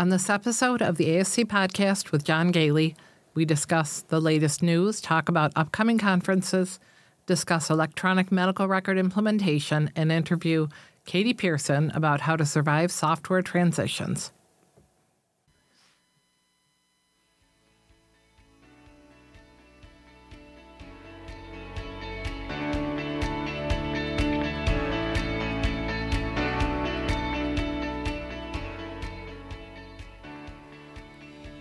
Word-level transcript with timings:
On 0.00 0.08
this 0.08 0.30
episode 0.30 0.80
of 0.80 0.96
the 0.96 1.08
ASC 1.08 1.44
podcast 1.44 2.10
with 2.10 2.24
John 2.24 2.54
Goehle, 2.54 2.94
we 3.34 3.44
discuss 3.44 4.00
the 4.00 4.18
latest 4.18 4.62
news, 4.62 4.98
talk 4.98 5.28
about 5.28 5.52
upcoming 5.54 5.98
conferences, 5.98 6.80
discuss 7.26 7.68
electronic 7.68 8.32
medical 8.32 8.66
record 8.66 8.96
implementation, 8.96 9.90
and 9.94 10.10
interview 10.10 10.68
Katie 11.04 11.34
Pierson 11.34 11.90
about 11.90 12.22
how 12.22 12.34
to 12.34 12.46
survive 12.46 12.90
software 12.90 13.42
transitions. 13.42 14.32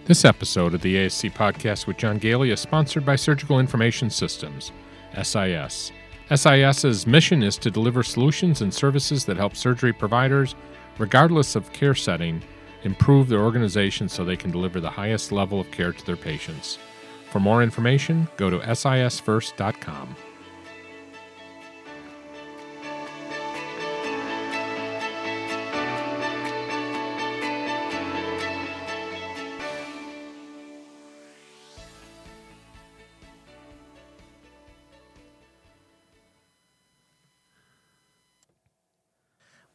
This 0.10 0.26
episode 0.26 0.74
of 0.74 0.82
the 0.82 0.96
ASC 0.96 1.32
podcast 1.34 1.86
with 1.86 1.98
John 1.98 2.20
Goehle 2.20 2.52
is 2.52 2.60
sponsored 2.60 3.06
by 3.06 3.16
Surgical 3.16 3.60
Information 3.60 4.10
Systems, 4.10 4.72
SIS. 5.22 5.92
SIS's 6.34 7.06
mission 7.06 7.44
is 7.44 7.60
to 7.60 7.70
deliver 7.70 8.02
solutions 8.02 8.62
and 8.62 8.74
services 8.74 9.24
that 9.26 9.38
help 9.38 9.56
surgery 9.56 9.94
providers, 9.94 10.56
regardless 10.98 11.56
of 11.56 11.72
care 11.74 11.94
setting, 11.94 12.42
improve 12.86 13.30
their 13.30 13.42
organization 13.42 14.10
so 14.10 14.26
they 14.26 14.36
can 14.36 14.50
deliver 14.50 14.80
the 14.80 14.90
highest 14.90 15.32
level 15.32 15.60
of 15.62 15.70
care 15.70 15.94
to 15.94 16.06
their 16.08 16.18
patients. 16.18 16.80
For 17.30 17.40
more 17.40 17.62
information, 17.62 18.28
go 18.36 18.50
to 18.50 18.58
sisfirst.com. 18.58 20.16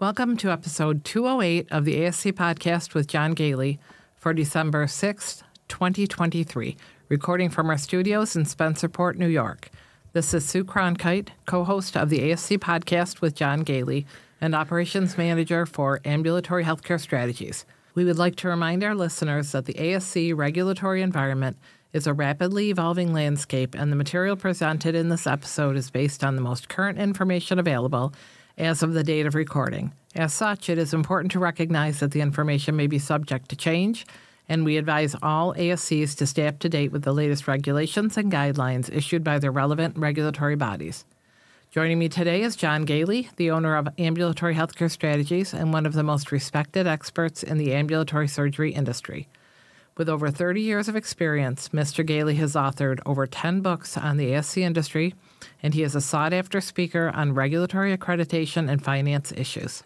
Welcome 0.04 0.36
to 0.36 0.50
episode 0.50 1.02
208 1.02 1.72
of 1.72 1.86
the 1.86 1.94
ASC 1.94 2.32
podcast 2.32 2.92
with 2.92 3.06
John 3.06 3.34
Goehle 3.34 3.78
for 4.14 4.34
December 4.34 4.84
6th, 4.84 5.42
2023, 5.68 6.76
recording 7.08 7.48
from 7.48 7.70
our 7.70 7.78
studios 7.78 8.36
in 8.36 8.44
Spencerport, 8.44 9.14
New 9.14 9.28
York. 9.28 9.70
This 10.12 10.34
is 10.34 10.44
Sue 10.44 10.62
Cronkite, 10.62 11.30
co 11.46 11.64
host 11.64 11.96
of 11.96 12.10
the 12.10 12.18
ASC 12.18 12.58
podcast 12.58 13.22
with 13.22 13.34
John 13.34 13.64
Goehle 13.64 14.04
and 14.42 14.54
operations 14.54 15.16
manager 15.16 15.64
for 15.64 16.02
Ambulatory 16.04 16.64
Healthcare 16.64 17.00
Strategies. 17.00 17.64
We 17.94 18.04
would 18.04 18.18
like 18.18 18.36
to 18.36 18.48
remind 18.48 18.84
our 18.84 18.94
listeners 18.94 19.52
that 19.52 19.64
the 19.64 19.72
ASC 19.72 20.36
regulatory 20.36 21.00
environment 21.00 21.56
is 21.94 22.06
a 22.06 22.12
rapidly 22.12 22.68
evolving 22.68 23.14
landscape, 23.14 23.74
and 23.74 23.90
the 23.90 23.96
material 23.96 24.36
presented 24.36 24.94
in 24.94 25.08
this 25.08 25.26
episode 25.26 25.76
is 25.76 25.90
based 25.90 26.22
on 26.22 26.36
the 26.36 26.42
most 26.42 26.68
current 26.68 26.98
information 26.98 27.58
available 27.58 28.12
as 28.58 28.82
of 28.82 28.92
the 28.92 29.04
date 29.04 29.26
of 29.26 29.34
recording. 29.34 29.92
As 30.14 30.32
such, 30.32 30.68
it 30.68 30.78
is 30.78 30.94
important 30.94 31.32
to 31.32 31.38
recognize 31.38 32.00
that 32.00 32.12
the 32.12 32.20
information 32.20 32.76
may 32.76 32.86
be 32.86 32.98
subject 32.98 33.48
to 33.48 33.56
change, 33.56 34.06
and 34.48 34.64
we 34.64 34.76
advise 34.76 35.16
all 35.22 35.54
ASCs 35.54 36.16
to 36.16 36.26
stay 36.26 36.46
up 36.46 36.58
to 36.60 36.68
date 36.68 36.92
with 36.92 37.02
the 37.02 37.12
latest 37.12 37.48
regulations 37.48 38.16
and 38.16 38.30
guidelines 38.30 38.94
issued 38.94 39.24
by 39.24 39.38
their 39.38 39.50
relevant 39.50 39.96
regulatory 39.96 40.54
bodies. 40.54 41.04
Joining 41.70 41.98
me 41.98 42.08
today 42.08 42.42
is 42.42 42.54
John 42.54 42.86
Goehle, 42.86 43.34
the 43.34 43.50
owner 43.50 43.74
of 43.74 43.88
Ambulatory 43.98 44.54
Healthcare 44.54 44.90
Strategies 44.90 45.52
and 45.52 45.72
one 45.72 45.86
of 45.86 45.94
the 45.94 46.04
most 46.04 46.30
respected 46.30 46.86
experts 46.86 47.42
in 47.42 47.58
the 47.58 47.72
ambulatory 47.74 48.28
surgery 48.28 48.72
industry. 48.72 49.26
With 49.96 50.08
over 50.08 50.28
30 50.30 50.60
years 50.60 50.88
of 50.88 50.96
experience, 50.96 51.68
Mr. 51.68 52.04
Goehle 52.04 52.34
has 52.34 52.54
authored 52.54 52.98
over 53.06 53.26
10 53.28 53.60
books 53.60 53.96
on 53.96 54.16
the 54.16 54.26
ASC 54.32 54.60
industry, 54.60 55.14
and 55.62 55.72
he 55.72 55.84
is 55.84 55.94
a 55.94 56.00
sought 56.00 56.32
after 56.32 56.60
speaker 56.60 57.12
on 57.14 57.32
regulatory 57.32 57.96
accreditation 57.96 58.68
and 58.68 58.82
finance 58.82 59.32
issues. 59.36 59.84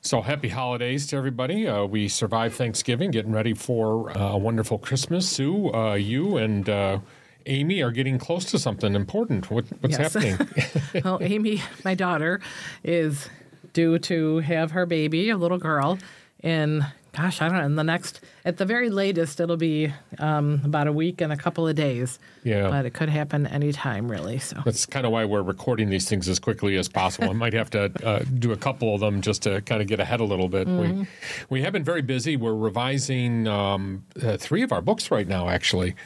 So 0.00 0.22
happy 0.22 0.48
holidays 0.48 1.06
to 1.08 1.16
everybody. 1.16 1.68
Uh, 1.68 1.84
we 1.84 2.08
survived 2.08 2.56
Thanksgiving, 2.56 3.12
getting 3.12 3.30
ready 3.32 3.54
for 3.54 4.10
uh, 4.18 4.32
a 4.32 4.38
wonderful 4.38 4.78
Christmas. 4.78 5.28
Sue, 5.28 5.72
uh, 5.72 5.94
you 5.94 6.36
and 6.36 6.68
uh, 6.68 6.98
Amy 7.46 7.82
are 7.82 7.92
getting 7.92 8.18
close 8.18 8.44
to 8.46 8.58
something 8.58 8.96
important. 8.96 9.48
What, 9.48 9.66
what's 9.80 9.96
Yes. 9.96 10.12
happening? 10.14 10.48
well, 11.04 11.18
Amy, 11.20 11.62
my 11.84 11.94
daughter, 11.94 12.40
is 12.82 13.28
due 13.74 13.98
to 14.00 14.38
have 14.38 14.72
her 14.72 14.86
baby, 14.86 15.30
a 15.30 15.36
little 15.36 15.58
girl, 15.58 15.98
in 16.42 16.84
gosh, 17.12 17.42
I 17.42 17.48
don't 17.48 17.58
know, 17.58 17.64
in 17.64 17.76
the 17.76 17.84
next, 17.84 18.20
at 18.44 18.56
the 18.56 18.64
very 18.64 18.90
latest, 18.90 19.40
it'll 19.40 19.56
be 19.56 19.92
um, 20.18 20.60
about 20.64 20.86
a 20.86 20.92
week 20.92 21.20
and 21.20 21.32
a 21.32 21.36
couple 21.36 21.66
of 21.66 21.74
days. 21.74 22.18
Yeah. 22.44 22.70
But 22.70 22.86
it 22.86 22.94
could 22.94 23.08
happen 23.08 23.46
anytime, 23.46 24.10
really. 24.10 24.38
So. 24.38 24.60
That's 24.64 24.86
kind 24.86 25.04
of 25.04 25.12
why 25.12 25.24
we're 25.24 25.42
recording 25.42 25.90
these 25.90 26.08
things 26.08 26.28
as 26.28 26.38
quickly 26.38 26.76
as 26.76 26.88
possible. 26.88 27.30
I 27.30 27.34
might 27.34 27.52
have 27.52 27.70
to 27.70 27.92
uh, 28.04 28.24
do 28.38 28.52
a 28.52 28.56
couple 28.56 28.94
of 28.94 29.00
them 29.00 29.20
just 29.20 29.42
to 29.42 29.60
kind 29.62 29.82
of 29.82 29.88
get 29.88 30.00
ahead 30.00 30.20
a 30.20 30.24
little 30.24 30.48
bit. 30.48 30.68
We 30.68 31.06
we 31.48 31.62
have 31.62 31.72
been 31.72 31.84
very 31.84 32.02
busy. 32.02 32.36
We're 32.36 32.54
revising 32.54 33.46
um, 33.48 34.04
uh, 34.22 34.36
three 34.36 34.62
of 34.62 34.72
our 34.72 34.80
books 34.82 35.10
right 35.10 35.26
now, 35.26 35.48
actually. 35.48 35.96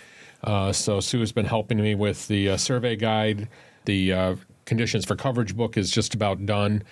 Uh, 0.42 0.72
so 0.72 1.00
Sue 1.00 1.20
has 1.20 1.32
been 1.32 1.46
helping 1.46 1.80
me 1.80 1.94
with 1.94 2.28
the 2.28 2.50
uh, 2.50 2.56
survey 2.56 2.96
guide. 2.96 3.48
The 3.84 4.12
uh, 4.12 4.36
conditions 4.64 5.04
for 5.04 5.16
coverage 5.16 5.56
book 5.56 5.76
is 5.76 5.90
just 5.90 6.14
about 6.14 6.44
done. 6.46 6.82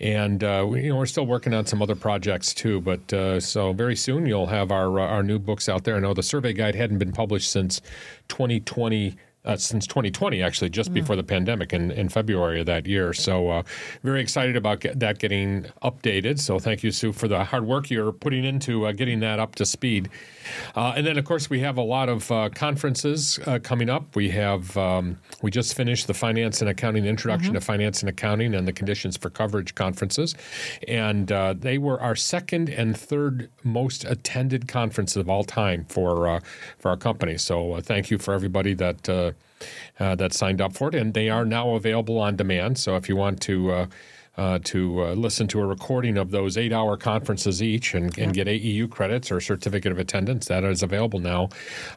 And 0.00 0.44
uh, 0.44 0.64
we, 0.68 0.84
you 0.84 0.90
know 0.90 0.96
we're 0.96 1.06
still 1.06 1.26
working 1.26 1.52
on 1.52 1.66
some 1.66 1.82
other 1.82 1.96
projects 1.96 2.54
too, 2.54 2.80
but 2.80 3.12
uh, 3.12 3.40
so 3.40 3.72
very 3.72 3.96
soon 3.96 4.26
you'll 4.26 4.46
have 4.46 4.70
our 4.70 5.00
uh, 5.00 5.06
our 5.06 5.22
new 5.22 5.38
books 5.38 5.68
out 5.68 5.84
there. 5.84 5.96
I 5.96 6.00
know 6.00 6.14
the 6.14 6.22
survey 6.22 6.52
guide 6.52 6.74
hadn't 6.74 6.98
been 6.98 7.12
published 7.12 7.50
since 7.50 7.80
2020 8.28 9.16
uh, 9.44 9.56
since 9.56 9.86
2020, 9.86 10.42
actually, 10.42 10.68
just 10.68 10.92
before 10.92 11.16
the 11.16 11.22
pandemic 11.22 11.72
in, 11.72 11.90
in 11.92 12.08
February 12.08 12.60
of 12.60 12.66
that 12.66 12.86
year. 12.86 13.14
So, 13.14 13.48
uh, 13.48 13.62
very 14.02 14.20
excited 14.20 14.56
about 14.56 14.80
get, 14.80 15.00
that 15.00 15.18
getting 15.18 15.64
updated. 15.82 16.38
So, 16.38 16.58
thank 16.58 16.82
you, 16.82 16.90
Sue, 16.90 17.12
for 17.12 17.28
the 17.28 17.44
hard 17.44 17.64
work 17.64 17.90
you're 17.90 18.12
putting 18.12 18.44
into 18.44 18.86
uh, 18.86 18.92
getting 18.92 19.20
that 19.20 19.38
up 19.38 19.54
to 19.56 19.64
speed. 19.64 20.10
Uh, 20.74 20.94
and 20.96 21.06
then, 21.06 21.18
of 21.18 21.24
course, 21.24 21.50
we 21.50 21.60
have 21.60 21.76
a 21.76 21.82
lot 21.82 22.08
of 22.08 22.30
uh, 22.30 22.48
conferences 22.54 23.38
uh, 23.46 23.58
coming 23.62 23.88
up. 23.88 24.14
We 24.16 24.30
have 24.30 24.76
um, 24.76 25.18
we 25.42 25.50
just 25.50 25.74
finished 25.74 26.06
the 26.06 26.14
Finance 26.14 26.60
and 26.60 26.70
Accounting 26.70 27.04
Introduction 27.04 27.54
to 27.54 27.60
Finance 27.60 28.00
and 28.00 28.08
Accounting 28.08 28.54
and 28.54 28.66
the 28.66 28.72
Conditions 28.72 29.16
for 29.16 29.30
Coverage 29.30 29.74
conferences, 29.74 30.34
and 30.86 31.30
uh, 31.32 31.54
they 31.56 31.78
were 31.78 32.00
our 32.00 32.16
second 32.16 32.68
and 32.68 32.96
third 32.96 33.50
most 33.64 34.04
attended 34.04 34.68
conferences 34.68 35.16
of 35.16 35.28
all 35.28 35.44
time 35.44 35.84
for 35.88 36.28
uh, 36.28 36.40
for 36.78 36.90
our 36.90 36.96
company. 36.96 37.38
So, 37.38 37.74
uh, 37.74 37.80
thank 37.80 38.10
you 38.10 38.18
for 38.18 38.34
everybody 38.34 38.74
that. 38.74 39.08
Uh, 39.08 39.32
uh, 39.98 40.14
that 40.14 40.32
signed 40.32 40.60
up 40.60 40.72
for 40.72 40.86
it, 40.86 40.94
and 40.94 41.14
they 41.14 41.28
are 41.28 41.44
now 41.44 41.70
available 41.70 42.16
on 42.16 42.36
demand. 42.36 42.78
So 42.78 42.94
if 42.94 43.08
you 43.08 43.16
want 43.16 43.40
to 43.40 43.88
uh, 44.38 44.58
to 44.64 45.02
uh, 45.02 45.14
listen 45.14 45.48
to 45.48 45.60
a 45.60 45.66
recording 45.66 46.16
of 46.16 46.30
those 46.30 46.56
eight-hour 46.56 46.96
conferences 46.96 47.62
each 47.62 47.94
and, 47.94 48.16
and 48.16 48.32
get 48.32 48.46
AEU 48.46 48.88
credits 48.88 49.30
or 49.30 49.40
certificate 49.40 49.92
of 49.92 49.98
attendance, 49.98 50.46
that 50.46 50.64
is 50.64 50.82
available 50.82 51.18
now. 51.18 51.48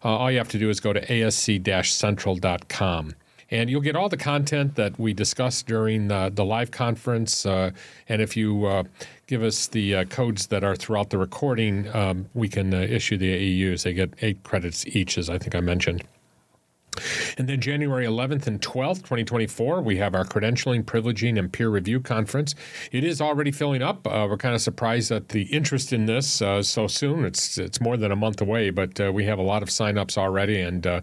Uh, 0.04 0.18
all 0.18 0.32
you 0.32 0.40
have 0.40 0.50
to 0.50 0.60
do 0.60 0.70
is 0.70 0.80
go 0.80 0.92
to 0.92 1.06
asc-central.com. 1.06 3.16
And 3.52 3.70
you'll 3.70 3.82
get 3.82 3.98
all 3.98 4.08
the 4.08 4.18
content 4.18 4.76
that 4.76 4.98
we 4.98 5.14
discussed 5.14 5.68
during 5.68 6.08
the, 6.08 6.32
the 6.34 6.46
live 6.46 6.72
conference. 6.72 7.46
Uh, 7.46 7.72
and 8.08 8.22
if 8.22 8.38
you 8.38 8.66
uh, 8.66 8.84
give 9.28 9.44
us 9.44 9.68
the 9.68 9.96
uh, 9.96 10.06
codes 10.06 10.48
that 10.48 10.64
are 10.64 10.76
throughout 10.76 11.10
the 11.10 11.18
recording, 11.18 11.94
um, 11.94 12.30
we 12.34 12.48
can 12.48 12.74
uh, 12.74 12.78
issue 12.78 13.18
the 13.18 13.34
AEUs. 13.34 13.84
They 13.84 13.94
get 13.94 14.14
eight 14.22 14.42
credits 14.44 14.88
each, 14.88 15.18
as 15.18 15.30
I 15.30 15.38
think 15.38 15.54
I 15.54 15.60
mentioned. 15.60 16.04
And 17.38 17.48
then 17.48 17.62
January 17.62 18.06
11th 18.06 18.48
and 18.48 18.62
12th, 18.62 18.98
2024, 18.98 19.82
we 19.82 19.98
have 19.98 20.14
our 20.14 20.26
credentialing, 20.26 20.84
privileging, 20.84 21.40
and 21.40 21.52
peer 21.52 21.70
review 21.70 22.02
conference. 22.02 22.54
It 22.92 23.04
is 23.04 23.22
already 23.22 23.52
filling 23.52 23.82
up. 23.82 24.06
Uh, 24.06 24.28
we're 24.30 24.38
kind 24.38 24.54
of 24.54 24.62
surprised 24.62 25.12
at 25.12 25.30
the 25.30 25.44
interest 25.44 25.94
in 25.94 26.06
this 26.06 26.42
uh, 26.42 26.62
so 26.62 26.88
soon. 26.88 27.24
It's 27.24 27.58
it's 27.58 27.80
more 27.80 27.96
than 27.96 28.12
a 28.12 28.16
month 28.16 28.42
away, 28.42 28.72
but 28.72 29.00
uh, 29.00 29.12
we 29.14 29.26
have 29.26 29.40
a 29.40 29.44
lot 29.44 29.64
of 29.64 29.70
signups 29.70 30.18
already, 30.18 30.60
and 30.60 30.86
uh, 30.86 31.02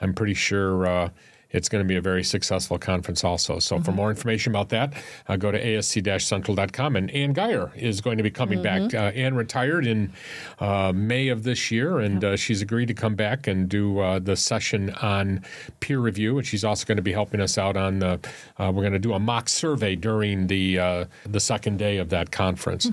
I'm 0.00 0.14
pretty 0.14 0.34
sure. 0.34 1.10
It's 1.50 1.68
going 1.68 1.82
to 1.82 1.88
be 1.88 1.96
a 1.96 2.00
very 2.00 2.24
successful 2.24 2.78
conference, 2.78 3.24
also. 3.24 3.58
So, 3.58 3.80
for 3.80 3.92
more 3.92 4.10
information 4.10 4.52
about 4.52 4.68
that, 4.70 4.94
uh, 5.28 5.36
go 5.36 5.52
to 5.52 5.62
asc-central.com. 5.62 6.96
And 6.96 7.10
Ann 7.10 7.32
Geyer 7.32 7.72
is 7.76 8.00
going 8.00 8.16
to 8.16 8.22
be 8.22 8.30
coming 8.30 8.62
back. 8.62 8.94
Uh, 8.94 9.12
Ann 9.14 9.34
retired 9.34 9.86
in 9.86 10.12
uh, 10.58 10.92
May 10.94 11.28
of 11.28 11.44
this 11.44 11.70
year, 11.70 12.00
and 12.00 12.24
uh, 12.24 12.36
she's 12.36 12.62
agreed 12.62 12.86
to 12.86 12.94
come 12.94 13.14
back 13.14 13.46
and 13.46 13.68
do 13.68 14.00
uh, 14.00 14.18
the 14.18 14.36
session 14.36 14.90
on 15.02 15.42
peer 15.80 15.98
review. 16.00 16.38
And 16.38 16.46
she's 16.46 16.64
also 16.64 16.84
going 16.84 16.96
to 16.96 17.02
be 17.02 17.12
helping 17.12 17.40
us 17.40 17.58
out 17.58 17.76
on 17.76 18.00
the. 18.00 18.20
Uh, 18.58 18.72
we're 18.74 18.82
going 18.82 18.92
to 18.92 18.98
do 18.98 19.12
a 19.12 19.20
mock 19.20 19.48
survey 19.48 19.94
during 19.96 20.48
the 20.48 20.78
uh, 20.78 21.04
the 21.24 21.40
second 21.40 21.78
day 21.78 21.98
of 21.98 22.10
that 22.10 22.30
conference, 22.30 22.86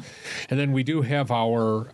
and 0.50 0.60
then 0.60 0.72
we 0.74 0.84
do 0.84 1.02
have 1.02 1.32
our. 1.32 1.92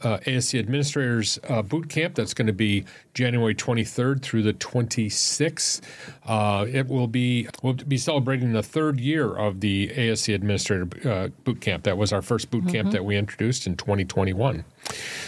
Uh, 0.00 0.18
ASC 0.18 0.56
Administrators 0.56 1.40
uh, 1.48 1.60
Boot 1.60 1.88
Camp. 1.88 2.14
That's 2.14 2.32
going 2.32 2.46
to 2.46 2.52
be 2.52 2.84
January 3.14 3.54
23rd 3.54 4.22
through 4.22 4.42
the 4.44 4.52
26th. 4.52 5.80
Uh, 6.24 6.66
it 6.68 6.86
will 6.86 7.08
be 7.08 7.48
we'll 7.64 7.74
be 7.74 7.98
celebrating 7.98 8.52
the 8.52 8.62
third 8.62 9.00
year 9.00 9.34
of 9.34 9.58
the 9.58 9.88
ASC 9.88 10.32
Administrator 10.32 10.88
uh, 11.08 11.28
Boot 11.42 11.60
Camp. 11.60 11.82
That 11.82 11.98
was 11.98 12.12
our 12.12 12.22
first 12.22 12.48
boot 12.50 12.68
camp 12.68 12.92
that 12.92 13.04
we 13.04 13.16
introduced 13.16 13.66
in 13.66 13.76
2021. 13.76 14.64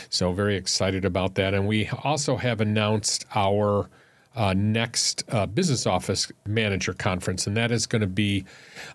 So 0.09 0.33
very 0.33 0.55
excited 0.55 1.05
about 1.05 1.35
that. 1.35 1.53
And 1.53 1.67
we 1.67 1.89
also 2.05 2.37
have 2.37 2.61
announced 2.61 3.25
our 3.35 3.89
uh, 4.37 4.55
next 4.55 5.25
uh, 5.29 5.47
business 5.47 5.87
office 5.87 6.31
manager 6.47 6.93
conference, 6.93 7.47
and 7.47 7.57
that 7.57 7.71
is 7.71 7.87
going 7.87 8.01
to 8.01 8.07
be 8.07 8.45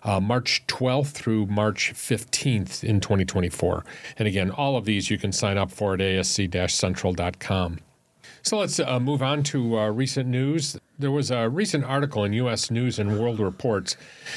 uh, 0.02 0.20
March 0.20 0.66
12th 0.66 1.08
through 1.08 1.46
March 1.46 1.92
15th 1.94 2.82
in 2.82 3.00
2024. 3.00 3.84
And 4.18 4.26
again, 4.26 4.50
all 4.50 4.76
of 4.76 4.84
these 4.84 5.10
you 5.10 5.18
can 5.18 5.32
sign 5.32 5.58
up 5.58 5.70
for 5.70 5.94
at 5.94 6.00
asc 6.00 6.70
central.com. 6.70 7.78
So 8.42 8.58
let's 8.58 8.78
uh, 8.78 9.00
move 9.00 9.22
on 9.22 9.42
to 9.44 9.76
uh, 9.76 9.88
recent 9.90 10.28
news. 10.28 10.78
There 10.98 11.10
was 11.10 11.32
a 11.32 11.48
recent 11.48 11.84
article 11.84 12.22
in 12.22 12.32
U.S. 12.34 12.70
News 12.70 12.96
and 12.96 13.18
World 13.18 13.40
Reports 13.40 13.96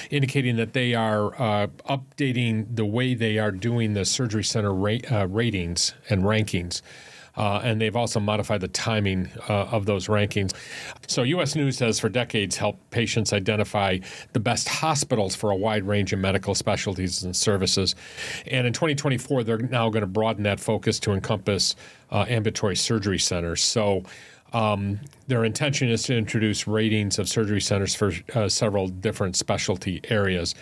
indicating 0.09 0.55
that 0.55 0.73
they 0.73 0.95
are 0.95 1.39
uh, 1.39 1.67
updating 1.87 2.75
the 2.75 2.85
way 2.85 3.13
they 3.13 3.37
are 3.37 3.51
doing 3.51 3.93
the 3.93 4.05
surgery 4.05 4.43
center 4.43 4.73
ra- 4.73 4.97
ratings 5.29 5.93
and 6.09 6.23
rankings. 6.23 6.81
Uh, 7.39 7.61
and 7.63 7.79
they've 7.79 7.95
also 7.95 8.19
modified 8.19 8.59
the 8.59 8.67
timing 8.67 9.29
uh, 9.47 9.63
of 9.71 9.85
those 9.85 10.07
rankings. 10.07 10.53
So, 11.07 11.23
U.S. 11.23 11.55
News 11.55 11.79
has 11.79 11.97
for 11.99 12.09
decades 12.09 12.57
helped 12.57 12.89
patients 12.91 13.31
identify 13.31 13.99
the 14.33 14.41
best 14.41 14.67
hospitals 14.67 15.35
for 15.35 15.51
a 15.51 15.55
wide 15.55 15.85
range 15.85 16.11
of 16.11 16.19
medical 16.19 16.53
specialties 16.53 17.23
and 17.23 17.33
services. 17.33 17.95
And 18.45 18.67
in 18.67 18.73
2024, 18.73 19.45
they're 19.45 19.57
now 19.57 19.89
going 19.89 20.01
to 20.01 20.07
broaden 20.07 20.43
that 20.43 20.59
focus 20.59 20.99
to 20.99 21.13
encompass 21.13 21.77
uh, 22.11 22.25
ambulatory 22.27 22.75
surgery 22.75 23.19
centers. 23.19 23.63
So, 23.63 24.03
um, 24.51 24.99
their 25.27 25.45
intention 25.45 25.89
is 25.89 26.03
to 26.03 26.17
introduce 26.17 26.67
ratings 26.67 27.19
of 27.19 27.29
surgery 27.29 27.61
centers 27.61 27.93
for 27.93 28.11
uh, 28.33 28.49
several 28.49 28.87
different 28.87 29.35
specialty 29.35 30.01
areas. 30.05 30.55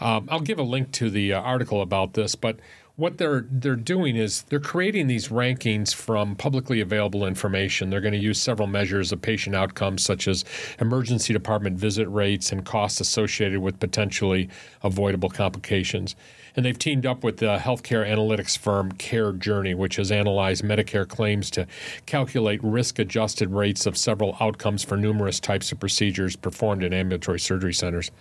Um, 0.00 0.28
I'll 0.30 0.40
give 0.40 0.58
a 0.58 0.62
link 0.62 0.92
to 0.92 1.10
the 1.10 1.34
uh, 1.34 1.40
article 1.40 1.82
about 1.82 2.14
this, 2.14 2.34
but 2.34 2.58
what 2.96 3.18
they're 3.18 3.44
they're 3.50 3.74
doing 3.74 4.14
is 4.16 4.42
they're 4.42 4.60
creating 4.60 5.08
these 5.08 5.28
rankings 5.28 5.92
from 5.92 6.36
publicly 6.36 6.80
available 6.80 7.26
information. 7.26 7.90
They're 7.90 8.00
going 8.00 8.14
to 8.14 8.18
use 8.18 8.40
several 8.40 8.68
measures 8.68 9.10
of 9.10 9.20
patient 9.20 9.56
outcomes 9.56 10.04
such 10.04 10.28
as 10.28 10.44
emergency 10.80 11.32
department 11.32 11.76
visit 11.76 12.06
rates 12.06 12.52
and 12.52 12.64
costs 12.64 13.00
associated 13.00 13.58
with 13.60 13.80
potentially 13.80 14.48
avoidable 14.82 15.28
complications. 15.28 16.14
And 16.56 16.64
they've 16.64 16.78
teamed 16.78 17.04
up 17.04 17.24
with 17.24 17.38
the 17.38 17.58
healthcare 17.58 18.08
analytics 18.08 18.56
firm 18.56 18.92
CareJourney, 18.92 19.76
which 19.76 19.96
has 19.96 20.12
analyzed 20.12 20.62
Medicare 20.62 21.06
claims 21.06 21.50
to 21.52 21.66
calculate 22.06 22.62
risk 22.62 22.98
adjusted 23.00 23.50
rates 23.50 23.86
of 23.86 23.96
several 23.96 24.36
outcomes 24.40 24.84
for 24.84 24.96
numerous 24.96 25.40
types 25.40 25.72
of 25.72 25.80
procedures 25.80 26.36
performed 26.36 26.84
in 26.84 26.92
ambulatory 26.92 27.40
surgery 27.40 27.74
centers. 27.74 28.12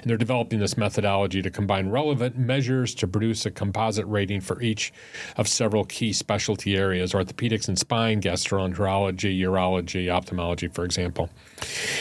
And 0.00 0.08
they're 0.08 0.16
developing 0.16 0.60
this 0.60 0.76
methodology 0.76 1.42
to 1.42 1.50
combine 1.50 1.88
relevant 1.88 2.38
measures 2.38 2.94
to 2.96 3.08
produce 3.08 3.46
a 3.46 3.50
composite 3.50 4.06
rating 4.06 4.40
for 4.40 4.62
each 4.62 4.92
of 5.36 5.48
several 5.48 5.84
key 5.84 6.12
specialty 6.12 6.76
areas 6.76 7.12
orthopedics 7.12 7.66
and 7.68 7.78
spine, 7.78 8.20
gastroenterology, 8.20 9.38
urology, 9.40 10.08
ophthalmology, 10.08 10.68
for 10.68 10.84
example. 10.84 11.30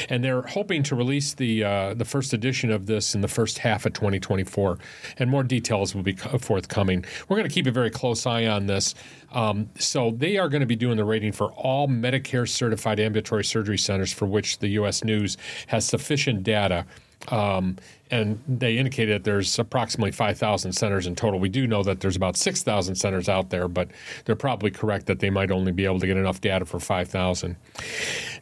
And 0.09 0.23
they're 0.23 0.43
hoping 0.43 0.83
to 0.83 0.95
release 0.95 1.33
the, 1.33 1.63
uh, 1.63 1.93
the 1.95 2.05
first 2.05 2.33
edition 2.33 2.71
of 2.71 2.85
this 2.85 3.15
in 3.15 3.21
the 3.21 3.27
first 3.27 3.59
half 3.59 3.85
of 3.85 3.93
2024. 3.93 4.77
And 5.17 5.29
more 5.29 5.43
details 5.43 5.70
will 5.71 6.03
be 6.03 6.13
forthcoming. 6.13 7.05
We're 7.27 7.37
going 7.37 7.47
to 7.47 7.53
keep 7.53 7.67
a 7.67 7.71
very 7.71 7.89
close 7.89 8.25
eye 8.25 8.45
on 8.47 8.67
this. 8.67 8.93
Um, 9.31 9.69
so 9.79 10.11
they 10.11 10.37
are 10.37 10.49
going 10.49 10.61
to 10.61 10.67
be 10.67 10.75
doing 10.75 10.97
the 10.97 11.05
rating 11.05 11.31
for 11.31 11.51
all 11.53 11.87
Medicare 11.87 12.47
certified 12.47 12.99
ambulatory 12.99 13.43
surgery 13.43 13.77
centers 13.77 14.11
for 14.11 14.25
which 14.25 14.59
the 14.59 14.67
U.S. 14.69 15.03
News 15.03 15.37
has 15.67 15.85
sufficient 15.85 16.43
data 16.43 16.85
um, 17.29 17.77
and 18.11 18.43
they 18.45 18.77
indicated 18.77 19.15
that 19.15 19.23
there's 19.23 19.57
approximately 19.57 20.11
5,000 20.11 20.73
centers 20.73 21.07
in 21.07 21.15
total. 21.15 21.39
We 21.39 21.47
do 21.47 21.65
know 21.65 21.81
that 21.83 22.01
there's 22.01 22.17
about 22.17 22.35
6,000 22.35 22.95
centers 22.95 23.29
out 23.29 23.49
there, 23.49 23.69
but 23.69 23.87
they're 24.25 24.35
probably 24.35 24.69
correct 24.69 25.05
that 25.05 25.19
they 25.19 25.29
might 25.29 25.49
only 25.49 25.71
be 25.71 25.85
able 25.85 25.99
to 26.01 26.07
get 26.07 26.17
enough 26.17 26.41
data 26.41 26.65
for 26.65 26.79
5,000. 26.79 27.55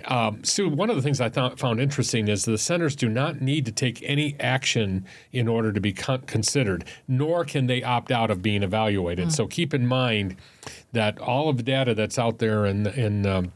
Um, 0.06 0.44
Sue, 0.44 0.69
one 0.69 0.89
of 0.89 0.95
the 0.95 1.04
things 1.04 1.21
I 1.21 1.30
th- 1.30 1.60
found 1.60 1.80
interesting 1.80 2.27
is 2.27 2.45
the 2.45 2.57
centers 2.57 2.95
do 2.95 3.07
not 3.07 3.42
need 3.42 3.66
to 3.66 3.71
take 3.71 4.01
any 4.04 4.36
action 4.39 5.06
in 5.31 5.48
order 5.48 5.72
to 5.72 5.80
be 5.80 5.94
con- 5.94 6.22
considered, 6.22 6.83
nor 7.07 7.45
can 7.45 7.68
they 7.68 7.83
opt 7.83 8.12
out 8.12 8.31
of 8.31 8.42
being 8.42 8.63
evaluated. 8.63 9.27
Mm. 9.27 9.31
So 9.31 9.45
keep 9.45 9.75
in 9.75 9.86
mind 9.86 10.36
that 10.94 11.19
all 11.19 11.48
of 11.48 11.57
the 11.57 11.63
data 11.63 11.94
that's 11.94 12.18
out 12.18 12.39
there 12.39 12.65
in, 12.65 12.88
in 12.88 13.25
um, 13.27 13.51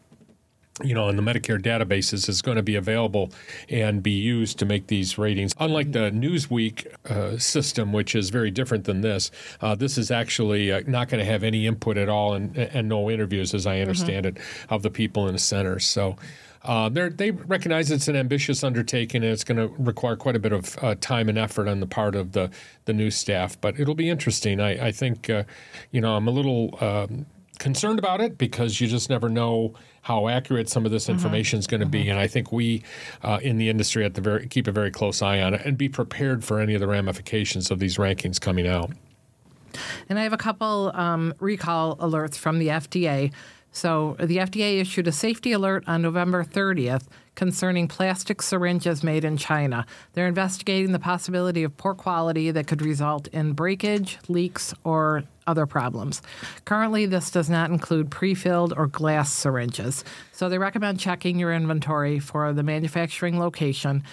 you 0.81 0.95
know, 0.95 1.07
in 1.07 1.15
the 1.15 1.21
Medicare 1.21 1.61
databases 1.61 2.27
is 2.27 2.41
going 2.41 2.57
to 2.57 2.63
be 2.63 2.75
available 2.75 3.31
and 3.69 4.01
be 4.01 4.11
used 4.11 4.57
to 4.59 4.65
make 4.65 4.87
these 4.87 5.17
ratings. 5.17 5.53
Unlike 5.59 5.91
the 5.91 6.09
Newsweek 6.11 6.87
uh, 7.09 7.37
system, 7.37 7.93
which 7.93 8.15
is 8.15 8.31
very 8.31 8.49
different 8.49 8.85
than 8.85 9.01
this, 9.01 9.29
uh, 9.61 9.75
this 9.75 9.97
is 9.97 10.09
actually 10.09 10.71
uh, 10.71 10.81
not 10.87 11.09
going 11.09 11.23
to 11.23 11.31
have 11.31 11.43
any 11.43 11.67
input 11.67 11.97
at 11.97 12.09
all 12.09 12.33
and, 12.33 12.57
and 12.57 12.89
no 12.89 13.11
interviews, 13.11 13.53
as 13.53 13.67
I 13.67 13.81
understand 13.81 14.25
mm-hmm. 14.25 14.37
it, 14.37 14.43
of 14.69 14.81
the 14.81 14.89
people 14.89 15.27
in 15.27 15.33
the 15.33 15.39
center. 15.39 15.79
So. 15.79 16.15
Uh, 16.65 16.87
they 16.87 17.29
recognize 17.29 17.91
it's 17.91 18.07
an 18.07 18.15
ambitious 18.15 18.63
undertaking 18.63 19.21
and 19.21 19.33
it's 19.33 19.43
going 19.43 19.57
to 19.57 19.75
require 19.83 20.15
quite 20.15 20.37
a 20.37 20.39
bit 20.39 20.53
of 20.53 20.81
uh, 20.81 20.95
time 21.01 21.27
and 21.27 21.37
effort 21.37 21.67
on 21.67 21.81
the 21.81 21.85
part 21.85 22.15
of 22.15 22.31
the, 22.31 22.49
the 22.85 22.93
new 22.93 23.11
staff, 23.11 23.59
but 23.59 23.77
it'll 23.77 23.93
be 23.93 24.09
interesting. 24.09 24.61
I, 24.61 24.87
I 24.87 24.91
think, 24.93 25.29
uh, 25.29 25.43
you 25.91 25.99
know, 25.99 26.15
I'm 26.15 26.25
a 26.25 26.31
little 26.31 26.77
um, 26.79 27.25
concerned 27.63 27.97
about 27.97 28.19
it 28.19 28.37
because 28.37 28.81
you 28.81 28.87
just 28.87 29.09
never 29.09 29.29
know 29.29 29.73
how 30.01 30.27
accurate 30.27 30.67
some 30.67 30.85
of 30.85 30.91
this 30.91 31.05
mm-hmm. 31.05 31.13
information 31.13 31.59
is 31.59 31.65
going 31.65 31.79
to 31.79 31.85
mm-hmm. 31.85 31.91
be. 31.91 32.09
And 32.09 32.19
I 32.19 32.27
think 32.27 32.51
we 32.51 32.83
uh, 33.23 33.39
in 33.41 33.57
the 33.57 33.69
industry 33.69 34.03
at 34.03 34.15
the 34.15 34.21
very 34.21 34.47
keep 34.47 34.67
a 34.67 34.71
very 34.71 34.91
close 34.91 35.21
eye 35.21 35.41
on 35.41 35.53
it 35.53 35.61
and 35.65 35.77
be 35.77 35.87
prepared 35.87 36.43
for 36.43 36.59
any 36.59 36.73
of 36.75 36.81
the 36.81 36.87
ramifications 36.87 37.71
of 37.71 37.79
these 37.79 37.97
rankings 37.97 38.39
coming 38.39 38.67
out. 38.67 38.91
And 40.09 40.19
I 40.19 40.23
have 40.23 40.33
a 40.33 40.37
couple 40.37 40.91
um, 40.93 41.33
recall 41.39 41.95
alerts 41.97 42.35
from 42.35 42.59
the 42.59 42.67
FDA. 42.67 43.31
So 43.71 44.17
the 44.19 44.37
FDA 44.37 44.79
issued 44.79 45.07
a 45.07 45.11
safety 45.11 45.51
alert 45.53 45.85
on 45.87 46.01
November 46.01 46.43
30th 46.43 47.07
concerning 47.35 47.87
plastic 47.87 48.41
syringes 48.41 49.03
made 49.03 49.25
in 49.25 49.37
China. 49.37 49.87
They're 50.13 50.27
investigating 50.27 50.91
the 50.91 50.99
possibility 50.99 51.63
of 51.63 51.75
poor 51.75 51.95
quality 51.95 52.51
that 52.51 52.67
could 52.67 52.83
result 52.83 53.27
in 53.29 53.53
breakage, 53.53 54.19
leaks, 54.27 54.75
or 54.83 55.23
other 55.47 55.65
problems. 55.65 56.21
Currently, 56.65 57.05
this 57.05 57.31
does 57.31 57.49
not 57.49 57.69
include 57.69 58.11
pre 58.11 58.33
filled 58.33 58.73
or 58.75 58.87
glass 58.87 59.31
syringes. 59.31 60.03
So 60.31 60.49
they 60.49 60.57
recommend 60.57 60.99
checking 60.99 61.39
your 61.39 61.53
inventory 61.53 62.19
for 62.19 62.53
the 62.53 62.63
manufacturing 62.63 63.39
location 63.39 64.03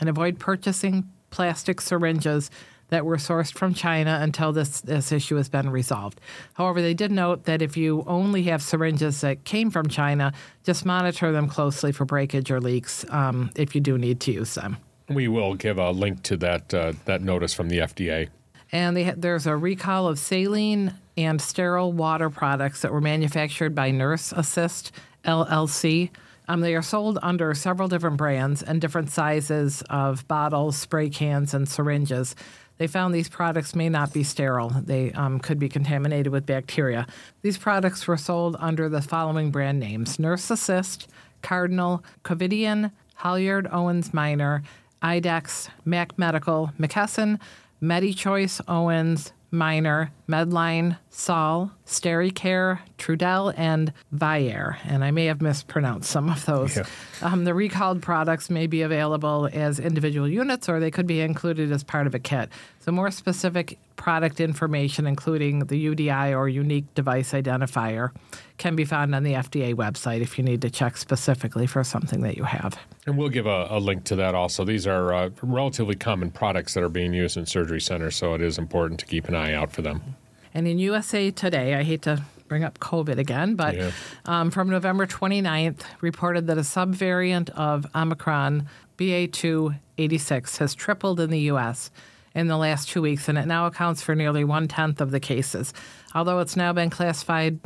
and 0.00 0.08
avoid 0.08 0.38
purchasing 0.38 1.08
plastic 1.30 1.80
syringes 1.80 2.50
that 2.90 3.06
were 3.06 3.16
sourced 3.16 3.52
from 3.52 3.72
China 3.72 4.18
until 4.20 4.52
this, 4.52 4.80
this 4.82 5.12
issue 5.12 5.36
has 5.36 5.48
been 5.48 5.70
resolved. 5.70 6.20
However, 6.54 6.82
they 6.82 6.94
did 6.94 7.10
note 7.10 7.44
that 7.44 7.62
if 7.62 7.76
you 7.76 8.04
only 8.06 8.42
have 8.44 8.62
syringes 8.62 9.20
that 9.22 9.44
came 9.44 9.70
from 9.70 9.88
China, 9.88 10.32
just 10.64 10.84
monitor 10.84 11.32
them 11.32 11.48
closely 11.48 11.92
for 11.92 12.04
breakage 12.04 12.50
or 12.50 12.60
leaks 12.60 13.04
um, 13.10 13.50
if 13.56 13.74
you 13.74 13.80
do 13.80 13.96
need 13.96 14.20
to 14.20 14.32
use 14.32 14.54
them. 14.54 14.76
We 15.08 15.28
will 15.28 15.54
give 15.54 15.78
a 15.78 15.90
link 15.90 16.22
to 16.24 16.36
that 16.38 16.72
uh, 16.72 16.92
that 17.06 17.20
notice 17.22 17.52
from 17.52 17.68
the 17.68 17.78
FDA. 17.78 18.28
And 18.72 18.98
ha- 18.98 19.14
there's 19.16 19.46
a 19.46 19.56
recall 19.56 20.06
of 20.06 20.18
saline 20.18 20.94
and 21.16 21.40
sterile 21.40 21.92
water 21.92 22.30
products 22.30 22.82
that 22.82 22.92
were 22.92 23.00
manufactured 23.00 23.74
by 23.74 23.90
Nurse 23.90 24.32
Assist 24.32 24.92
LLC. 25.24 26.10
Um, 26.48 26.60
they 26.60 26.74
are 26.74 26.82
sold 26.82 27.18
under 27.22 27.54
several 27.54 27.88
different 27.88 28.16
brands 28.16 28.62
and 28.62 28.80
different 28.80 29.10
sizes 29.10 29.82
of 29.90 30.26
bottles, 30.26 30.76
spray 30.76 31.08
cans, 31.08 31.54
and 31.54 31.68
syringes. 31.68 32.34
They 32.78 32.86
found 32.86 33.14
these 33.14 33.28
products 33.28 33.74
may 33.74 33.88
not 33.90 34.12
be 34.12 34.24
sterile. 34.24 34.70
They 34.70 35.12
um, 35.12 35.38
could 35.38 35.58
be 35.58 35.68
contaminated 35.68 36.32
with 36.32 36.46
bacteria. 36.46 37.06
These 37.42 37.58
products 37.58 38.06
were 38.06 38.16
sold 38.16 38.56
under 38.58 38.88
the 38.88 39.02
following 39.02 39.50
brand 39.50 39.78
names 39.78 40.18
Nurse 40.18 40.50
Assist, 40.50 41.06
Cardinal, 41.42 42.02
Covidien, 42.24 42.90
Halyard 43.16 43.68
Owens 43.70 44.14
Minor, 44.14 44.62
IDEXX, 45.02 45.68
Mac 45.84 46.18
Medical, 46.18 46.72
McKesson, 46.80 47.38
MediChoice 47.82 48.60
Owens, 48.68 49.32
Minor, 49.50 50.12
Medline, 50.30 50.96
Saul, 51.10 51.72
Stericare, 51.86 52.78
Trudell, 52.98 53.52
and 53.56 53.92
Vyaire. 54.14 54.76
And 54.84 55.04
I 55.04 55.10
may 55.10 55.26
have 55.26 55.42
mispronounced 55.42 56.08
some 56.10 56.30
of 56.30 56.46
those. 56.46 56.76
Yeah. 56.76 56.84
Um, 57.20 57.44
the 57.44 57.52
recalled 57.52 58.00
products 58.00 58.48
may 58.48 58.66
be 58.66 58.82
available 58.82 59.48
as 59.52 59.80
individual 59.80 60.28
units 60.28 60.68
or 60.68 60.78
they 60.78 60.90
could 60.90 61.06
be 61.06 61.20
included 61.20 61.72
as 61.72 61.82
part 61.82 62.06
of 62.06 62.14
a 62.14 62.18
kit. 62.18 62.48
So, 62.78 62.92
more 62.92 63.10
specific 63.10 63.78
product 63.96 64.40
information, 64.40 65.06
including 65.06 65.66
the 65.66 65.86
UDI 65.86 66.34
or 66.34 66.48
unique 66.48 66.94
device 66.94 67.32
identifier, 67.32 68.10
can 68.56 68.74
be 68.74 68.86
found 68.86 69.14
on 69.14 69.22
the 69.24 69.34
FDA 69.34 69.74
website 69.74 70.22
if 70.22 70.38
you 70.38 70.44
need 70.44 70.62
to 70.62 70.70
check 70.70 70.96
specifically 70.96 71.66
for 71.66 71.84
something 71.84 72.22
that 72.22 72.38
you 72.38 72.44
have. 72.44 72.78
And 73.06 73.18
we'll 73.18 73.28
give 73.28 73.46
a, 73.46 73.66
a 73.68 73.78
link 73.78 74.04
to 74.04 74.16
that 74.16 74.34
also. 74.34 74.64
These 74.64 74.86
are 74.86 75.12
uh, 75.12 75.30
relatively 75.42 75.96
common 75.96 76.30
products 76.30 76.72
that 76.74 76.82
are 76.82 76.88
being 76.88 77.12
used 77.12 77.36
in 77.36 77.44
surgery 77.44 77.80
centers, 77.80 78.16
so 78.16 78.32
it 78.32 78.40
is 78.40 78.56
important 78.56 79.00
to 79.00 79.06
keep 79.06 79.28
an 79.28 79.34
eye 79.34 79.52
out 79.52 79.72
for 79.72 79.82
them. 79.82 80.16
And 80.54 80.66
in 80.66 80.78
USA 80.78 81.30
Today, 81.30 81.74
I 81.74 81.82
hate 81.82 82.02
to 82.02 82.22
bring 82.48 82.64
up 82.64 82.78
COVID 82.80 83.18
again, 83.18 83.54
but 83.54 83.76
Yeah. 83.76 83.90
um, 84.26 84.50
from 84.50 84.68
November 84.68 85.06
29th, 85.06 85.82
reported 86.00 86.48
that 86.48 86.58
a 86.58 86.62
subvariant 86.62 87.48
of 87.50 87.86
Omicron, 87.94 88.66
BA286, 88.98 90.58
has 90.58 90.74
tripled 90.74 91.20
in 91.20 91.30
the 91.30 91.38
U.S. 91.52 91.90
in 92.34 92.48
the 92.48 92.56
last 92.56 92.88
two 92.88 93.02
weeks, 93.02 93.28
and 93.28 93.38
it 93.38 93.46
now 93.46 93.66
accounts 93.66 94.02
for 94.02 94.14
nearly 94.14 94.44
one 94.44 94.68
tenth 94.68 95.00
of 95.00 95.10
the 95.10 95.20
cases. 95.20 95.72
Although 96.14 96.40
it's 96.40 96.56
now 96.56 96.72
been 96.72 96.90
classified 96.90 97.58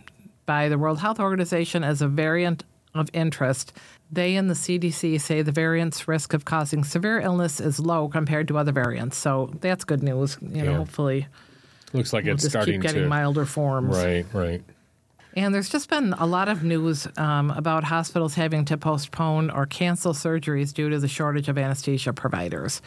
by 0.46 0.68
the 0.68 0.76
World 0.78 0.98
Health 1.00 1.20
Organization 1.20 1.82
as 1.82 2.02
a 2.02 2.08
variant 2.08 2.64
of 2.94 3.08
interest, 3.12 3.72
they 4.12 4.36
and 4.36 4.48
the 4.48 4.54
CDC 4.54 5.18
say 5.20 5.42
the 5.42 5.50
variant's 5.50 6.06
risk 6.06 6.34
of 6.34 6.44
causing 6.44 6.84
severe 6.84 7.20
illness 7.20 7.58
is 7.60 7.80
low 7.80 8.08
compared 8.08 8.46
to 8.48 8.58
other 8.58 8.70
variants. 8.72 9.16
So 9.16 9.50
that's 9.60 9.84
good 9.84 10.02
news. 10.02 10.36
You 10.42 10.62
know, 10.62 10.70
Yeah. 10.72 10.76
hopefully 10.76 11.26
Looks 11.94 12.12
like 12.12 12.24
we'll 12.24 12.34
it's 12.34 12.42
just 12.42 12.52
starting 12.52 12.74
keep 12.74 12.82
getting 12.82 13.04
to. 13.04 13.08
milder 13.08 13.46
forms. 13.46 13.96
Right, 13.96 14.26
right. 14.32 14.62
And 15.36 15.54
there's 15.54 15.68
just 15.68 15.88
been 15.88 16.12
a 16.12 16.26
lot 16.26 16.48
of 16.48 16.62
news 16.62 17.08
um, 17.16 17.50
about 17.50 17.84
hospitals 17.84 18.34
having 18.34 18.64
to 18.66 18.76
postpone 18.76 19.50
or 19.50 19.66
cancel 19.66 20.12
surgeries 20.12 20.74
due 20.74 20.90
to 20.90 20.98
the 20.98 21.08
shortage 21.08 21.48
of 21.48 21.56
anesthesia 21.56 22.12
providers. 22.12 22.82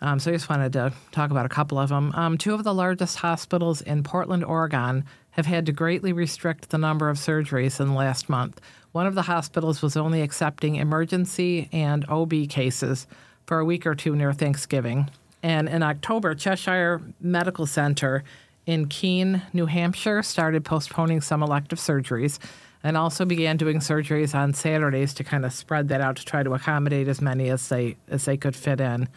Um, 0.00 0.18
so 0.18 0.30
I 0.30 0.34
just 0.34 0.48
wanted 0.48 0.72
to 0.72 0.92
talk 1.12 1.30
about 1.30 1.46
a 1.46 1.50
couple 1.50 1.78
of 1.78 1.90
them. 1.90 2.12
Um, 2.14 2.38
two 2.38 2.54
of 2.54 2.64
the 2.64 2.72
largest 2.72 3.18
hospitals 3.18 3.82
in 3.82 4.02
Portland, 4.02 4.44
Oregon, 4.44 5.04
have 5.32 5.46
had 5.46 5.66
to 5.66 5.72
greatly 5.72 6.12
restrict 6.12 6.70
the 6.70 6.78
number 6.78 7.08
of 7.08 7.18
surgeries 7.18 7.80
in 7.80 7.88
the 7.88 7.94
last 7.94 8.28
month. 8.28 8.60
One 8.92 9.06
of 9.06 9.14
the 9.14 9.22
hospitals 9.22 9.82
was 9.82 9.96
only 9.96 10.22
accepting 10.22 10.76
emergency 10.76 11.68
and 11.72 12.04
OB 12.08 12.48
cases 12.48 13.06
for 13.46 13.58
a 13.58 13.64
week 13.64 13.86
or 13.86 13.94
two 13.94 14.16
near 14.16 14.32
Thanksgiving. 14.32 15.10
And 15.42 15.68
in 15.68 15.82
October, 15.82 16.34
Cheshire 16.34 17.00
Medical 17.20 17.66
Center 17.66 18.24
in 18.66 18.88
Keene, 18.88 19.42
New 19.52 19.66
Hampshire, 19.66 20.22
started 20.22 20.64
postponing 20.64 21.20
some 21.20 21.42
elective 21.42 21.78
surgeries 21.78 22.38
and 22.82 22.96
also 22.96 23.24
began 23.24 23.56
doing 23.56 23.78
surgeries 23.78 24.34
on 24.34 24.54
Saturdays 24.54 25.14
to 25.14 25.24
kind 25.24 25.44
of 25.44 25.52
spread 25.52 25.88
that 25.88 26.00
out 26.00 26.16
to 26.16 26.24
try 26.24 26.42
to 26.42 26.54
accommodate 26.54 27.08
as 27.08 27.20
many 27.20 27.48
as 27.50 27.68
they 27.68 27.96
as 28.08 28.24
they 28.24 28.36
could 28.36 28.56
fit 28.56 28.80
in 28.80 29.08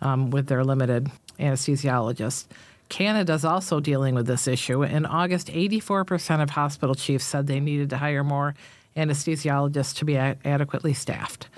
um, 0.00 0.30
with 0.30 0.46
their 0.46 0.64
limited 0.64 1.10
anesthesiologists. 1.38 2.46
Canada's 2.88 3.44
also 3.44 3.80
dealing 3.80 4.14
with 4.14 4.26
this 4.26 4.46
issue. 4.46 4.82
In 4.82 5.06
August, 5.06 5.46
84% 5.46 6.42
of 6.42 6.50
hospital 6.50 6.94
chiefs 6.94 7.24
said 7.24 7.46
they 7.46 7.60
needed 7.60 7.88
to 7.90 7.96
hire 7.96 8.22
more 8.22 8.54
anesthesiologists 8.96 9.94
to 9.96 10.04
be 10.04 10.16
a- 10.16 10.36
adequately 10.44 10.92
staffed. 10.92 11.48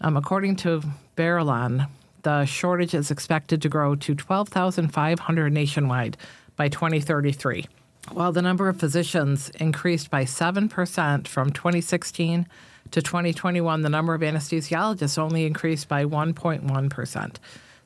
Um, 0.00 0.16
according 0.16 0.54
to 0.56 0.82
Veralon, 1.16 1.88
the 2.22 2.44
shortage 2.44 2.94
is 2.94 3.10
expected 3.10 3.62
to 3.62 3.68
grow 3.68 3.94
to 3.96 4.14
12,500 4.14 5.52
nationwide 5.52 6.16
by 6.56 6.68
2033. 6.68 7.66
While 8.12 8.32
the 8.32 8.42
number 8.42 8.68
of 8.68 8.80
physicians 8.80 9.50
increased 9.60 10.10
by 10.10 10.24
7% 10.24 11.28
from 11.28 11.52
2016 11.52 12.46
to 12.90 13.02
2021, 13.02 13.82
the 13.82 13.88
number 13.88 14.14
of 14.14 14.22
anesthesiologists 14.22 15.18
only 15.18 15.44
increased 15.44 15.88
by 15.88 16.04
1.1%. 16.04 17.36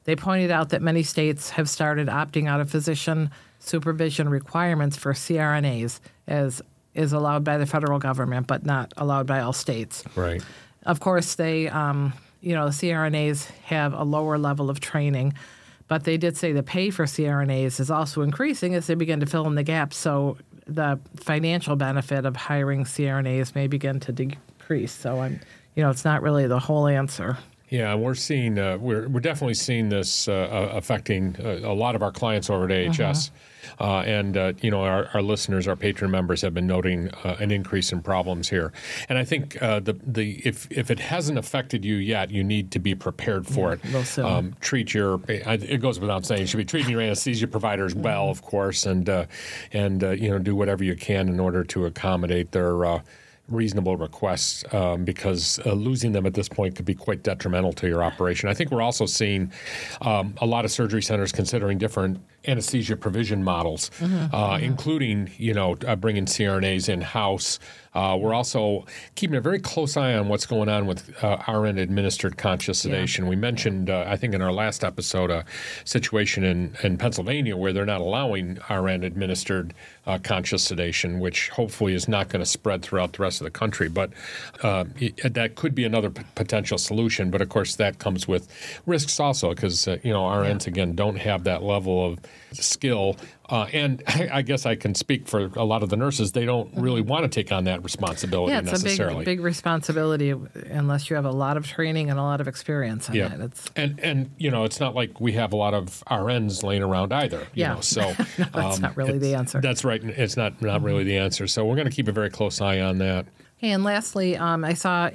They 0.05 0.17
pointed 0.17 0.51
out 0.51 0.71
that 0.71 0.83
many 0.83 1.03
states 1.03 1.51
have 1.51 1.69
started 1.69 2.09
opting 2.09 2.49
out 2.49 2.61
of 2.61 2.71
physician 2.71 3.31
supervision 3.59 4.29
requirements 4.29 4.97
for 4.97 5.13
CRNAs, 5.13 6.01
as 6.27 6.63
is 6.95 7.13
allowed 7.13 7.45
by 7.45 7.59
the 7.59 7.67
federal 7.67 7.99
government, 7.99 8.47
but 8.47 8.67
not 8.67 8.93
allowed 8.97 9.27
by 9.27 9.41
all 9.41 9.53
states. 9.53 10.05
Right. 10.15 10.43
Of 10.85 11.01
course, 11.01 11.37
they, 11.37 11.69
um, 11.69 12.13
you 12.43 12.55
know, 12.55 12.67
CRNAs 12.67 13.47
have 13.65 13.95
a 13.95 14.03
lower 14.03 14.37
level 14.37 14.69
of 14.69 14.81
training, 14.81 15.33
but 15.89 16.05
they 16.05 16.19
did 16.19 16.37
say 16.37 16.53
the 16.53 16.63
pay 16.63 16.91
for 16.91 17.05
CRNAs 17.05 17.81
is 17.81 17.91
also 17.91 18.23
increasing 18.23 18.75
as 18.75 18.87
they 18.89 18.95
begin 18.95 19.21
to 19.21 19.27
fill 19.27 19.47
in 19.47 19.55
the 19.55 19.63
gaps. 19.63 19.97
So 19.97 20.37
the 20.67 20.99
financial 21.17 21.77
benefit 21.77 22.27
of 22.27 22.37
hiring 22.37 22.85
CRNAs 22.85 23.55
may 23.55 23.69
begin 23.69 24.01
to 24.01 24.13
decrease. 24.13 24.93
So 24.93 25.21
I'm, 25.21 25.41
you 25.77 25.83
know, 25.83 25.91
it's 25.91 26.05
not 26.05 26.21
really 26.21 26.47
the 26.47 26.59
whole 26.59 26.87
answer. 26.87 27.39
Yeah, 27.69 27.95
we're 27.95 28.15
seeing 28.15 28.59
uh, 28.59 28.77
we're 28.77 29.09
we're 29.09 29.21
definitely 29.21 29.55
seeing 29.55 29.89
this 29.89 30.29
uh, 30.29 30.33
uh, 30.33 30.73
affecting 30.77 31.37
uh, 31.43 31.61
a 31.63 31.73
lot 31.73 31.95
of 31.95 32.03
our 32.03 32.13
clients 32.13 32.51
over 32.51 32.71
at 32.71 33.01
AHS, 33.01 33.31
uh, 33.81 33.99
and 34.01 34.37
uh, 34.37 34.53
you 34.61 34.71
know 34.71 34.83
our, 34.83 35.09
our 35.15 35.23
listeners, 35.23 35.69
our 35.69 35.77
patron 35.77 36.11
members 36.11 36.43
have 36.43 36.55
been 36.55 36.67
noting 36.67 37.09
uh, 37.25 37.37
an 37.41 37.51
increase 37.51 37.93
in 37.93 38.03
problems 38.03 38.49
here. 38.49 38.73
And 39.09 39.19
I 39.19 39.25
think 39.25 39.61
uh, 39.63 39.81
the 39.81 39.95
the 40.05 40.43
if 40.45 40.71
if 40.71 40.91
it 40.91 40.99
hasn't 40.99 41.39
affected 41.39 41.85
you 41.85 41.97
yet, 41.97 42.31
you 42.31 42.45
need 42.45 42.71
to 42.73 42.79
be 42.79 42.95
prepared 42.95 43.47
for 43.47 43.73
it. 43.73 43.81
real 43.85 44.05
soon. 44.05 44.27
Um, 44.27 44.57
treat 44.61 44.95
your 44.95 45.21
it 45.29 45.81
goes 45.81 46.01
without 46.01 46.27
saying 46.27 46.43
you 46.43 46.47
should 46.47 46.59
be 46.59 46.65
treating 46.65 46.91
your 46.91 47.01
anesthesia 47.01 47.47
providers 47.47 47.95
well, 47.95 48.29
of 48.29 48.43
course, 48.43 48.87
and 48.87 49.09
uh, 49.09 49.27
and 49.73 50.03
uh, 50.05 50.11
you 50.11 50.31
know 50.31 50.39
do 50.39 50.55
whatever 50.55 50.85
you 50.85 50.97
can 50.97 51.29
in 51.29 51.41
order 51.41 51.65
to 51.65 51.87
accommodate 51.87 52.53
their. 52.53 52.85
Uh, 52.85 53.01
reasonable 53.49 53.97
requests 53.97 54.65
um, 54.73 55.05
because 55.05 55.61
uh, 55.67 55.73
losing 55.73 56.13
them 56.13 56.25
at 56.27 56.33
this 56.33 56.49
point 56.49 56.75
could 56.75 56.85
be 56.85 56.95
quite 56.95 57.23
detrimental 57.23 57.73
to 57.73 57.89
your 57.89 58.03
operation. 58.03 58.49
I 58.49 58.55
think 58.55 58.71
we're 58.71 58.81
also 58.81 59.05
seeing 59.05 59.53
um, 60.01 60.35
a 60.41 60.47
lot 60.47 60.65
of 60.65 60.71
surgery 60.71 61.03
centers 61.03 61.33
considering 61.33 61.77
different 61.77 62.19
anesthesia 62.47 62.97
provision 62.97 63.45
models, 63.45 63.91
uh, 64.33 64.59
including 64.61 65.31
you 65.39 65.55
know 65.55 65.77
uh, 65.87 65.97
bringing 65.97 66.27
CRNAs 66.27 66.89
in 66.89 67.01
house. 67.01 67.59
Uh, 67.95 68.17
we're 68.19 68.33
also 68.33 68.87
keeping 69.17 69.37
a 69.37 69.41
very 69.41 69.61
close 69.61 69.99
eye 69.99 70.15
on 70.15 70.29
what's 70.29 70.47
going 70.47 70.69
on 70.69 70.87
with 70.87 71.13
uh, 71.23 71.37
RN 71.47 71.77
administered 71.77 72.39
conscious 72.39 72.79
sedation. 72.79 73.27
We 73.27 73.37
mentioned, 73.37 73.91
uh, 73.91 74.07
I 74.09 74.17
think, 74.17 74.33
in 74.33 74.41
our 74.41 74.53
last 74.53 74.83
episode, 74.83 75.31
a 75.31 75.45
situation 75.85 76.43
in, 76.43 76.75
in 76.83 76.97
Pennsylvania 76.97 77.55
where 77.55 77.75
they're 77.75 77.85
not 77.85 78.01
allowing 78.01 78.59
RN 78.71 79.05
administered 79.05 79.75
uh, 80.07 80.19
conscious 80.23 80.65
sedation, 80.65 81.21
which 81.21 81.51
hopefully 81.51 81.93
is 81.93 82.09
not 82.09 82.31
going 82.31 82.41
to 82.41 82.47
spread 82.47 82.83
throughout 82.83 83.13
the 83.13 83.23
rest 83.23 83.43
of 83.43 83.45
the 83.45 83.51
country. 83.51 83.91
But 83.91 84.11
uh, 84.63 84.87
it, 84.99 85.35
that 85.35 85.55
could 85.55 85.75
be 85.75 85.85
another 85.85 86.09
p- 86.09 86.23
potential 86.35 86.79
solution. 86.79 87.31
But 87.31 87.43
of 87.43 87.51
course, 87.51 87.77
that 87.77 87.99
comes 87.99 88.27
with 88.27 88.49
risks 88.87 89.21
also 89.21 89.51
because 89.51 89.87
uh, 89.87 89.99
you 90.03 90.13
know 90.13 90.23
RNs 90.23 90.67
again 90.67 90.95
don't 90.95 91.17
have 91.17 91.45
that 91.45 91.63
level 91.63 92.05
of 92.05 92.19
skill. 92.53 93.17
Uh, 93.49 93.67
and 93.73 94.03
I, 94.07 94.29
I 94.35 94.43
guess 94.43 94.67
I 94.67 94.75
can 94.77 94.95
speak 94.95 95.27
for 95.29 95.51
a 95.57 95.65
lot 95.65 95.83
of 95.83 95.89
the 95.91 95.97
nurses; 95.97 96.33
they 96.33 96.45
don't 96.45 96.71
really 96.77 97.01
want 97.03 97.25
to 97.25 97.29
take 97.29 97.53
on 97.53 97.65
that 97.65 97.83
responsibility. 97.83 98.53
Yeah, 98.53 98.61
it's 98.61 98.83
a 98.83 98.85
big, 98.85 99.25
big 99.25 99.41
responsibility 99.41 100.31
unless 100.71 101.11
you 101.11 101.17
have 101.17 101.25
a 101.25 101.31
lot 101.31 101.57
of 101.57 101.67
training 101.67 102.11
and 102.11 102.19
a 102.19 102.23
lot 102.23 102.41
of 102.41 102.49
experience 102.49 103.09
in 103.09 103.15
Yeah, 103.17 103.35
it. 103.35 103.41
It's 103.41 103.71
and 103.77 103.99
and 104.01 104.31
you 104.39 104.51
know 104.51 104.65
it's 104.65 104.81
not 104.81 104.95
like 104.95 105.21
we 105.21 105.33
have 105.33 105.53
a 105.53 105.57
lot 105.57 105.75
of 105.75 106.03
RNs 106.11 106.63
laying 106.63 106.83
around 106.83 107.13
either. 107.13 107.41
You 107.55 107.63
Yeah. 107.63 107.75
know, 107.75 107.81
so 107.81 108.01
that's 108.53 108.79
not 108.81 108.97
really 108.97 109.19
the 109.19 109.35
answer. 109.35 109.61
That's 109.61 109.85
right. 109.85 110.03
It's 110.03 110.37
not 110.37 110.61
not 110.63 110.83
really 110.83 111.05
the 111.05 111.19
answer. 111.19 111.47
So 111.47 111.65
we're 111.65 111.77
going 111.77 111.89
to 111.89 111.95
keep 111.95 112.09
a 112.09 112.13
very 112.13 112.31
close 112.31 112.61
eye 112.61 112.81
on 112.81 112.99
that. 112.99 113.27
And 113.61 113.85
lastly, 113.85 114.37
um, 114.37 114.65
I 114.65 114.75
saw 114.75 115.11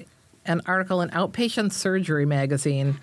an 0.46 0.62
article 0.66 1.02
in 1.02 1.10
Outpatient 1.10 1.74
Surgery 1.74 2.26
magazine 2.26 2.98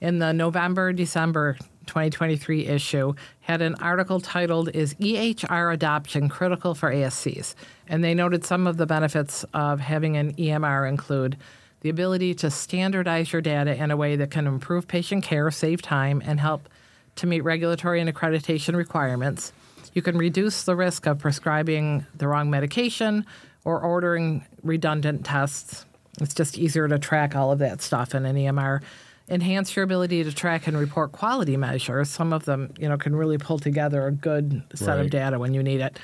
in 0.00 0.18
the 0.18 0.32
November 0.32 0.92
December 0.92 1.56
2023 1.86 2.66
issue 2.66 3.14
had 3.40 3.62
an 3.62 3.74
article 3.76 4.20
titled 4.20 4.68
"Is 4.74 4.94
EHR 4.94 5.74
Adoption 5.74 6.28
Critical 6.28 6.74
for 6.74 6.92
ASCs?" 6.92 7.54
and 7.88 8.02
they 8.04 8.14
noted 8.14 8.44
some 8.44 8.66
of 8.66 8.76
the 8.76 8.86
benefits 8.86 9.44
of 9.54 9.80
having 9.80 10.16
an 10.16 10.34
EMR 10.34 10.88
include 10.88 11.36
the 11.80 11.88
ability 11.88 12.34
to 12.34 12.50
standardize 12.50 13.32
your 13.32 13.42
data 13.42 13.74
in 13.74 13.90
a 13.90 13.96
way 13.96 14.16
that 14.16 14.30
can 14.30 14.46
improve 14.46 14.86
patient 14.86 15.24
care, 15.24 15.50
save 15.50 15.80
time, 15.82 16.22
and 16.24 16.38
help 16.38 16.68
to 17.16 17.26
meet 17.26 17.40
regulatory 17.40 18.00
and 18.00 18.12
accreditation 18.12 18.76
requirements. 18.76 19.52
You 19.94 20.02
can 20.02 20.16
reduce 20.16 20.62
the 20.62 20.76
risk 20.76 21.06
of 21.06 21.18
prescribing 21.18 22.06
the 22.14 22.28
wrong 22.28 22.50
medication 22.50 23.26
or 23.64 23.80
ordering 23.80 24.44
redundant 24.62 25.24
tests. 25.24 25.84
It's 26.20 26.34
just 26.34 26.58
easier 26.58 26.86
to 26.86 26.98
track 26.98 27.34
all 27.34 27.50
of 27.50 27.58
that 27.58 27.82
stuff 27.82 28.14
in 28.14 28.26
an 28.26 28.36
EMR. 28.36 28.82
Enhance 29.30 29.76
your 29.76 29.84
ability 29.84 30.24
to 30.24 30.32
track 30.32 30.66
and 30.66 30.76
report 30.76 31.12
quality 31.12 31.56
measures. 31.56 32.10
Some 32.10 32.32
of 32.32 32.44
them, 32.44 32.74
you 32.78 32.88
know, 32.88 32.98
can 32.98 33.14
really 33.14 33.38
pull 33.38 33.58
together 33.58 34.06
a 34.06 34.10
good 34.10 34.62
set 34.74 34.98
of 34.98 35.08
data 35.10 35.38
when 35.38 35.54
you 35.54 35.62
need 35.62 35.80
it. 35.80 35.98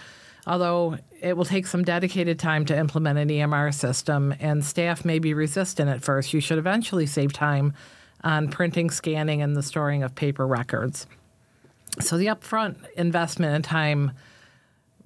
Although 0.47 0.99
it 1.21 1.37
will 1.37 1.45
take 1.45 1.67
some 1.67 1.83
dedicated 1.83 2.39
time 2.39 2.65
to 2.67 2.79
implement 2.79 3.19
an 3.19 3.29
EMR 3.29 3.75
system 3.75 4.33
and 4.39 4.65
staff 4.65 5.05
may 5.05 5.19
be 5.19 5.35
resistant 5.35 5.91
at 5.91 6.03
first, 6.03 6.33
you 6.33 6.41
should 6.41 6.59
eventually 6.59 7.07
save 7.07 7.33
time 7.33 7.75
on 8.23 8.49
printing, 8.49 8.91
scanning, 8.91 9.43
and 9.43 9.57
the 9.57 9.63
storing 9.63 10.05
of 10.05 10.15
paper 10.15 10.47
records. 10.47 11.09
So 12.01 12.17
the 12.17 12.27
upfront 12.27 12.77
investment 12.97 13.55
and 13.55 13.65
time 13.65 14.13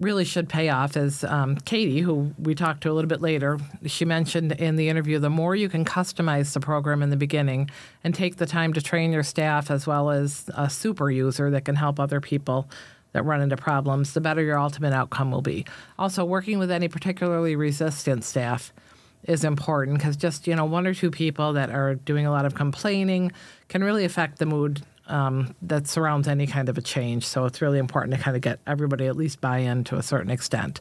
really 0.01 0.25
should 0.25 0.49
pay 0.49 0.71
off. 0.71 0.97
As 0.97 1.23
um, 1.25 1.57
Katie, 1.57 2.01
who 2.01 2.35
we 2.39 2.55
talked 2.55 2.83
to 2.83 2.91
a 2.91 2.95
little 2.95 3.09
bit 3.09 3.21
later, 3.21 3.59
she 3.87 4.05
mentioned 4.05 4.53
in 4.53 4.77
the 4.77 4.89
interview, 4.89 5.19
the 5.19 5.31
more 5.31 5.55
you 5.55 5.69
can 5.69 5.85
customize 5.85 6.53
the 6.55 6.61
program 6.61 7.03
in 7.03 7.11
the 7.11 7.17
beginning 7.17 7.71
and 8.03 8.15
take 8.15 8.37
the 8.37 8.47
time 8.47 8.73
to 8.73 8.81
train 8.81 9.13
your 9.13 9.23
staff 9.23 9.71
as 9.71 9.87
well 9.87 10.11
as 10.11 10.51
a 10.57 10.69
super 10.69 11.11
user 11.11 11.51
that 11.51 11.65
can 11.65 11.77
help 11.77 12.01
other 12.01 12.21
people 12.21 12.69
that 13.13 13.25
run 13.25 13.41
into 13.41 13.57
problems, 13.57 14.15
the 14.15 14.21
better 14.21 14.43
your 14.43 14.59
ultimate 14.59 14.93
outcome 14.93 15.31
will 15.31 15.43
be. 15.43 15.67
Also, 15.99 16.25
working 16.25 16.59
with 16.59 16.71
any 16.71 16.89
particularly 16.89 17.57
resistant 17.57 18.25
staff 18.25 18.73
is 19.25 19.45
important 19.45 19.99
because 19.99 20.17
just 20.17 20.47
you 20.47 20.55
know 20.55 20.65
one 20.65 20.87
or 20.87 20.95
two 20.95 21.11
people 21.11 21.53
that 21.53 21.71
are 21.71 21.95
doing 21.95 22.25
a 22.25 22.31
lot 22.31 22.47
of 22.47 22.55
complaining 22.55 23.31
can 23.69 23.85
really 23.85 24.05
affect 24.05 24.39
the 24.39 24.47
mood 24.47 24.83
um, 25.11 25.55
that 25.63 25.87
surrounds 25.87 26.29
any 26.29 26.47
kind 26.47 26.69
of 26.69 26.79
a 26.79 26.81
change. 26.81 27.27
So 27.27 27.45
it's 27.45 27.61
really 27.61 27.79
important 27.79 28.17
to 28.17 28.23
kind 28.23 28.37
of 28.37 28.43
get 28.43 28.61
everybody 28.67 29.07
at 29.07 29.17
least 29.17 29.41
buy 29.41 29.59
in 29.59 29.85
to 29.85 29.97
a 29.97 30.03
certain 30.03 30.31
extent. 30.31 30.81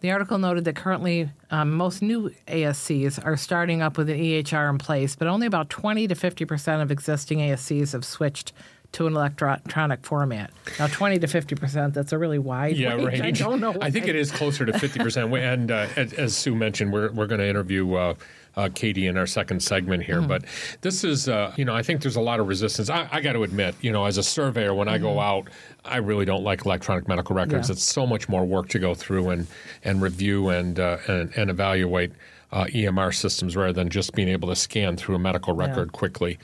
The 0.00 0.10
article 0.10 0.38
noted 0.38 0.64
that 0.64 0.76
currently 0.76 1.30
um, 1.50 1.72
most 1.72 2.02
new 2.02 2.30
ASCs 2.48 3.24
are 3.24 3.36
starting 3.36 3.82
up 3.82 3.96
with 3.96 4.10
an 4.10 4.18
EHR 4.18 4.68
in 4.68 4.78
place, 4.78 5.14
but 5.14 5.28
only 5.28 5.46
about 5.46 5.70
20 5.70 6.08
to 6.08 6.14
50 6.14 6.44
percent 6.44 6.82
of 6.82 6.90
existing 6.90 7.38
ASCs 7.38 7.92
have 7.92 8.04
switched 8.04 8.52
to 8.92 9.06
an 9.06 9.14
electronic 9.14 10.04
format. 10.04 10.50
Now, 10.78 10.88
20 10.88 11.20
to 11.20 11.26
50 11.26 11.54
percent, 11.54 11.94
that's 11.94 12.12
a 12.12 12.18
really 12.18 12.38
wide 12.38 12.76
yeah, 12.76 12.94
range. 12.94 13.20
Right. 13.20 13.22
I 13.22 13.30
don't 13.30 13.60
know. 13.60 13.76
I 13.80 13.90
think 13.90 14.08
it 14.08 14.16
is 14.16 14.30
closer 14.32 14.66
to 14.66 14.76
50 14.76 14.98
percent. 15.00 15.34
And 15.34 15.70
uh, 15.70 15.86
as, 15.96 16.12
as, 16.14 16.36
Sue 16.36 16.54
mentioned, 16.54 16.92
we're, 16.92 17.12
we're 17.12 17.26
going 17.26 17.40
to 17.40 17.48
interview 17.48 17.94
uh, 17.94 18.14
uh, 18.56 18.68
Katie 18.74 19.06
in 19.06 19.16
our 19.16 19.26
second 19.26 19.62
segment 19.62 20.02
here. 20.02 20.20
Mm. 20.20 20.28
But 20.28 20.44
this 20.80 21.04
is, 21.04 21.28
uh, 21.28 21.52
you 21.56 21.64
know, 21.64 21.74
I 21.74 21.82
think 21.82 22.02
there's 22.02 22.16
a 22.16 22.20
lot 22.20 22.40
of 22.40 22.48
resistance. 22.48 22.90
I, 22.90 23.08
I 23.10 23.20
got 23.20 23.32
to 23.32 23.42
admit, 23.42 23.74
you 23.80 23.92
know, 23.92 24.04
as 24.04 24.18
a 24.18 24.22
surveyor, 24.22 24.74
when 24.74 24.86
mm-hmm. 24.86 24.94
I 24.94 24.98
go 24.98 25.10
mm-hmm. 25.10 25.18
out, 25.20 25.48
I 25.84 25.98
really 25.98 26.24
don't 26.24 26.44
like 26.44 26.64
electronic 26.64 27.08
medical 27.08 27.34
records. 27.34 27.68
Yeah. 27.68 27.74
It's 27.74 27.84
so 27.84 28.06
much 28.06 28.28
more 28.28 28.44
work 28.44 28.68
to 28.70 28.78
go 28.78 28.94
through 28.94 29.30
and 29.30 29.46
and 29.84 30.02
review 30.02 30.48
and 30.48 30.78
uh, 30.78 30.98
and, 31.06 31.32
and, 31.36 31.50
evaluate. 31.50 32.12
Uh, 32.52 32.64
EMR 32.64 33.14
systems 33.14 33.54
rather 33.54 33.72
than 33.72 33.88
just 33.88 34.12
being 34.12 34.26
able 34.26 34.48
to 34.48 34.56
scan 34.56 34.96
through 34.96 35.14
a 35.14 35.18
medical 35.20 35.54
record 35.54 35.88
yeah. 35.92 35.96
quickly 35.96 36.36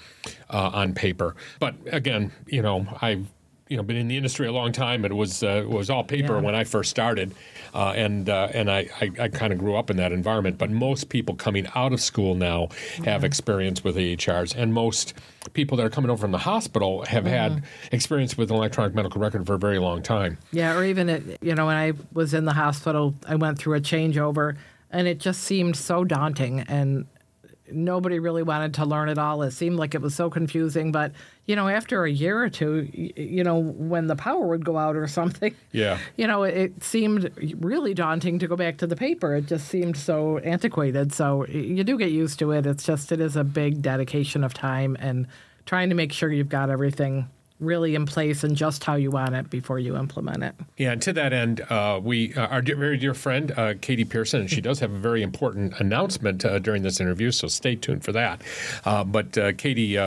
uh, 0.50 0.70
on 0.72 0.94
paper. 0.94 1.34
But 1.58 1.74
again, 1.90 2.30
you 2.46 2.62
know, 2.62 2.86
I've 3.02 3.26
you 3.68 3.76
know 3.76 3.82
been 3.82 3.96
in 3.96 4.08
the 4.08 4.16
industry 4.16 4.46
a 4.46 4.52
long 4.52 4.72
time. 4.72 5.04
It 5.04 5.14
was 5.14 5.42
uh, 5.42 5.64
was 5.66 5.90
all 5.90 6.04
paper 6.04 6.34
yeah. 6.34 6.40
when 6.40 6.54
I 6.54 6.64
first 6.64 6.90
started, 6.90 7.34
uh, 7.74 7.92
and 7.96 8.28
uh, 8.28 8.48
and 8.52 8.70
I, 8.70 8.88
I, 9.00 9.10
I 9.20 9.28
kind 9.28 9.52
of 9.52 9.58
grew 9.58 9.76
up 9.76 9.90
in 9.90 9.96
that 9.96 10.12
environment. 10.12 10.58
But 10.58 10.70
most 10.70 11.08
people 11.08 11.34
coming 11.34 11.66
out 11.74 11.92
of 11.92 12.00
school 12.00 12.34
now 12.34 12.68
have 12.98 13.04
mm-hmm. 13.04 13.24
experience 13.24 13.82
with 13.82 13.96
EHRs, 13.96 14.54
and 14.54 14.72
most 14.72 15.14
people 15.52 15.76
that 15.78 15.86
are 15.86 15.90
coming 15.90 16.10
over 16.10 16.20
from 16.20 16.32
the 16.32 16.38
hospital 16.38 17.04
have 17.06 17.24
mm-hmm. 17.24 17.32
had 17.32 17.64
experience 17.92 18.36
with 18.36 18.50
an 18.50 18.56
electronic 18.56 18.94
medical 18.94 19.20
record 19.20 19.46
for 19.46 19.54
a 19.54 19.58
very 19.58 19.78
long 19.78 20.02
time. 20.02 20.38
Yeah, 20.52 20.76
or 20.76 20.84
even 20.84 21.08
it, 21.08 21.38
you 21.42 21.54
know 21.54 21.66
when 21.66 21.76
I 21.76 21.92
was 22.12 22.34
in 22.34 22.44
the 22.44 22.54
hospital, 22.54 23.14
I 23.26 23.34
went 23.34 23.58
through 23.58 23.74
a 23.74 23.80
changeover, 23.80 24.56
and 24.90 25.08
it 25.08 25.18
just 25.18 25.42
seemed 25.42 25.76
so 25.76 26.04
daunting 26.04 26.60
and 26.60 27.06
nobody 27.70 28.18
really 28.18 28.42
wanted 28.42 28.74
to 28.74 28.84
learn 28.84 29.08
it 29.08 29.18
all. 29.18 29.42
It 29.42 29.52
seemed 29.52 29.76
like 29.76 29.94
it 29.94 30.00
was 30.00 30.14
so 30.14 30.30
confusing. 30.30 30.92
But, 30.92 31.12
you 31.46 31.56
know, 31.56 31.68
after 31.68 32.04
a 32.04 32.10
year 32.10 32.42
or 32.42 32.48
two, 32.48 32.88
you 32.92 33.44
know, 33.44 33.58
when 33.58 34.06
the 34.06 34.16
power 34.16 34.46
would 34.46 34.64
go 34.64 34.78
out 34.78 34.96
or 34.96 35.06
something, 35.16 35.54
yeah, 35.72 35.98
you 36.16 36.26
know, 36.26 36.42
it 36.42 36.82
seemed 36.82 37.30
really 37.60 37.94
daunting 37.94 38.38
to 38.38 38.46
go 38.46 38.56
back 38.56 38.78
to 38.78 38.86
the 38.86 38.96
paper. 38.96 39.34
It 39.34 39.46
just 39.46 39.68
seemed 39.68 39.96
so 39.96 40.38
antiquated. 40.38 41.12
So 41.12 41.46
you 41.46 41.84
do 41.84 41.98
get 41.98 42.10
used 42.10 42.38
to 42.40 42.52
it. 42.52 42.66
It's 42.66 42.84
just, 42.84 43.12
it 43.12 43.20
is 43.20 43.36
a 43.36 43.44
big 43.44 43.82
dedication 43.82 44.44
of 44.44 44.54
time 44.54 44.96
and 45.00 45.26
trying 45.64 45.88
to 45.88 45.94
make 45.94 46.12
sure 46.12 46.30
you've 46.30 46.48
got 46.48 46.70
everything 46.70 47.28
really 47.60 47.94
in 47.94 48.06
place 48.06 48.44
and 48.44 48.56
just 48.56 48.84
how 48.84 48.94
you 48.94 49.10
want 49.10 49.34
it 49.34 49.48
before 49.50 49.78
you 49.78 49.96
implement 49.96 50.42
it. 50.42 50.54
Yeah, 50.76 50.92
and 50.92 51.02
to 51.02 51.12
that 51.14 51.32
end, 51.32 51.60
uh, 51.62 52.00
we 52.02 52.34
uh, 52.34 52.46
our 52.48 52.62
dear, 52.62 52.76
very 52.76 52.96
dear 52.96 53.14
friend 53.14 53.52
uh, 53.56 53.74
Katie 53.80 54.04
Pierson, 54.04 54.42
and 54.42 54.50
she 54.50 54.60
does 54.60 54.80
have 54.80 54.92
a 54.92 54.98
very 54.98 55.22
important 55.22 55.78
announcement 55.80 56.44
uh, 56.44 56.58
during 56.58 56.82
this 56.82 57.00
interview, 57.00 57.30
so 57.30 57.48
stay 57.48 57.74
tuned 57.76 58.04
for 58.04 58.12
that. 58.12 58.42
Uh, 58.84 59.04
but 59.04 59.36
uh, 59.38 59.52
Katie. 59.52 59.98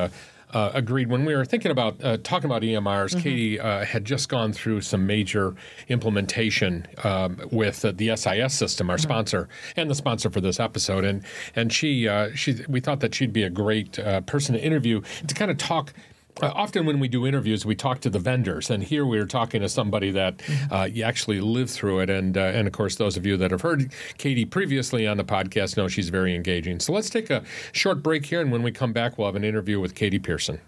Uh, 0.52 0.72
agreed. 0.74 1.12
When 1.12 1.26
we 1.26 1.36
were 1.36 1.46
thinking 1.46 1.70
about 1.70 2.04
uh, 2.04 2.18
talking 2.24 2.50
about 2.50 2.64
EMRs, 2.64 3.12
mm-hmm. 3.12 3.20
Katie 3.20 3.60
uh, 3.60 3.86
had 3.86 4.04
just 4.04 4.30
gone 4.30 4.52
through 4.52 4.82
some 4.82 5.06
major 5.06 5.54
implementation 5.90 6.88
um, 7.04 7.40
with 7.52 7.84
the 7.84 8.16
SIS 8.16 8.56
system, 8.56 8.90
our 8.90 8.96
mm-hmm. 8.96 9.04
sponsor, 9.04 9.48
and 9.76 9.92
the 9.92 9.94
sponsor 9.94 10.32
for 10.32 10.42
this 10.42 10.60
episode. 10.60 11.06
And 11.06 11.24
and 11.56 11.72
she 11.72 12.10
she 12.34 12.66
we 12.68 12.80
thought 12.80 13.02
that 13.02 13.14
she'd 13.14 13.32
be 13.32 13.44
a 13.44 13.50
great 13.52 14.00
person 14.26 14.56
to 14.56 14.60
interview 14.60 15.04
to 15.28 15.36
kind 15.36 15.52
of 15.52 15.60
talk 15.60 15.94
uh, 16.44 16.52
often 16.56 16.86
when 16.86 17.00
we 17.00 17.08
do 17.08 17.26
interviews, 17.26 17.66
we 17.66 17.76
talk 17.76 18.00
to 18.02 18.10
the 18.10 18.20
vendors, 18.20 18.70
and 18.70 18.84
here 18.84 19.06
we 19.06 19.20
are 19.20 19.26
talking 19.26 19.62
to 19.62 19.70
somebody 19.70 20.12
that 20.12 20.38
mm-hmm. 20.38 20.74
uh, 20.74 20.86
you 20.86 21.04
actually 21.04 21.42
lived 21.42 21.72
through 21.72 22.00
it. 22.00 22.10
And 22.10 22.38
uh, 22.38 22.42
and 22.42 22.68
of 22.68 22.74
course, 22.74 22.96
those 22.96 23.18
of 23.18 23.26
you 23.26 23.38
that 23.38 23.52
have 23.52 23.62
heard 23.62 23.92
Katie 24.18 24.46
previously 24.46 25.08
on 25.08 25.18
the 25.18 25.24
podcast 25.24 25.78
know 25.78 25.88
she's 25.88 26.10
very 26.10 26.36
engaging. 26.36 26.80
So 26.80 26.94
let's 26.94 27.10
take 27.10 27.30
a 27.30 27.44
short 27.72 28.04
break 28.04 28.26
here, 28.26 28.42
and 28.42 28.52
when 28.52 28.64
we 28.64 28.72
come 28.72 28.94
back, 28.94 29.18
we'll 29.18 29.28
have 29.28 29.36
an 29.36 29.44
interview 29.44 29.80
with 29.80 29.96
Katie 29.96 30.20
Pierson. 30.20 30.60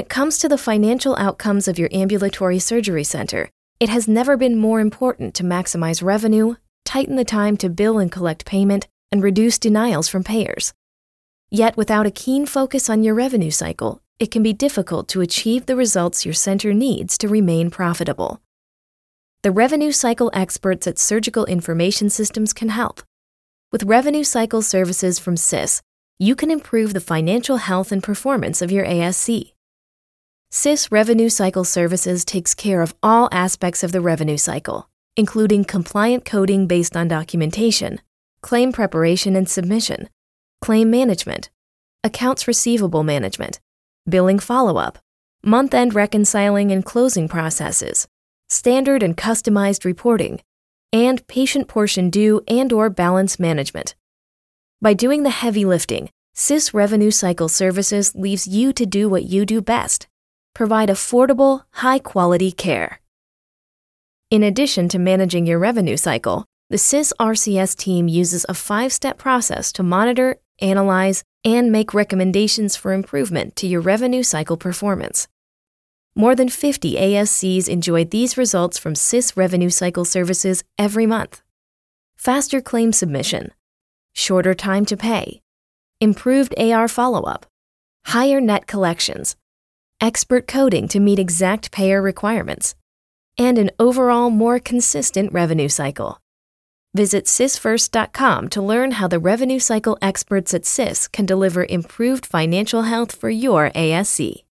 When 0.00 0.06
it 0.06 0.08
comes 0.08 0.38
to 0.38 0.48
the 0.48 0.56
financial 0.56 1.14
outcomes 1.16 1.68
of 1.68 1.78
your 1.78 1.90
ambulatory 1.92 2.58
surgery 2.58 3.04
center, 3.04 3.50
it 3.78 3.90
has 3.90 4.08
never 4.08 4.38
been 4.38 4.56
more 4.56 4.80
important 4.80 5.34
to 5.34 5.42
maximize 5.42 6.02
revenue, 6.02 6.54
tighten 6.86 7.16
the 7.16 7.24
time 7.38 7.58
to 7.58 7.68
bill 7.68 7.98
and 7.98 8.10
collect 8.10 8.46
payment, 8.46 8.88
and 9.12 9.22
reduce 9.22 9.58
denials 9.58 10.08
from 10.08 10.24
payers. 10.24 10.72
Yet, 11.50 11.76
without 11.76 12.06
a 12.06 12.10
keen 12.10 12.46
focus 12.46 12.88
on 12.88 13.02
your 13.02 13.14
revenue 13.14 13.50
cycle, 13.50 14.00
it 14.18 14.30
can 14.30 14.42
be 14.42 14.54
difficult 14.54 15.06
to 15.08 15.20
achieve 15.20 15.66
the 15.66 15.76
results 15.76 16.24
your 16.24 16.32
center 16.32 16.72
needs 16.72 17.18
to 17.18 17.28
remain 17.28 17.68
profitable. 17.68 18.40
The 19.42 19.52
revenue 19.52 19.92
cycle 19.92 20.30
experts 20.32 20.86
at 20.86 20.98
Surgical 20.98 21.44
Information 21.44 22.08
Systems 22.08 22.54
can 22.54 22.70
help. 22.70 23.02
With 23.70 23.84
revenue 23.84 24.24
cycle 24.24 24.62
services 24.62 25.18
from 25.18 25.36
SIS, 25.36 25.82
you 26.18 26.34
can 26.34 26.50
improve 26.50 26.94
the 26.94 27.02
financial 27.02 27.58
health 27.58 27.92
and 27.92 28.02
performance 28.02 28.62
of 28.62 28.72
your 28.72 28.86
ASC. 28.86 29.52
SIS 30.52 30.90
Revenue 30.90 31.28
Cycle 31.28 31.62
Services 31.62 32.24
takes 32.24 32.56
care 32.56 32.82
of 32.82 32.92
all 33.04 33.28
aspects 33.30 33.84
of 33.84 33.92
the 33.92 34.00
revenue 34.00 34.36
cycle, 34.36 34.90
including 35.16 35.64
compliant 35.64 36.24
coding 36.24 36.66
based 36.66 36.96
on 36.96 37.06
documentation, 37.06 38.00
claim 38.42 38.72
preparation 38.72 39.36
and 39.36 39.48
submission, 39.48 40.08
claim 40.60 40.90
management, 40.90 41.50
accounts 42.02 42.48
receivable 42.48 43.04
management, 43.04 43.60
billing 44.08 44.40
follow 44.40 44.76
up, 44.76 44.98
month 45.44 45.72
end 45.72 45.94
reconciling 45.94 46.72
and 46.72 46.84
closing 46.84 47.28
processes, 47.28 48.08
standard 48.48 49.04
and 49.04 49.16
customized 49.16 49.84
reporting, 49.84 50.40
and 50.92 51.24
patient 51.28 51.68
portion 51.68 52.10
due 52.10 52.42
and 52.48 52.72
or 52.72 52.90
balance 52.90 53.38
management. 53.38 53.94
By 54.82 54.94
doing 54.94 55.22
the 55.22 55.30
heavy 55.30 55.64
lifting, 55.64 56.10
SIS 56.34 56.74
Revenue 56.74 57.12
Cycle 57.12 57.48
Services 57.48 58.16
leaves 58.16 58.48
you 58.48 58.72
to 58.72 58.84
do 58.84 59.08
what 59.08 59.22
you 59.22 59.46
do 59.46 59.62
best 59.62 60.08
provide 60.54 60.88
affordable, 60.88 61.62
high 61.72 61.98
quality 61.98 62.52
care. 62.52 63.00
In 64.30 64.42
addition 64.42 64.88
to 64.90 64.98
managing 64.98 65.46
your 65.46 65.58
revenue 65.58 65.96
cycle, 65.96 66.44
the 66.68 66.78
SIS 66.78 67.12
RCS 67.18 67.76
team 67.76 68.06
uses 68.06 68.46
a 68.48 68.54
five 68.54 68.92
step 68.92 69.18
process 69.18 69.72
to 69.72 69.82
monitor, 69.82 70.36
analyze, 70.60 71.24
and 71.44 71.72
make 71.72 71.94
recommendations 71.94 72.76
for 72.76 72.92
improvement 72.92 73.56
to 73.56 73.66
your 73.66 73.80
revenue 73.80 74.22
cycle 74.22 74.56
performance. 74.56 75.26
More 76.14 76.34
than 76.34 76.48
50 76.48 76.94
ASCs 76.94 77.68
enjoy 77.68 78.04
these 78.04 78.36
results 78.36 78.78
from 78.78 78.94
SIS 78.94 79.36
Revenue 79.36 79.70
Cycle 79.70 80.04
Services 80.04 80.62
every 80.78 81.06
month. 81.06 81.42
Faster 82.16 82.60
claim 82.60 82.92
submission, 82.92 83.52
shorter 84.12 84.52
time 84.52 84.84
to 84.86 84.96
pay, 84.96 85.40
improved 86.00 86.54
AR 86.58 86.88
follow 86.88 87.22
up, 87.22 87.46
higher 88.06 88.40
net 88.40 88.66
collections, 88.66 89.36
expert 90.00 90.46
coding 90.46 90.88
to 90.88 91.00
meet 91.00 91.18
exact 91.18 91.70
payer 91.70 92.00
requirements, 92.02 92.74
and 93.38 93.58
an 93.58 93.70
overall 93.78 94.30
more 94.30 94.58
consistent 94.58 95.32
revenue 95.32 95.68
cycle. 95.68 96.20
Visit 96.92 97.26
SISFirst.com 97.26 98.48
to 98.48 98.60
learn 98.60 98.92
how 98.92 99.06
the 99.06 99.20
revenue 99.20 99.60
cycle 99.60 99.96
experts 100.02 100.52
at 100.52 100.66
SIS 100.66 101.06
can 101.06 101.24
deliver 101.24 101.64
improved 101.64 102.26
financial 102.26 102.82
health 102.82 103.14
for 103.14 103.30
your 103.30 103.70
ASC. 103.70 104.42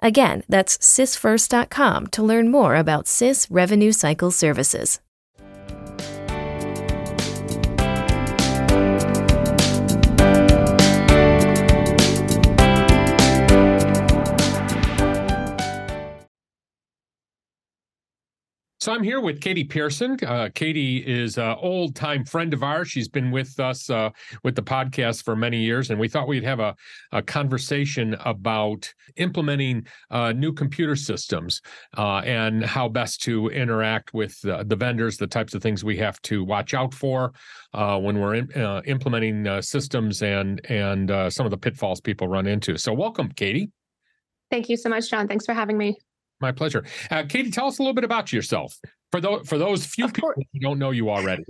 Again, 0.00 0.44
that's 0.48 0.78
SISFirst.com 0.78 2.06
to 2.08 2.22
learn 2.22 2.50
more 2.50 2.76
about 2.76 3.08
SIS 3.08 3.50
revenue 3.50 3.92
cycle 3.92 4.30
services. 4.30 5.00
So 18.82 18.92
I'm 18.92 19.04
here 19.04 19.20
with 19.20 19.40
Katie 19.40 19.62
Pierson. 19.62 20.18
Uh, 20.26 20.48
Katie 20.52 20.96
is 21.06 21.38
an 21.38 21.54
old 21.60 21.94
time 21.94 22.24
friend 22.24 22.52
of 22.52 22.64
ours. 22.64 22.88
She's 22.88 23.06
been 23.06 23.30
with 23.30 23.60
us 23.60 23.88
uh, 23.88 24.10
with 24.42 24.56
the 24.56 24.62
podcast 24.64 25.22
for 25.22 25.36
many 25.36 25.58
years, 25.58 25.90
and 25.90 26.00
we 26.00 26.08
thought 26.08 26.26
we'd 26.26 26.42
have 26.42 26.58
a, 26.58 26.74
a 27.12 27.22
conversation 27.22 28.16
about 28.24 28.92
implementing 29.18 29.86
uh, 30.10 30.32
new 30.32 30.52
computer 30.52 30.96
systems 30.96 31.60
uh, 31.96 32.22
and 32.24 32.64
how 32.64 32.88
best 32.88 33.22
to 33.22 33.50
interact 33.50 34.14
with 34.14 34.36
the 34.40 34.76
vendors, 34.76 35.16
the 35.16 35.28
types 35.28 35.54
of 35.54 35.62
things 35.62 35.84
we 35.84 35.96
have 35.98 36.20
to 36.22 36.42
watch 36.42 36.74
out 36.74 36.92
for 36.92 37.34
uh, 37.74 37.96
when 38.00 38.18
we're 38.18 38.34
in, 38.34 38.52
uh, 38.54 38.82
implementing 38.86 39.62
systems, 39.62 40.22
and 40.22 40.60
and 40.68 41.32
some 41.32 41.46
of 41.46 41.50
the 41.50 41.56
pitfalls 41.56 42.00
people 42.00 42.26
run 42.26 42.48
into. 42.48 42.76
So 42.76 42.92
welcome, 42.92 43.30
Katie. 43.30 43.70
Thank 44.50 44.68
you 44.68 44.76
so 44.76 44.88
much, 44.88 45.08
John. 45.08 45.28
Thanks 45.28 45.46
for 45.46 45.54
having 45.54 45.78
me. 45.78 45.98
My 46.42 46.52
pleasure. 46.52 46.84
Uh, 47.08 47.22
Katie, 47.28 47.52
tell 47.52 47.68
us 47.68 47.78
a 47.78 47.82
little 47.82 47.94
bit 47.94 48.02
about 48.02 48.32
yourself 48.32 48.76
for 49.12 49.20
those 49.20 49.48
for 49.48 49.58
those 49.58 49.86
few 49.86 50.08
people 50.08 50.32
who 50.36 50.60
don't 50.60 50.78
know 50.78 50.90
you 50.90 51.08
already. 51.08 51.44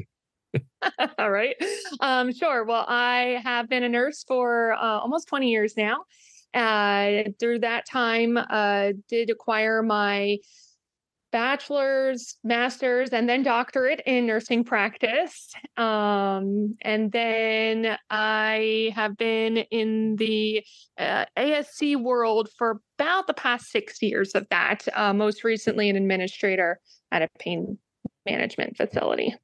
All 1.18 1.30
right. 1.30 1.56
Um, 2.00 2.30
sure. 2.32 2.64
Well, 2.64 2.84
I 2.86 3.40
have 3.42 3.70
been 3.70 3.84
a 3.84 3.88
nurse 3.88 4.22
for 4.28 4.74
uh, 4.74 4.98
almost 5.00 5.28
20 5.28 5.50
years 5.50 5.78
now. 5.78 6.04
Uh, 6.52 7.30
through 7.40 7.60
that 7.60 7.86
time, 7.88 8.36
uh, 8.36 8.92
did 9.08 9.30
acquire 9.30 9.82
my 9.82 10.36
bachelor's, 11.32 12.36
master's, 12.44 13.10
and 13.10 13.26
then 13.26 13.42
doctorate 13.42 14.02
in 14.04 14.26
nursing 14.26 14.62
practice. 14.62 15.50
Um, 15.78 16.76
and 16.82 17.10
then 17.10 17.96
I 18.10 18.92
have 18.94 19.16
been 19.16 19.56
in 19.56 20.16
the 20.16 20.62
uh, 20.98 21.24
ASC 21.36 21.96
world 21.96 22.50
for 22.58 22.82
about 23.02 23.26
the 23.26 23.34
past 23.34 23.70
six 23.70 24.00
years 24.00 24.32
of 24.32 24.46
that, 24.50 24.86
uh, 24.94 25.12
most 25.12 25.42
recently, 25.42 25.90
an 25.90 25.96
administrator 25.96 26.78
at 27.10 27.22
a 27.22 27.28
pain 27.38 27.76
management 28.24 28.76
facility. 28.76 29.34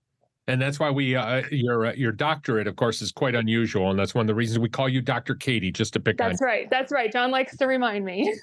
And 0.47 0.63
that's 0.63 0.79
why 0.79 0.91
we 0.91 1.15
uh, 1.15 1.43
your 1.51 1.87
uh, 1.87 1.93
your 1.93 2.13
doctorate, 2.13 2.67
of 2.67 2.77
course, 2.77 3.03
is 3.03 3.13
quite 3.13 3.35
unusual, 3.35 3.91
and 3.91 3.99
that's 3.99 4.15
one 4.15 4.23
of 4.23 4.29
the 4.29 4.35
reasons 4.35 4.61
we 4.61 4.71
call 4.71 4.89
you 4.89 5.03
Dr. 5.03 5.35
Katie, 5.35 5.71
just 5.71 5.93
to 5.93 6.01
pick. 6.01 6.17
That's 6.17 6.41
on. 6.41 6.47
right. 6.47 6.71
That's 6.71 6.91
right. 6.91 7.13
John 7.13 7.31
likes 7.31 7.57
to 7.59 7.67
remind 7.67 8.05
me. 8.05 8.35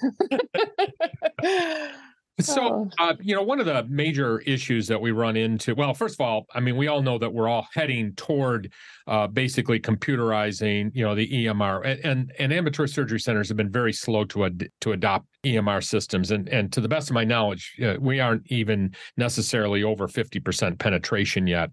So, 2.38 2.90
uh, 2.98 3.14
you 3.18 3.34
know, 3.34 3.42
one 3.42 3.60
of 3.60 3.66
the 3.66 3.84
major 3.88 4.40
issues 4.40 4.86
that 4.88 5.00
we 5.00 5.10
run 5.10 5.38
into, 5.38 5.74
well, 5.74 5.94
first 5.94 6.16
of 6.16 6.20
all, 6.20 6.44
I 6.54 6.60
mean, 6.60 6.76
we 6.76 6.86
all 6.86 7.00
know 7.00 7.16
that 7.16 7.32
we're 7.32 7.48
all 7.48 7.66
heading 7.72 8.12
toward 8.14 8.70
uh, 9.06 9.26
basically 9.26 9.78
computerizing, 9.78 10.90
you 10.94 11.04
know, 11.04 11.14
the 11.14 11.28
EMR, 11.28 11.82
and, 11.84 12.04
and, 12.04 12.32
and 12.38 12.52
ambulatory 12.52 12.88
surgery 12.88 13.20
centers 13.20 13.48
have 13.48 13.56
been 13.56 13.70
very 13.70 13.92
slow 13.92 14.24
to 14.24 14.46
ad- 14.46 14.68
to 14.80 14.92
adopt 14.92 15.26
EMR 15.44 15.82
systems, 15.82 16.30
and 16.30 16.48
and 16.48 16.72
to 16.72 16.80
the 16.80 16.88
best 16.88 17.10
of 17.10 17.14
my 17.14 17.24
knowledge, 17.24 17.76
uh, 17.84 17.94
we 18.00 18.18
aren't 18.18 18.42
even 18.50 18.94
necessarily 19.16 19.82
over 19.82 20.08
fifty 20.08 20.40
percent 20.40 20.78
penetration 20.78 21.46
yet 21.46 21.70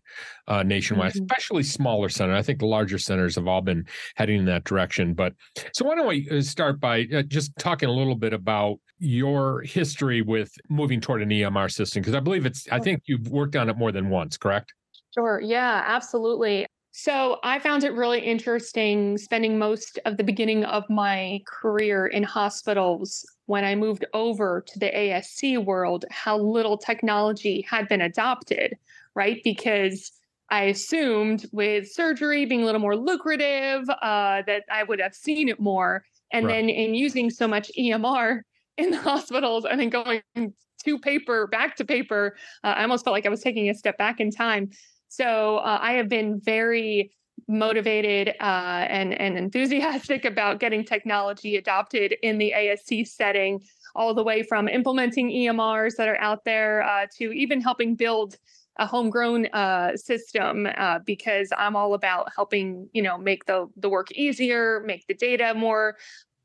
uh, 0.48 0.64
nationwide, 0.64 1.14
mm-hmm. 1.14 1.24
especially 1.24 1.64
smaller 1.64 2.10
centers. 2.10 2.38
I 2.38 2.42
think 2.42 2.60
the 2.60 2.66
larger 2.66 2.98
centers 2.98 3.36
have 3.36 3.48
all 3.48 3.62
been 3.62 3.86
heading 4.16 4.40
in 4.40 4.46
that 4.46 4.64
direction. 4.64 5.14
But 5.14 5.34
so 5.74 5.86
why 5.86 5.96
don't 5.96 6.08
we 6.08 6.30
uh, 6.30 6.42
start 6.42 6.80
by 6.80 7.08
uh, 7.14 7.24
just 7.24 7.58
talking 7.58 7.90
a 7.90 7.94
little 7.94 8.16
bit 8.16 8.34
about 8.34 8.80
your 9.00 9.62
history 9.62 10.22
with 10.22 10.52
moving 10.70 11.02
toward 11.02 11.22
an 11.22 11.30
EMR 11.30 11.72
system? 11.72 12.02
Because 12.02 12.16
I 12.16 12.20
believe 12.20 12.46
it's, 12.46 12.68
I 12.72 12.80
think 12.80 13.04
you've 13.06 13.28
worked 13.30 13.56
on 13.56 13.70
it 13.70 13.78
more 13.78 13.92
than 13.92 14.10
once, 14.10 14.38
correct? 14.38 14.74
Sure. 15.14 15.40
Yeah, 15.40 15.84
absolutely. 15.86 16.66
So 16.96 17.40
I 17.44 17.58
found 17.58 17.84
it 17.84 17.94
really 17.94 18.20
interesting 18.20 19.18
spending 19.18 19.58
most 19.58 19.98
of 20.06 20.16
the 20.16 20.24
beginning 20.24 20.64
of 20.64 20.88
my 20.92 21.42
career 21.48 22.06
in 22.06 22.22
hospitals 22.22 23.26
when 23.48 23.66
I 23.66 23.74
moved 23.74 24.06
over 24.14 24.64
to 24.68 24.80
the 24.80 24.92
ASC 24.92 25.66
world, 25.66 26.06
how 26.12 26.38
little 26.38 26.78
technology 26.78 27.66
had 27.68 27.88
been 27.88 28.02
adopted, 28.02 28.78
right? 29.16 29.42
Because 29.44 30.12
I 30.52 30.66
assumed 30.66 31.48
with 31.52 31.92
surgery 31.92 32.46
being 32.46 32.62
a 32.62 32.66
little 32.66 32.80
more 32.80 32.96
lucrative, 32.96 33.90
uh, 33.90 34.44
that 34.46 34.64
I 34.72 34.84
would 34.84 35.02
have 35.02 35.16
seen 35.16 35.50
it 35.50 35.60
more. 35.60 36.06
And 36.32 36.46
right. 36.46 36.54
then 36.54 36.70
in 36.70 36.94
using 36.94 37.32
so 37.32 37.48
much 37.48 37.72
EMR, 37.76 38.42
in 38.78 38.92
the 38.92 38.98
hospitals 38.98 39.66
and 39.66 39.80
then 39.80 39.90
going 39.90 40.22
to 40.36 41.00
paper, 41.00 41.48
back 41.48 41.76
to 41.78 41.86
paper. 41.86 42.36
Uh, 42.64 42.68
I 42.68 42.82
almost 42.84 43.04
felt 43.04 43.14
like 43.14 43.26
I 43.26 43.30
was 43.30 43.42
taking 43.42 43.70
a 43.70 43.74
step 43.74 43.98
back 43.98 44.20
in 44.20 44.32
time. 44.32 44.70
So 45.14 45.58
uh, 45.58 45.78
I 45.80 45.94
have 45.94 46.10
been 46.10 46.42
very 46.42 47.12
motivated 47.48 48.30
uh, 48.40 48.86
and 48.90 49.14
and 49.14 49.38
enthusiastic 49.38 50.26
about 50.34 50.60
getting 50.60 50.84
technology 50.84 51.56
adopted 51.56 52.16
in 52.24 52.40
the 52.40 52.52
ASC 52.56 53.08
setting, 53.08 53.62
all 53.96 54.16
the 54.16 54.24
way 54.24 54.42
from 54.42 54.68
implementing 54.68 55.30
EMRs 55.30 55.98
that 55.98 56.08
are 56.08 56.20
out 56.20 56.46
there 56.46 56.82
uh, 56.82 57.06
to 57.18 57.32
even 57.32 57.62
helping 57.62 57.96
build 57.96 58.38
a 58.78 58.88
homegrown 58.88 59.46
uh, 59.54 59.96
system 59.96 60.68
uh, 60.78 60.98
because 61.06 61.50
I'm 61.56 61.76
all 61.76 61.94
about 61.94 62.32
helping 62.36 62.90
you 62.92 63.04
know 63.04 63.20
make 63.20 63.46
the 63.46 63.68
the 63.78 63.90
work 63.90 64.12
easier, 64.14 64.82
make 64.84 65.06
the 65.06 65.14
data 65.14 65.54
more 65.54 65.96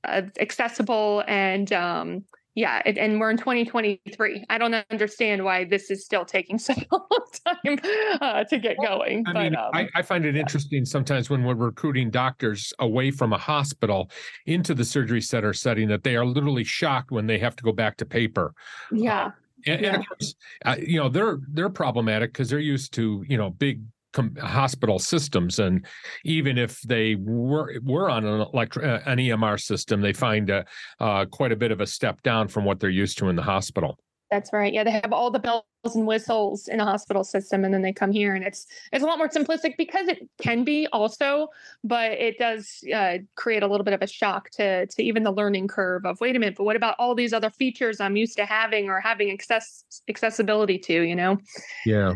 uh, 0.04 0.22
accessible 0.40 1.24
and 1.26 1.72
um, 1.72 2.24
yeah, 2.58 2.82
it, 2.84 2.98
and 2.98 3.20
we're 3.20 3.30
in 3.30 3.36
2023. 3.36 4.44
I 4.50 4.58
don't 4.58 4.74
understand 4.90 5.44
why 5.44 5.64
this 5.64 5.92
is 5.92 6.04
still 6.04 6.24
taking 6.24 6.58
so 6.58 6.74
long 6.90 7.08
time 7.46 7.78
uh, 8.20 8.42
to 8.42 8.58
get 8.58 8.76
going. 8.84 9.22
I 9.28 9.32
but, 9.32 9.42
mean, 9.44 9.54
um, 9.54 9.70
I, 9.72 9.88
I, 9.94 10.02
find 10.02 10.24
it 10.24 10.34
interesting 10.34 10.84
sometimes 10.84 11.30
when 11.30 11.44
we're 11.44 11.54
recruiting 11.54 12.10
doctors 12.10 12.72
away 12.80 13.12
from 13.12 13.32
a 13.32 13.38
hospital 13.38 14.10
into 14.46 14.74
the 14.74 14.84
surgery 14.84 15.20
center 15.20 15.52
setting 15.52 15.86
that 15.86 16.02
they 16.02 16.16
are 16.16 16.26
literally 16.26 16.64
shocked 16.64 17.12
when 17.12 17.28
they 17.28 17.38
have 17.38 17.54
to 17.54 17.62
go 17.62 17.70
back 17.70 17.96
to 17.98 18.04
paper. 18.04 18.52
Yeah. 18.90 19.26
Uh, 19.26 19.30
and, 19.66 19.80
yeah. 19.80 19.88
and, 19.94 19.96
of 19.98 20.08
course, 20.08 20.34
uh, 20.64 20.76
you 20.80 20.98
know 20.98 21.08
they're 21.08 21.38
they're 21.52 21.70
problematic 21.70 22.32
because 22.32 22.50
they're 22.50 22.58
used 22.58 22.92
to 22.94 23.24
you 23.28 23.38
know 23.38 23.50
big 23.50 23.82
com- 24.12 24.36
hospital 24.36 24.98
systems, 24.98 25.58
and 25.58 25.86
even 26.24 26.58
if 26.58 26.80
they 26.82 27.14
were 27.16 27.80
were 27.82 28.10
on 28.10 28.24
an 28.24 28.40
electro- 28.52 28.84
uh, 28.84 29.02
an 29.06 29.18
EMR 29.18 29.60
system, 29.60 30.00
they 30.00 30.12
find 30.12 30.50
a, 30.50 30.64
uh, 31.00 31.24
quite 31.26 31.52
a 31.52 31.56
bit 31.56 31.70
of 31.70 31.80
a 31.80 31.86
step 31.86 32.22
down 32.22 32.48
from 32.48 32.64
what 32.64 32.80
they're 32.80 32.90
used 32.90 33.18
to 33.18 33.28
in 33.28 33.36
the 33.36 33.42
hospital. 33.42 33.98
That's 34.30 34.52
right. 34.52 34.72
Yeah, 34.72 34.84
they 34.84 34.90
have 34.90 35.12
all 35.12 35.30
the 35.30 35.38
bells 35.38 35.64
and 35.94 36.06
whistles 36.06 36.68
in 36.68 36.80
a 36.80 36.84
hospital 36.84 37.24
system, 37.24 37.64
and 37.64 37.72
then 37.72 37.80
they 37.80 37.94
come 37.94 38.12
here, 38.12 38.34
and 38.34 38.44
it's 38.44 38.66
it's 38.92 39.02
a 39.02 39.06
lot 39.06 39.16
more 39.16 39.28
simplistic 39.28 39.76
because 39.78 40.06
it 40.06 40.28
can 40.40 40.64
be 40.64 40.86
also, 40.92 41.48
but 41.82 42.12
it 42.12 42.38
does 42.38 42.84
uh, 42.94 43.18
create 43.36 43.62
a 43.62 43.66
little 43.66 43.84
bit 43.84 43.94
of 43.94 44.02
a 44.02 44.06
shock 44.06 44.50
to 44.50 44.86
to 44.86 45.02
even 45.02 45.22
the 45.22 45.30
learning 45.30 45.68
curve 45.68 46.04
of 46.04 46.20
wait 46.20 46.36
a 46.36 46.38
minute, 46.38 46.56
but 46.58 46.64
what 46.64 46.76
about 46.76 46.94
all 46.98 47.14
these 47.14 47.32
other 47.32 47.50
features 47.50 48.00
I'm 48.00 48.16
used 48.16 48.36
to 48.36 48.44
having 48.44 48.90
or 48.90 49.00
having 49.00 49.30
access 49.30 49.82
accessibility 50.10 50.78
to? 50.78 51.02
You 51.02 51.16
know. 51.16 51.38
Yeah. 51.86 52.12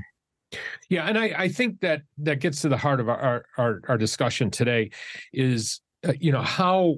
Yeah, 0.88 1.06
and 1.06 1.18
I, 1.18 1.34
I 1.36 1.48
think 1.48 1.80
that 1.80 2.02
that 2.18 2.40
gets 2.40 2.60
to 2.62 2.68
the 2.68 2.76
heart 2.76 3.00
of 3.00 3.08
our 3.08 3.44
our, 3.56 3.80
our 3.88 3.98
discussion 3.98 4.50
today, 4.50 4.90
is 5.32 5.80
uh, 6.06 6.12
you 6.18 6.32
know 6.32 6.42
how 6.42 6.96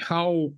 how 0.00 0.52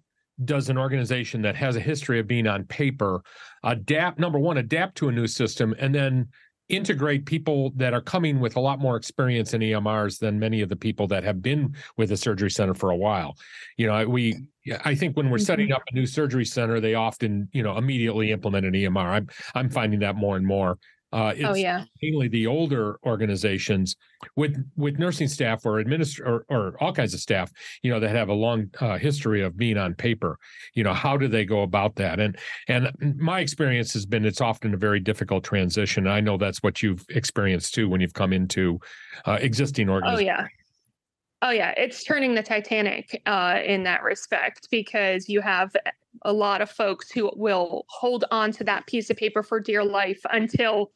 does 0.44 0.68
an 0.68 0.76
organization 0.76 1.42
that 1.42 1.56
has 1.56 1.76
a 1.76 1.80
history 1.80 2.20
of 2.20 2.26
being 2.26 2.46
on 2.46 2.64
paper 2.64 3.22
adapt 3.64 4.18
number 4.18 4.38
one 4.38 4.58
adapt 4.58 4.94
to 4.94 5.08
a 5.08 5.12
new 5.12 5.26
system 5.26 5.74
and 5.78 5.94
then 5.94 6.28
integrate 6.68 7.26
people 7.26 7.70
that 7.76 7.94
are 7.94 8.00
coming 8.00 8.40
with 8.40 8.56
a 8.56 8.60
lot 8.60 8.80
more 8.80 8.96
experience 8.96 9.54
in 9.54 9.60
EMRs 9.60 10.18
than 10.18 10.38
many 10.38 10.60
of 10.60 10.68
the 10.68 10.76
people 10.76 11.06
that 11.06 11.22
have 11.22 11.40
been 11.40 11.74
with 11.96 12.10
a 12.10 12.16
surgery 12.16 12.50
center 12.50 12.74
for 12.74 12.90
a 12.90 12.96
while. 12.96 13.36
You 13.76 13.86
know, 13.86 14.08
we 14.08 14.48
I 14.84 14.94
think 14.94 15.16
when 15.16 15.30
we're 15.30 15.38
setting 15.38 15.68
mm-hmm. 15.68 15.76
up 15.76 15.82
a 15.90 15.94
new 15.94 16.06
surgery 16.06 16.44
center, 16.44 16.80
they 16.80 16.94
often, 16.94 17.48
you 17.52 17.62
know, 17.62 17.76
immediately 17.76 18.32
implement 18.32 18.66
an 18.66 18.72
EMR. 18.72 18.96
I'm 18.96 19.28
I'm 19.54 19.70
finding 19.70 20.00
that 20.00 20.16
more 20.16 20.36
and 20.36 20.46
more. 20.46 20.78
Uh, 21.12 21.16
oh, 21.16 21.28
it's 21.28 21.44
oh, 21.44 21.54
yeah. 21.54 21.84
mainly 22.02 22.28
the 22.28 22.46
older 22.46 22.98
organizations 23.06 23.96
with 24.34 24.56
with 24.76 24.98
nursing 24.98 25.28
staff 25.28 25.64
or 25.64 25.82
administr 25.82 26.20
or, 26.26 26.44
or 26.48 26.76
all 26.82 26.92
kinds 26.92 27.14
of 27.14 27.20
staff, 27.20 27.52
you 27.82 27.90
know, 27.90 28.00
that 28.00 28.14
have 28.14 28.28
a 28.28 28.34
long 28.34 28.68
uh, 28.80 28.98
history 28.98 29.42
of 29.42 29.56
being 29.56 29.78
on 29.78 29.94
paper. 29.94 30.38
You 30.74 30.82
know, 30.82 30.94
how 30.94 31.16
do 31.16 31.28
they 31.28 31.44
go 31.44 31.62
about 31.62 31.94
that? 31.96 32.18
And 32.18 32.36
and 32.68 32.90
my 33.18 33.40
experience 33.40 33.92
has 33.92 34.04
been 34.04 34.24
it's 34.24 34.40
often 34.40 34.74
a 34.74 34.76
very 34.76 35.00
difficult 35.00 35.44
transition. 35.44 36.06
I 36.08 36.20
know 36.20 36.36
that's 36.36 36.62
what 36.62 36.82
you've 36.82 37.04
experienced 37.10 37.74
too 37.74 37.88
when 37.88 38.00
you've 38.00 38.14
come 38.14 38.32
into 38.32 38.80
uh, 39.26 39.38
existing 39.40 39.88
organizations. 39.88 40.28
Oh 40.28 40.42
yeah. 40.42 40.46
Oh 41.42 41.50
yeah, 41.50 41.74
it's 41.76 42.02
turning 42.02 42.34
the 42.34 42.42
Titanic 42.42 43.22
uh, 43.26 43.60
in 43.64 43.84
that 43.84 44.02
respect 44.02 44.68
because 44.70 45.28
you 45.28 45.42
have 45.42 45.70
a 46.22 46.32
lot 46.32 46.60
of 46.60 46.70
folks 46.70 47.10
who 47.10 47.30
will 47.36 47.84
hold 47.88 48.24
on 48.30 48.52
to 48.52 48.64
that 48.64 48.86
piece 48.86 49.10
of 49.10 49.16
paper 49.16 49.42
for 49.42 49.60
dear 49.60 49.84
life 49.84 50.20
until 50.32 50.92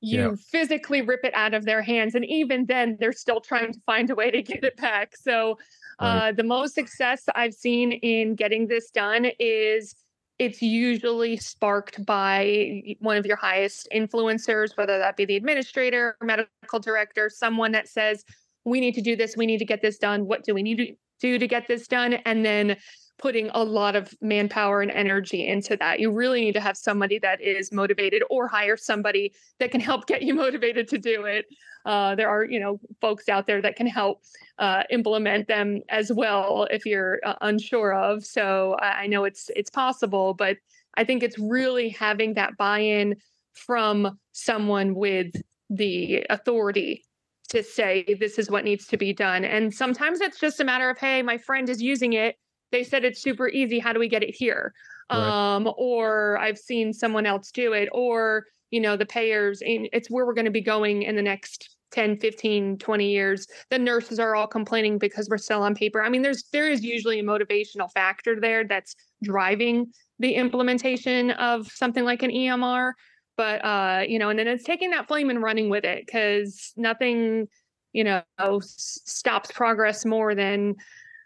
you 0.00 0.30
yeah. 0.30 0.34
physically 0.50 1.02
rip 1.02 1.24
it 1.24 1.34
out 1.34 1.52
of 1.52 1.64
their 1.64 1.82
hands 1.82 2.14
and 2.14 2.24
even 2.24 2.64
then 2.66 2.96
they're 2.98 3.12
still 3.12 3.40
trying 3.40 3.72
to 3.72 3.80
find 3.80 4.10
a 4.10 4.14
way 4.14 4.30
to 4.30 4.42
get 4.42 4.64
it 4.64 4.76
back. 4.76 5.16
So 5.16 5.58
uh, 5.98 6.32
the 6.32 6.42
most 6.42 6.74
success 6.74 7.24
i've 7.34 7.52
seen 7.52 7.92
in 7.92 8.34
getting 8.34 8.66
this 8.66 8.90
done 8.90 9.26
is 9.38 9.94
it's 10.38 10.62
usually 10.62 11.36
sparked 11.36 12.06
by 12.06 12.96
one 13.00 13.18
of 13.18 13.26
your 13.26 13.36
highest 13.36 13.86
influencers 13.94 14.74
whether 14.78 14.96
that 14.96 15.14
be 15.18 15.26
the 15.26 15.36
administrator 15.36 16.16
medical 16.22 16.78
director 16.80 17.28
someone 17.28 17.72
that 17.72 17.86
says 17.86 18.24
we 18.64 18.80
need 18.80 18.94
to 18.94 19.02
do 19.02 19.16
this. 19.16 19.36
We 19.36 19.46
need 19.46 19.58
to 19.58 19.64
get 19.64 19.82
this 19.82 19.98
done. 19.98 20.26
What 20.26 20.44
do 20.44 20.54
we 20.54 20.62
need 20.62 20.76
to 20.78 20.94
do 21.20 21.38
to 21.38 21.46
get 21.46 21.68
this 21.68 21.86
done? 21.86 22.14
And 22.14 22.44
then 22.44 22.76
putting 23.20 23.50
a 23.52 23.62
lot 23.62 23.94
of 23.94 24.14
manpower 24.22 24.80
and 24.80 24.90
energy 24.90 25.46
into 25.46 25.76
that. 25.76 26.00
You 26.00 26.10
really 26.10 26.40
need 26.40 26.54
to 26.54 26.60
have 26.60 26.76
somebody 26.76 27.18
that 27.18 27.40
is 27.40 27.70
motivated 27.70 28.22
or 28.30 28.48
hire 28.48 28.78
somebody 28.78 29.34
that 29.58 29.70
can 29.70 29.80
help 29.80 30.06
get 30.06 30.22
you 30.22 30.34
motivated 30.46 30.88
to 30.88 30.98
do 30.98 31.24
it. 31.24 31.44
Uh, 31.84 32.14
there 32.14 32.28
are, 32.28 32.44
you 32.44 32.58
know, 32.58 32.80
folks 33.00 33.28
out 33.28 33.46
there 33.46 33.60
that 33.60 33.76
can 33.76 33.86
help 33.86 34.22
uh, 34.58 34.82
implement 34.90 35.48
them 35.48 35.80
as 35.90 36.10
well 36.10 36.66
if 36.70 36.86
you're 36.86 37.20
uh, 37.24 37.34
unsure 37.42 37.92
of. 37.94 38.24
So 38.24 38.76
I 38.80 39.06
know 39.06 39.24
it's 39.24 39.50
it's 39.54 39.70
possible, 39.70 40.34
but 40.34 40.56
I 40.96 41.04
think 41.04 41.22
it's 41.22 41.38
really 41.38 41.90
having 41.90 42.34
that 42.34 42.56
buy-in 42.56 43.16
from 43.52 44.18
someone 44.32 44.94
with 44.94 45.32
the 45.68 46.26
authority 46.30 47.04
to 47.50 47.62
say 47.62 48.04
this 48.18 48.38
is 48.38 48.50
what 48.50 48.64
needs 48.64 48.86
to 48.86 48.96
be 48.96 49.12
done. 49.12 49.44
And 49.44 49.74
sometimes 49.74 50.20
it's 50.20 50.38
just 50.38 50.60
a 50.60 50.64
matter 50.64 50.88
of, 50.88 50.98
hey, 50.98 51.22
my 51.22 51.36
friend 51.36 51.68
is 51.68 51.82
using 51.82 52.12
it 52.12 52.36
they 52.72 52.84
said 52.84 53.04
it's 53.04 53.22
super 53.22 53.48
easy. 53.48 53.78
How 53.78 53.92
do 53.92 54.00
we 54.00 54.08
get 54.08 54.22
it 54.22 54.34
here? 54.34 54.72
Right. 55.10 55.56
Um, 55.56 55.72
or 55.76 56.38
I've 56.38 56.58
seen 56.58 56.92
someone 56.92 57.26
else 57.26 57.50
do 57.50 57.72
it, 57.72 57.88
or 57.92 58.44
you 58.70 58.80
know, 58.80 58.96
the 58.96 59.06
payers. 59.06 59.62
and 59.62 59.88
it's 59.92 60.08
where 60.08 60.24
we're 60.24 60.34
going 60.34 60.44
to 60.44 60.50
be 60.50 60.60
going 60.60 61.02
in 61.02 61.16
the 61.16 61.22
next 61.22 61.76
10 61.90 62.18
15 62.18 62.78
20 62.78 63.10
years 63.10 63.48
the 63.70 63.78
nurses 63.78 64.18
are 64.20 64.36
all 64.36 64.46
complaining 64.46 64.98
because 64.98 65.28
we're 65.28 65.36
still 65.36 65.62
on 65.62 65.74
paper 65.74 66.02
i 66.02 66.08
mean 66.08 66.22
there's 66.22 66.44
there 66.52 66.70
is 66.70 66.84
usually 66.84 67.18
a 67.18 67.22
motivational 67.24 67.90
factor 67.92 68.38
there 68.38 68.64
that's 68.64 68.94
driving 69.22 69.92
the 70.20 70.34
implementation 70.34 71.32
of 71.32 71.66
something 71.66 72.04
like 72.04 72.22
an 72.22 72.30
emr 72.30 72.92
but 73.36 73.64
uh 73.64 74.04
you 74.06 74.18
know 74.18 74.28
and 74.28 74.38
then 74.38 74.46
it's 74.46 74.64
taking 74.64 74.90
that 74.90 75.08
flame 75.08 75.30
and 75.30 75.42
running 75.42 75.68
with 75.68 75.84
it 75.84 76.06
because 76.06 76.72
nothing 76.76 77.48
you 77.92 78.04
know 78.04 78.22
stops 78.60 79.50
progress 79.50 80.04
more 80.04 80.34
than 80.34 80.76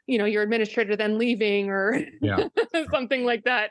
you 0.06 0.18
know 0.18 0.24
your 0.24 0.42
administrator 0.42 0.96
then 0.96 1.18
leaving 1.18 1.70
or 1.70 2.00
Yeah. 2.20 2.48
something 2.90 3.24
like 3.24 3.44
that 3.44 3.70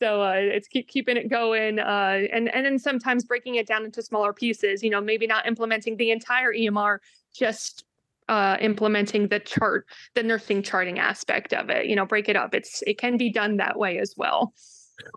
so 0.00 0.22
uh, 0.22 0.32
it's 0.34 0.66
keep 0.66 0.88
keeping 0.88 1.18
it 1.18 1.28
going, 1.28 1.78
uh, 1.78 2.20
and 2.32 2.48
and 2.54 2.64
then 2.64 2.78
sometimes 2.78 3.22
breaking 3.22 3.56
it 3.56 3.66
down 3.66 3.84
into 3.84 4.00
smaller 4.02 4.32
pieces. 4.32 4.82
You 4.82 4.88
know, 4.88 5.00
maybe 5.00 5.26
not 5.26 5.46
implementing 5.46 5.98
the 5.98 6.10
entire 6.10 6.54
EMR, 6.54 7.00
just 7.34 7.84
uh, 8.26 8.56
implementing 8.62 9.28
the 9.28 9.40
chart, 9.40 9.86
the 10.14 10.22
nursing 10.22 10.62
charting 10.62 10.98
aspect 10.98 11.52
of 11.52 11.68
it. 11.68 11.84
You 11.84 11.96
know, 11.96 12.06
break 12.06 12.30
it 12.30 12.36
up. 12.36 12.54
It's 12.54 12.82
it 12.86 12.96
can 12.96 13.18
be 13.18 13.30
done 13.30 13.58
that 13.58 13.78
way 13.78 13.98
as 13.98 14.14
well. 14.16 14.54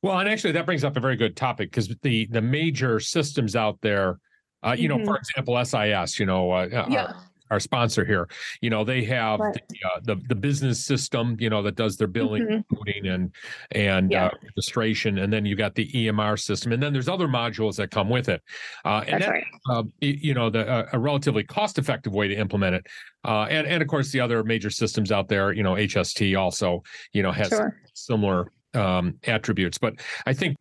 Well, 0.02 0.20
and 0.20 0.28
actually, 0.28 0.52
that 0.52 0.66
brings 0.66 0.84
up 0.84 0.98
a 0.98 1.00
very 1.00 1.16
good 1.16 1.38
topic 1.38 1.72
because 1.72 1.88
the 2.02 2.26
the 2.26 2.42
major 2.42 3.00
systems 3.00 3.56
out 3.56 3.80
there, 3.80 4.20
uh, 4.64 4.76
you 4.78 4.90
know, 4.90 4.98
Mhm. 4.98 5.06
for 5.06 5.18
example, 5.18 5.58
SIS, 5.60 6.20
you 6.20 6.26
know, 6.26 6.52
uh, 6.52 7.14
our, 7.54 7.60
sponsor 7.60 8.04
here, 8.04 8.28
you 8.62 8.70
know, 8.70 8.84
they 8.84 9.04
have 9.04 9.40
Right. 9.40 9.54
the, 9.70 9.78
uh, 9.88 10.00
the 10.04 10.16
the 10.28 10.36
business 10.36 10.84
system, 10.84 11.38
you 11.40 11.50
know, 11.50 11.62
that 11.62 11.76
does 11.76 11.98
their 11.98 12.08
billing, 12.08 12.44
Mhm. 12.44 13.06
and 13.16 13.32
and 13.72 14.12
Yeah. 14.12 14.26
uh, 14.26 14.30
registration, 14.44 15.20
and 15.20 15.32
then 15.32 15.46
you 15.46 15.56
got 15.56 15.76
the 15.76 15.88
EMR 15.94 16.36
system, 16.38 16.72
and 16.74 16.82
then 16.82 16.92
there's 16.94 17.08
other 17.08 17.28
modules 17.28 17.76
that 17.78 17.92
come 17.92 18.10
with 18.10 18.28
it, 18.28 18.42
uh, 18.86 19.04
and 19.08 19.22
That's 19.22 19.26
that, 19.26 19.32
right. 19.32 19.46
uh, 19.70 19.84
you 20.02 20.34
know, 20.34 20.50
the 20.50 20.68
uh, 20.68 20.90
a 20.94 21.00
relatively 21.00 21.44
cost 21.44 21.78
effective 21.78 22.14
way 22.14 22.28
to 22.28 22.36
implement 22.36 22.76
it, 22.76 22.88
uh, 23.24 23.44
and 23.50 23.68
and 23.68 23.82
of 23.82 23.88
course 23.88 24.12
the 24.12 24.20
other 24.20 24.44
major 24.44 24.70
systems 24.70 25.12
out 25.12 25.28
there, 25.30 25.54
you 25.54 25.64
know, 25.64 25.76
HST 25.78 26.36
also, 26.36 26.84
you 27.14 27.22
know, 27.24 27.32
has 27.32 27.50
Sure. 27.50 27.80
similar 27.94 28.52
um, 28.76 29.20
attributes. 29.28 29.78
But 29.78 29.94
I 30.26 30.34
think 30.34 30.58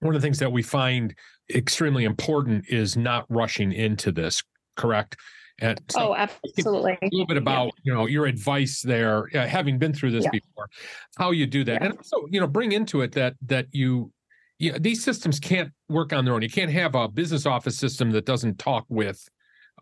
one 0.00 0.14
of 0.16 0.20
the 0.20 0.26
things 0.26 0.40
that 0.40 0.50
we 0.50 0.62
find 0.62 1.14
extremely 1.54 2.02
important 2.04 2.64
is 2.68 2.96
not 2.96 3.24
rushing 3.28 3.72
into 3.72 4.10
this. 4.10 4.42
Correct. 4.74 5.16
So 5.90 6.10
Oh, 6.10 6.14
absolutely. 6.14 6.98
a 7.02 7.08
little 7.12 7.26
bit 7.26 7.36
about 7.36 7.72
you 7.82 7.92
know 7.94 8.06
your 8.06 8.26
advice 8.26 8.82
there, 8.82 9.28
uh, 9.34 9.46
having 9.46 9.78
been 9.78 9.92
through 9.92 10.10
this 10.10 10.24
Yeah. 10.24 10.30
before, 10.32 10.68
how 11.16 11.30
you 11.30 11.46
do 11.46 11.64
that, 11.64 11.80
Yeah. 11.80 11.88
and 11.88 11.96
also 11.98 12.26
you 12.30 12.40
know 12.40 12.46
bring 12.46 12.72
into 12.72 13.00
it 13.02 13.12
that 13.12 13.34
that 13.46 13.66
you. 13.72 14.12
Yeah, 14.58 14.78
these 14.78 15.02
systems 15.02 15.40
can't 15.40 15.72
work 15.88 16.12
on 16.12 16.24
their 16.24 16.34
own. 16.34 16.42
You 16.42 16.48
can't 16.48 16.70
have 16.70 16.94
a 16.94 17.08
business 17.08 17.46
office 17.46 17.76
system 17.76 18.12
that 18.12 18.26
doesn't 18.26 18.60
talk 18.60 18.84
with 18.88 19.20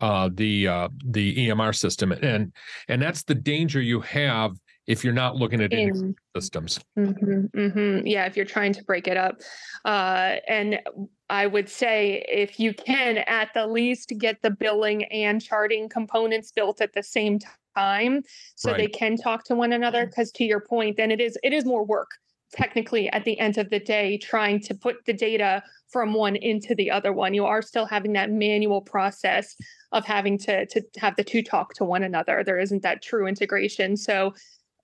uh, 0.01 0.29
the 0.33 0.67
uh, 0.67 0.89
the 1.05 1.35
EMR 1.47 1.75
system, 1.75 2.11
and 2.11 2.51
and 2.87 3.01
that's 3.01 3.23
the 3.23 3.35
danger 3.35 3.79
you 3.81 3.99
have 4.01 4.51
if 4.91 5.05
you're 5.05 5.13
not 5.13 5.37
looking 5.37 5.61
at 5.61 5.71
In 5.71 6.13
systems. 6.35 6.79
hmm 6.95 7.45
hmm 7.53 7.99
Yeah, 8.05 8.25
if 8.25 8.35
you're 8.35 8.45
trying 8.45 8.73
to 8.73 8.83
break 8.83 9.07
it 9.07 9.15
up. 9.15 9.39
Uh, 9.85 10.35
and 10.49 10.81
I 11.29 11.47
would 11.47 11.69
say 11.69 12.25
if 12.27 12.59
you 12.59 12.73
can 12.73 13.19
at 13.19 13.53
the 13.53 13.65
least 13.67 14.13
get 14.17 14.41
the 14.41 14.51
billing 14.51 15.05
and 15.05 15.41
charting 15.41 15.87
components 15.87 16.51
built 16.51 16.81
at 16.81 16.91
the 16.91 17.03
same 17.03 17.39
time 17.77 18.23
so 18.55 18.73
they 18.73 18.87
can 18.87 19.15
talk 19.15 19.45
to 19.45 19.55
one 19.55 19.71
another. 19.71 20.05
Because 20.05 20.29
to 20.33 20.43
your 20.43 20.59
point, 20.59 20.97
then 20.97 21.09
it 21.09 21.21
is 21.21 21.37
it 21.41 21.53
is 21.53 21.63
more 21.63 21.85
work 21.85 22.09
technically 22.51 23.09
at 23.11 23.23
the 23.23 23.39
end 23.39 23.57
of 23.57 23.69
the 23.69 23.79
day 23.79 24.17
trying 24.17 24.59
to 24.59 24.75
put 24.75 24.97
the 25.05 25.13
data 25.13 25.63
from 25.87 26.13
one 26.13 26.35
into 26.35 26.75
the 26.75 26.91
other 26.91 27.13
one. 27.13 27.33
You 27.33 27.45
are 27.45 27.61
still 27.61 27.85
having 27.85 28.11
that 28.13 28.29
manual 28.29 28.81
process 28.81 29.55
of 29.93 30.05
having 30.05 30.37
to 30.39 30.65
to 30.65 30.81
have 30.97 31.15
the 31.15 31.23
two 31.23 31.43
talk 31.43 31.73
to 31.75 31.85
one 31.85 32.03
another. 32.03 32.43
There 32.43 32.59
isn't 32.59 32.83
that 32.83 33.01
true 33.01 33.25
integration. 33.25 33.95
So 33.95 34.33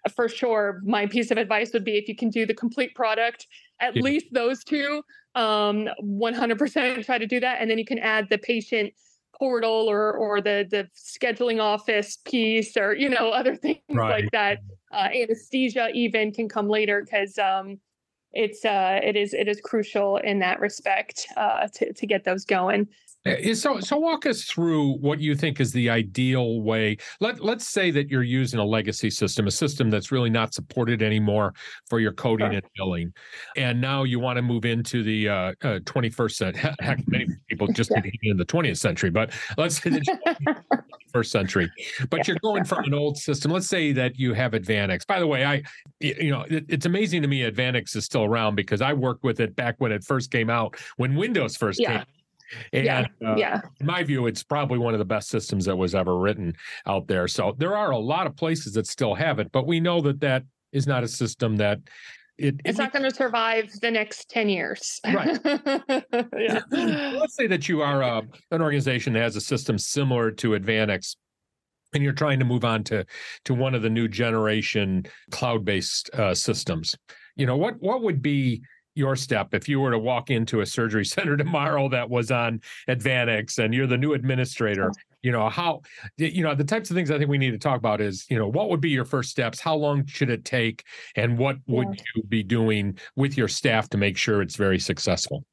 for 0.08 0.28
sure 0.30 0.82
my 0.86 1.06
piece 1.06 1.32
of 1.32 1.38
advice 1.38 1.72
would 1.74 1.84
be 1.84 1.98
if 1.98 2.08
you 2.08 2.16
can 2.16 2.30
do 2.30 2.46
the 2.46 2.54
complete 2.54 2.94
product 2.96 3.48
at 3.80 3.96
Yeah. 3.96 4.04
least 4.04 4.28
those 4.32 4.64
two 4.64 5.02
um 5.36 5.88
100% 6.04 7.06
try 7.06 7.18
to 7.18 7.28
do 7.28 7.40
that 7.40 7.62
and 7.62 7.70
then 7.70 7.78
you 7.78 7.86
can 7.86 8.00
add 8.00 8.28
the 8.30 8.38
patient 8.38 8.94
portal 9.38 9.88
or 9.90 10.14
or 10.14 10.42
the 10.42 10.66
the 10.70 10.88
scheduling 10.96 11.62
office 11.62 12.18
piece 12.26 12.76
or 12.76 12.94
you 12.96 13.10
know 13.10 13.30
other 13.30 13.56
things 13.56 13.80
Right. 13.90 14.24
like 14.24 14.32
that 14.32 14.60
uh, 14.92 15.10
anesthesia 15.14 15.90
even 15.94 16.32
can 16.32 16.50
come 16.50 16.68
later 16.68 17.04
because 17.04 17.38
um 17.38 17.80
it's 18.34 18.66
uh 18.66 19.00
it 19.04 19.16
is 19.16 19.34
it 19.34 19.48
is 19.48 19.62
crucial 19.62 20.18
in 20.18 20.40
that 20.40 20.60
respect 20.60 21.28
uh 21.38 21.68
to 21.74 21.94
to 21.94 22.08
get 22.08 22.24
those 22.24 22.46
going 22.46 22.88
So, 23.54 23.80
so 23.80 23.98
walk 23.98 24.26
us 24.26 24.44
through 24.44 24.94
what 25.00 25.20
you 25.20 25.36
think 25.36 25.60
is 25.60 25.72
the 25.72 25.90
ideal 25.90 26.62
way. 26.62 26.98
Let 27.20 27.44
Let's 27.44 27.68
say 27.68 27.92
that 27.92 28.10
you're 28.10 28.24
using 28.24 28.60
a 28.60 28.66
legacy 28.66 29.10
system, 29.10 29.48
a 29.48 29.52
system 29.52 29.90
that's 29.90 30.12
really 30.12 30.30
not 30.30 30.54
supported 30.54 31.02
anymore 31.02 31.54
for 31.90 32.00
your 32.00 32.14
coding 32.14 32.54
and 32.56 32.64
billing, 32.76 33.14
and 33.56 33.80
now 33.82 34.04
you 34.04 34.20
want 34.20 34.38
to 34.38 34.42
move 34.42 34.66
into 34.66 35.04
the 35.04 35.30
uh, 35.30 35.34
uh, 35.64 35.80
21st 35.80 36.32
century. 36.32 36.72
Heck, 36.80 37.08
many 37.08 37.28
people 37.50 37.68
just 37.68 37.92
Yeah. 37.92 38.02
in 38.24 38.38
the 38.38 38.46
20th 38.46 38.78
century, 38.78 39.10
but 39.10 39.32
let's 39.58 39.82
say 39.82 39.90
the 39.92 40.02
21st 41.14 41.26
century. 41.28 41.72
But 42.10 42.28
you're 42.28 42.38
going 42.42 42.66
from 42.66 42.84
an 42.86 42.94
old 42.94 43.18
system. 43.18 43.52
Let's 43.52 43.68
say 43.68 43.92
that 43.94 44.18
you 44.18 44.34
have 44.34 44.52
AdvantX. 44.54 45.06
By 45.08 45.20
the 45.20 45.28
way, 45.28 45.46
I, 45.46 45.64
you 46.00 46.32
know, 46.32 46.46
it, 46.50 46.66
it's 46.68 46.86
amazing 46.86 47.22
to 47.24 47.28
me 47.28 47.42
AdvantX 47.50 47.96
is 47.96 48.06
still 48.06 48.24
around 48.24 48.56
because 48.56 48.82
I 48.82 48.94
worked 48.94 49.24
with 49.24 49.40
it 49.40 49.56
back 49.56 49.76
when 49.80 49.92
it 49.92 50.04
first 50.04 50.32
came 50.32 50.50
out, 50.50 50.76
when 50.98 51.16
Windows 51.16 51.56
first 51.58 51.80
Yeah. 51.80 51.98
came. 52.00 52.06
And, 52.74 52.86
yeah 52.86 53.06
uh, 53.26 53.36
yeah 53.36 53.62
in 53.80 53.86
my 53.86 54.04
view, 54.04 54.28
it's 54.28 54.44
probably 54.44 54.78
one 54.78 54.94
of 54.94 55.00
the 55.00 55.06
best 55.06 55.30
systems 55.30 55.66
that 55.66 55.76
was 55.76 55.96
ever 55.96 56.18
written 56.18 56.54
out 56.86 57.08
there. 57.08 57.28
So 57.28 57.56
there 57.58 57.76
are 57.76 57.92
a 57.92 57.98
lot 57.98 58.28
of 58.28 58.36
places 58.36 58.74
that 58.74 58.88
still 58.88 59.16
have 59.16 59.40
it, 59.40 59.52
but 59.52 59.68
we 59.68 59.80
know 59.80 60.02
that 60.02 60.20
that 60.22 60.44
is 60.72 60.88
not 60.88 61.04
a 61.04 61.08
system 61.08 61.58
that 61.58 61.80
it. 62.38 62.56
it's 62.66 62.78
it 62.78 62.82
not 62.82 62.94
going 62.94 63.04
to 63.04 63.14
survive 63.14 63.72
the 63.82 63.90
next 63.90 64.30
10 64.30 64.50
years 64.50 65.00
Right. 65.06 65.40
yeah 66.38 66.62
Let's 66.72 67.36
say 67.36 67.48
that 67.48 67.68
you 67.68 67.82
are 67.82 68.04
uh, 68.04 68.22
an 68.52 68.62
organization 68.62 69.14
that 69.14 69.22
has 69.22 69.36
a 69.36 69.42
system 69.42 69.78
similar 69.78 70.32
to 70.32 70.50
AdvantX, 70.52 71.16
and 71.94 72.04
you're 72.04 72.14
trying 72.14 72.40
to 72.40 72.46
move 72.46 72.64
on 72.64 72.84
to 72.86 73.06
to 73.46 73.54
one 73.54 73.74
of 73.74 73.82
the 73.82 73.90
new 73.90 74.08
generation 74.08 75.06
cloud-based 75.32 76.10
uh, 76.14 76.36
systems. 76.36 76.96
You 77.36 77.46
know 77.46 77.58
what 77.58 77.76
what 77.80 78.02
would 78.04 78.22
be 78.22 78.62
your 78.98 79.16
step 79.16 79.54
if 79.54 79.70
you 79.70 79.80
were 79.80 79.92
to 79.92 80.00
walk 80.00 80.30
into 80.30 80.62
a 80.62 80.66
surgery 80.66 81.06
center 81.16 81.38
tomorrow 81.38 81.88
that 81.90 82.10
was 82.10 82.32
on 82.32 82.62
AdvantX 82.90 83.64
and 83.64 83.74
you're 83.74 83.88
the 83.88 83.98
new 83.98 84.14
administrator? 84.14 84.92
You 85.24 85.32
know 85.32 85.50
how 85.50 85.82
you 86.18 86.44
know 86.44 86.56
the 86.56 86.64
types 86.64 86.90
of 86.90 86.96
things 86.96 87.12
I 87.12 87.18
think 87.18 87.30
we 87.30 87.38
need 87.38 87.52
to 87.52 87.58
talk 87.58 87.78
about 87.78 88.02
is 88.02 88.26
you 88.30 88.38
know 88.38 88.48
what 88.48 88.70
would 88.70 88.82
be 88.82 88.90
your 88.90 89.06
first 89.06 89.30
steps? 89.30 89.60
How 89.60 89.76
long 89.76 90.06
should 90.06 90.30
it 90.30 90.46
take? 90.46 90.84
And 91.16 91.38
what 91.38 91.58
would 91.68 92.02
you 92.16 92.24
be 92.24 92.44
doing 92.44 92.98
with 93.16 93.38
your 93.38 93.48
staff 93.48 93.90
to 93.90 93.98
make 93.98 94.18
sure 94.18 94.42
it's 94.42 94.56
very 94.56 94.80
successful? 94.80 95.44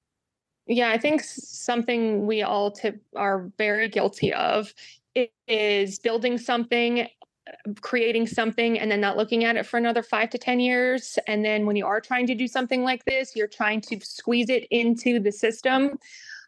Yeah, 0.66 0.90
I 0.90 0.98
think 0.98 1.22
something 1.22 2.26
we 2.26 2.42
all 2.42 2.70
tip 2.70 3.02
are 3.16 3.50
very 3.58 3.88
guilty 3.88 4.32
of 4.32 4.72
is 5.46 5.98
building 5.98 6.38
something, 6.38 7.06
creating 7.80 8.26
something, 8.26 8.78
and 8.78 8.90
then 8.90 9.00
not 9.00 9.16
looking 9.16 9.44
at 9.44 9.56
it 9.56 9.66
for 9.66 9.76
another 9.76 10.02
five 10.02 10.30
to 10.30 10.38
10 10.38 10.60
years. 10.60 11.18
And 11.26 11.44
then 11.44 11.66
when 11.66 11.76
you 11.76 11.86
are 11.86 12.00
trying 12.00 12.26
to 12.28 12.34
do 12.34 12.48
something 12.48 12.82
like 12.82 13.04
this, 13.04 13.36
you're 13.36 13.48
trying 13.48 13.80
to 13.82 14.00
squeeze 14.00 14.48
it 14.48 14.66
into 14.70 15.20
the 15.20 15.32
system. 15.32 15.98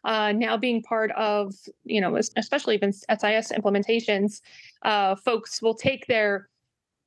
Uh, 0.03 0.31
now 0.31 0.57
being 0.57 0.81
part 0.81 1.11
of, 1.11 1.53
you 1.83 1.99
know, 1.99 2.15
especially 2.37 2.75
even 2.75 2.93
SIS 2.93 3.51
implementations, 3.51 4.41
uh, 4.83 5.15
folks 5.15 5.61
will 5.61 5.75
take 5.75 6.05
their 6.07 6.49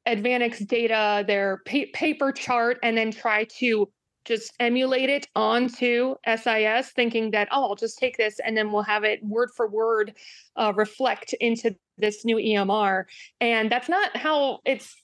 AdvantX 0.07 0.67
data, 0.67 1.25
their 1.27 1.63
pa- 1.67 1.91
paper 1.93 2.33
chart, 2.33 2.79
and 2.83 2.97
then 2.97 3.11
try 3.11 3.45
to 3.59 3.89
just 4.25 4.53
emulate 4.61 5.09
it 5.09 5.27
onto 5.35 6.15
SIS, 6.27 6.91
thinking 6.91 7.31
that, 7.31 7.49
oh, 7.51 7.65
I'll 7.65 7.75
just 7.75 7.99
take 7.99 8.17
this 8.17 8.39
and 8.45 8.57
then 8.57 8.71
we'll 8.71 8.83
have 8.83 9.05
it 9.05 9.23
word 9.25 9.51
for 9.57 9.67
word 9.69 10.15
uh, 10.57 10.73
reflect 10.77 11.33
into 11.41 11.75
this 12.01 12.25
new 12.25 12.37
EMR. 12.37 13.05
And 13.41 13.71
that's 13.71 13.89
not 13.89 14.17
how 14.17 14.61
it's 14.65 14.95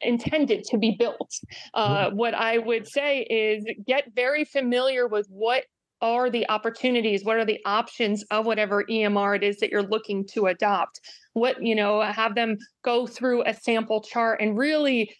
intended 0.00 0.64
to 0.64 0.78
be 0.78 0.92
built. 0.92 1.32
Uh, 1.74 2.10
what 2.10 2.34
I 2.34 2.58
would 2.58 2.86
say 2.86 3.22
is 3.22 3.64
get 3.86 4.12
very 4.14 4.44
familiar 4.44 5.06
with 5.06 5.26
what 5.28 5.64
are 6.02 6.28
the 6.28 6.46
opportunities 6.50 7.24
what 7.24 7.38
are 7.38 7.44
the 7.46 7.58
options 7.64 8.22
of 8.30 8.44
whatever 8.44 8.84
emr 8.84 9.34
it 9.34 9.42
is 9.42 9.56
that 9.58 9.70
you're 9.70 9.82
looking 9.82 10.26
to 10.26 10.46
adopt 10.46 11.00
what 11.32 11.62
you 11.62 11.74
know 11.74 12.02
have 12.02 12.34
them 12.34 12.58
go 12.84 13.06
through 13.06 13.42
a 13.46 13.54
sample 13.54 14.02
chart 14.02 14.40
and 14.40 14.58
really 14.58 15.10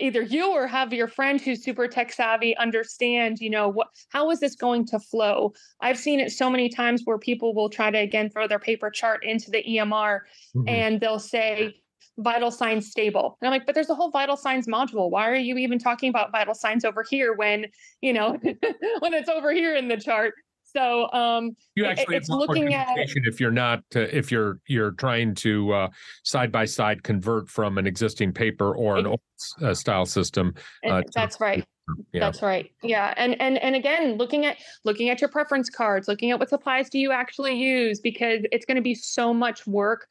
either 0.00 0.22
you 0.22 0.50
or 0.52 0.66
have 0.66 0.92
your 0.92 1.08
friend 1.08 1.40
who's 1.40 1.62
super 1.62 1.86
tech 1.88 2.12
savvy 2.12 2.56
understand 2.56 3.38
you 3.40 3.50
know 3.50 3.68
what 3.68 3.88
how 4.08 4.30
is 4.30 4.40
this 4.40 4.54
going 4.56 4.84
to 4.86 4.98
flow? 4.98 5.52
I've 5.80 5.98
seen 5.98 6.20
it 6.20 6.30
so 6.32 6.50
many 6.50 6.68
times 6.68 7.02
where 7.04 7.18
people 7.18 7.54
will 7.54 7.70
try 7.70 7.90
to 7.90 7.98
again 7.98 8.30
throw 8.30 8.48
their 8.48 8.58
paper 8.58 8.90
chart 8.90 9.24
into 9.24 9.50
the 9.50 9.62
emr 9.62 10.20
Mhm. 10.56 10.68
and 10.68 11.00
they'll 11.00 11.18
say 11.18 11.80
vital 12.18 12.50
signs 12.50 12.90
stable. 12.90 13.38
And 13.40 13.46
i'm 13.48 13.52
like 13.52 13.66
but 13.66 13.74
there's 13.74 13.90
a 13.90 13.94
whole 13.94 14.10
vital 14.10 14.36
signs 14.36 14.66
module. 14.66 15.10
Why 15.10 15.28
are 15.28 15.36
you 15.36 15.56
even 15.58 15.78
talking 15.78 16.08
about 16.10 16.32
vital 16.32 16.54
signs 16.54 16.84
over 16.84 17.04
here 17.08 17.34
when 17.34 17.66
you 18.00 18.12
know 18.12 18.38
when 19.00 19.14
it's 19.14 19.28
over 19.28 19.52
here 19.52 19.74
in 19.76 19.88
the 19.88 19.96
chart 19.96 20.34
So 20.74 21.10
um, 21.12 21.56
you 21.74 21.86
actually 21.86 22.16
it's 22.16 22.28
looking 22.28 22.74
at 22.74 22.88
if 22.96 23.40
you're 23.40 23.50
not 23.50 23.82
uh, 23.96 24.00
if 24.00 24.30
you're 24.30 24.60
you're 24.66 24.92
trying 24.92 25.34
to 25.36 25.72
uh, 25.72 25.88
side 26.24 26.52
by 26.52 26.64
side 26.66 27.02
convert 27.02 27.48
from 27.48 27.78
an 27.78 27.86
existing 27.86 28.32
paper 28.32 28.74
or 28.74 28.98
an 28.98 29.06
old 29.06 29.20
uh, 29.62 29.72
style 29.74 30.06
system. 30.06 30.54
Uh, 30.86 31.02
that's 31.14 31.40
right. 31.40 31.64
Yeah. 32.12 32.20
That's 32.20 32.42
right. 32.42 32.70
Yeah. 32.82 33.14
And 33.16 33.40
and 33.40 33.56
and 33.62 33.74
again, 33.74 34.18
looking 34.18 34.44
at 34.44 34.58
looking 34.84 35.08
at 35.08 35.22
your 35.22 35.30
preference 35.30 35.70
cards, 35.70 36.06
looking 36.06 36.30
at 36.30 36.38
what 36.38 36.50
supplies 36.50 36.90
do 36.90 36.98
you 36.98 37.12
actually 37.12 37.54
use 37.54 37.98
because 37.98 38.40
it's 38.52 38.66
going 38.66 38.76
to 38.76 38.82
be 38.82 38.94
so 38.94 39.32
much 39.32 39.66
work 39.66 40.06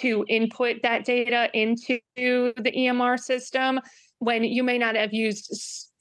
to 0.00 0.26
input 0.28 0.82
that 0.82 1.06
data 1.06 1.48
into 1.54 1.98
the 2.16 2.72
EMR 2.76 3.18
system 3.18 3.80
when 4.18 4.44
you 4.44 4.62
may 4.62 4.76
not 4.76 4.96
have 4.96 5.14
used 5.14 5.50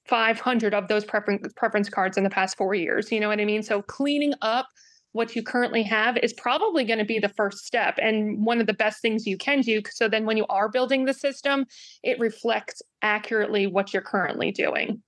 500 0.05 0.73
of 0.73 0.87
those 0.87 1.05
preference 1.05 1.51
preference 1.55 1.89
cards 1.89 2.17
in 2.17 2.23
the 2.23 2.29
past 2.29 2.57
4 2.57 2.75
years. 2.75 3.11
You 3.11 3.19
know 3.19 3.29
what 3.29 3.39
I 3.39 3.45
mean? 3.45 3.63
So 3.63 3.81
cleaning 3.81 4.33
up 4.41 4.67
what 5.13 5.35
you 5.35 5.43
currently 5.43 5.83
have 5.83 6.17
is 6.17 6.33
probably 6.33 6.83
going 6.83 6.99
to 6.99 7.05
be 7.05 7.19
the 7.19 7.29
first 7.29 7.59
step 7.59 7.97
and 8.01 8.45
one 8.45 8.59
of 8.59 8.67
the 8.67 8.73
best 8.73 9.01
things 9.01 9.25
you 9.25 9.37
can 9.37 9.61
do 9.61 9.81
so 9.91 10.09
then 10.09 10.25
when 10.25 10.37
you 10.37 10.45
are 10.49 10.67
building 10.67 11.05
the 11.05 11.13
system 11.13 11.65
it 12.03 12.19
reflects 12.19 12.81
accurately 13.01 13.67
what 13.67 13.93
you're 13.93 14.01
currently 14.01 14.51
doing 14.51 15.01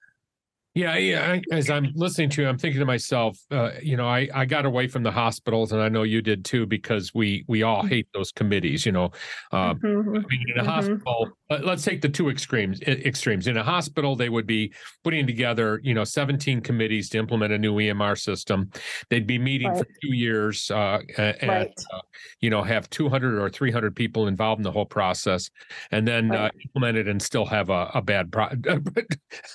yeah, 0.76 0.98
yeah. 0.98 1.32
I, 1.32 1.42
as 1.56 1.70
I'm 1.70 1.94
listening 1.96 2.30
to 2.32 2.42
you, 2.42 2.50
I'm 2.50 2.58
thinking 2.58 2.82
to 2.82 2.86
myself, 2.86 3.40
uh, 3.50 3.72
you 3.82 3.96
know, 3.96 4.10
I, 4.10 4.28
I 4.34 4.44
got 4.44 4.66
away 4.66 4.90
from 4.90 5.04
the 5.04 5.12
hospitals, 5.12 5.72
and 5.72 5.82
I 5.82 5.88
know 5.88 6.04
you 6.04 6.22
did 6.22 6.44
too, 6.44 6.66
because 6.66 7.14
we 7.14 7.46
we 7.48 7.64
all 7.64 7.80
mm-hmm. 7.80 7.88
hate 7.88 8.08
those 8.14 8.34
committees. 8.34 8.86
You 8.86 8.92
know, 8.92 9.12
uh, 9.54 9.74
mm-hmm. 9.76 9.88
I 9.88 10.20
mean, 10.20 10.46
in 10.54 10.60
a 10.60 10.64
mm-hmm. 10.64 10.70
hospital, 10.70 11.30
uh, 11.50 11.60
let's 11.64 11.84
take 11.86 12.02
the 12.02 12.10
two 12.10 12.30
extremes. 12.30 12.82
Extremes 12.82 13.48
in 13.48 13.56
a 13.56 13.64
hospital, 13.64 14.18
they 14.18 14.28
would 14.28 14.46
be 14.46 14.74
putting 15.06 15.26
together, 15.26 15.80
you 15.82 15.94
know, 15.94 16.04
17 16.04 16.60
committees 16.60 17.08
to 17.10 17.20
implement 17.20 17.54
a 17.54 17.58
new 17.58 17.76
EMR 17.76 18.20
system. 18.20 18.70
They'd 19.10 19.26
be 19.26 19.40
meeting 19.40 19.70
right. 19.70 19.78
for 19.78 19.86
two 20.02 20.14
years, 20.14 20.70
uh, 20.72 21.00
and 21.18 21.50
right. 21.50 21.74
Uh, 21.94 22.00
you 22.42 22.50
know, 22.50 22.62
have 22.62 22.90
200 22.90 23.42
or 23.42 23.50
300 23.50 23.96
people 23.96 24.28
involved 24.28 24.60
in 24.60 24.64
the 24.64 24.74
whole 24.74 24.86
process, 24.86 25.50
and 25.92 26.06
then 26.06 26.36
uh, 26.36 26.36
right. 26.36 26.54
implement 26.66 26.98
it 26.98 27.08
and 27.08 27.22
still 27.22 27.46
have 27.46 27.70
a, 27.70 27.92
a 27.94 28.02
bad 28.02 28.30
product. 28.30 28.68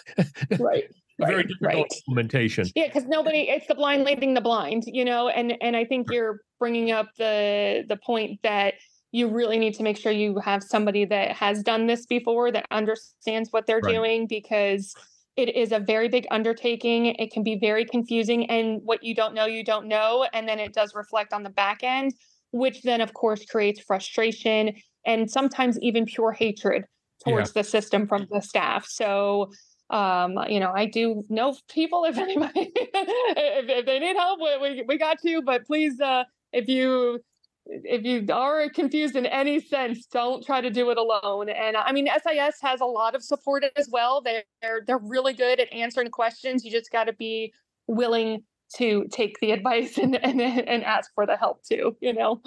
right 0.58 0.84
very 1.26 1.36
right, 1.36 1.48
difficult 1.48 1.74
right. 1.74 1.92
implementation. 2.06 2.66
Yeah, 2.74 2.86
because 2.86 3.04
nobody 3.04 3.48
it's 3.48 3.66
the 3.66 3.74
blind 3.74 4.04
leading 4.04 4.34
the 4.34 4.40
blind, 4.40 4.84
you 4.86 5.04
know, 5.04 5.28
and 5.28 5.54
and 5.60 5.76
I 5.76 5.84
think 5.84 6.10
you're 6.10 6.40
bringing 6.58 6.90
up 6.90 7.08
the 7.18 7.84
the 7.88 7.96
point 7.96 8.40
that 8.42 8.74
you 9.12 9.28
really 9.28 9.58
need 9.58 9.74
to 9.74 9.82
make 9.82 9.96
sure 9.96 10.12
you 10.12 10.38
have 10.38 10.62
somebody 10.62 11.04
that 11.04 11.32
has 11.32 11.62
done 11.62 11.86
this 11.86 12.06
before 12.06 12.52
that 12.52 12.66
understands 12.70 13.52
what 13.52 13.66
they're 13.66 13.80
right. 13.82 13.92
doing 13.92 14.26
because 14.26 14.94
it 15.36 15.54
is 15.56 15.72
a 15.72 15.80
very 15.80 16.08
big 16.08 16.26
undertaking. 16.30 17.06
It 17.06 17.32
can 17.32 17.42
be 17.42 17.58
very 17.58 17.84
confusing 17.84 18.48
and 18.50 18.80
what 18.84 19.02
you 19.02 19.14
don't 19.14 19.34
know 19.34 19.46
you 19.46 19.64
don't 19.64 19.86
know 19.86 20.26
and 20.32 20.48
then 20.48 20.58
it 20.58 20.72
does 20.72 20.94
reflect 20.94 21.32
on 21.32 21.42
the 21.42 21.50
back 21.50 21.82
end 21.82 22.12
which 22.52 22.82
then 22.82 23.00
of 23.00 23.14
course 23.14 23.44
creates 23.44 23.80
frustration 23.80 24.74
and 25.06 25.30
sometimes 25.30 25.78
even 25.80 26.04
pure 26.04 26.32
hatred 26.32 26.84
towards 27.24 27.50
yeah. 27.54 27.62
the 27.62 27.68
system 27.68 28.06
from 28.06 28.26
the 28.30 28.40
staff. 28.40 28.86
So 28.86 29.52
um, 29.90 30.38
you 30.48 30.60
know, 30.60 30.72
I 30.74 30.86
do 30.86 31.24
know 31.28 31.56
people 31.68 32.04
if 32.04 32.16
anybody 32.26 32.72
if, 32.74 33.68
if 33.68 33.86
they 33.86 33.98
need 33.98 34.16
help, 34.16 34.40
we, 34.40 34.84
we 34.86 34.98
got 34.98 35.18
you. 35.22 35.42
But 35.42 35.66
please, 35.66 36.00
uh, 36.00 36.24
if 36.52 36.68
you 36.68 37.20
if 37.66 38.04
you 38.04 38.26
are 38.32 38.68
confused 38.70 39.16
in 39.16 39.26
any 39.26 39.60
sense, 39.60 40.06
don't 40.06 40.44
try 40.44 40.60
to 40.60 40.70
do 40.70 40.90
it 40.90 40.98
alone. 40.98 41.48
And 41.48 41.76
I 41.76 41.92
mean, 41.92 42.08
SIS 42.08 42.56
has 42.62 42.80
a 42.80 42.86
lot 42.86 43.14
of 43.14 43.22
support 43.22 43.64
as 43.76 43.88
well. 43.90 44.20
They're 44.20 44.44
they're 44.86 44.98
really 44.98 45.34
good 45.34 45.60
at 45.60 45.72
answering 45.72 46.10
questions. 46.10 46.64
You 46.64 46.70
just 46.70 46.90
got 46.90 47.04
to 47.04 47.12
be 47.12 47.52
willing 47.86 48.44
to 48.76 49.06
take 49.10 49.38
the 49.40 49.50
advice 49.52 49.98
and, 49.98 50.16
and 50.24 50.40
and 50.40 50.84
ask 50.84 51.10
for 51.14 51.26
the 51.26 51.36
help 51.36 51.64
too. 51.64 51.96
You 52.00 52.12
know, 52.12 52.40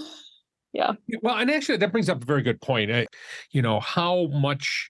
yeah. 0.72 0.94
Well, 1.22 1.38
and 1.38 1.52
actually, 1.52 1.78
that 1.78 1.92
brings 1.92 2.10
up 2.10 2.22
a 2.22 2.26
very 2.26 2.42
good 2.42 2.62
point. 2.62 2.92
I, 2.92 3.08
you 3.52 3.62
know, 3.62 3.80
how 3.80 4.28
much 4.28 4.90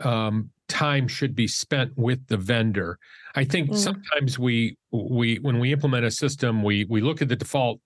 um, 0.00 0.50
time 0.68 1.08
should 1.08 1.34
be 1.34 1.46
spent 1.46 1.92
with 1.96 2.26
the 2.28 2.36
vendor. 2.36 2.98
I 3.34 3.44
think 3.44 3.70
mm. 3.70 3.76
sometimes 3.76 4.38
we 4.38 4.76
we 4.90 5.36
when 5.36 5.58
we 5.58 5.72
implement 5.72 6.04
a 6.04 6.10
system, 6.10 6.62
we 6.62 6.84
we 6.84 7.00
look 7.00 7.22
at 7.22 7.28
the 7.28 7.36
default, 7.36 7.80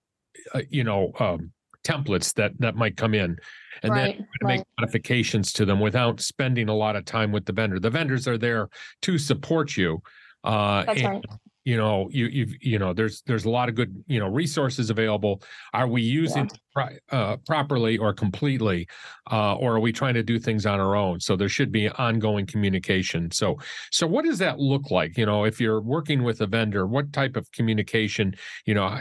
uh, 0.53 0.61
you 0.69 0.83
know, 0.83 1.11
um, 1.19 1.51
templates 1.83 2.33
that 2.35 2.53
that 2.59 2.75
might 2.75 2.97
come 2.97 3.13
in, 3.13 3.37
and 3.83 3.91
right, 3.93 4.17
then 4.17 4.27
right. 4.43 4.57
make 4.57 4.67
modifications 4.79 5.53
to 5.53 5.65
them 5.65 5.79
without 5.79 6.19
spending 6.21 6.69
a 6.69 6.75
lot 6.75 6.95
of 6.95 7.05
time 7.05 7.31
with 7.31 7.45
the 7.45 7.53
vendor. 7.53 7.79
The 7.79 7.89
vendors 7.89 8.27
are 8.27 8.37
there 8.37 8.69
to 9.03 9.17
support 9.17 9.77
you. 9.77 10.01
Uh, 10.43 10.85
That's 10.85 11.01
and, 11.01 11.09
right 11.09 11.25
you 11.63 11.77
know 11.77 12.09
you 12.11 12.25
you 12.27 12.47
you 12.59 12.79
know 12.79 12.93
there's 12.93 13.21
there's 13.27 13.45
a 13.45 13.49
lot 13.49 13.69
of 13.69 13.75
good 13.75 14.03
you 14.07 14.19
know 14.19 14.27
resources 14.27 14.89
available 14.89 15.41
are 15.73 15.87
we 15.87 16.01
using 16.01 16.49
yeah. 16.75 16.89
uh, 17.11 17.37
properly 17.45 17.97
or 17.97 18.13
completely 18.13 18.87
uh, 19.31 19.55
or 19.55 19.75
are 19.75 19.79
we 19.79 19.91
trying 19.91 20.13
to 20.13 20.23
do 20.23 20.39
things 20.39 20.65
on 20.65 20.79
our 20.79 20.95
own 20.95 21.19
so 21.19 21.35
there 21.35 21.49
should 21.49 21.71
be 21.71 21.89
ongoing 21.89 22.45
communication 22.45 23.29
so 23.31 23.57
so 23.91 24.07
what 24.07 24.25
does 24.25 24.39
that 24.39 24.59
look 24.59 24.89
like 24.91 25.17
you 25.17 25.25
know 25.25 25.43
if 25.43 25.61
you're 25.61 25.81
working 25.81 26.23
with 26.23 26.41
a 26.41 26.47
vendor 26.47 26.87
what 26.87 27.11
type 27.13 27.35
of 27.35 27.49
communication 27.51 28.33
you 28.65 28.73
know 28.73 28.99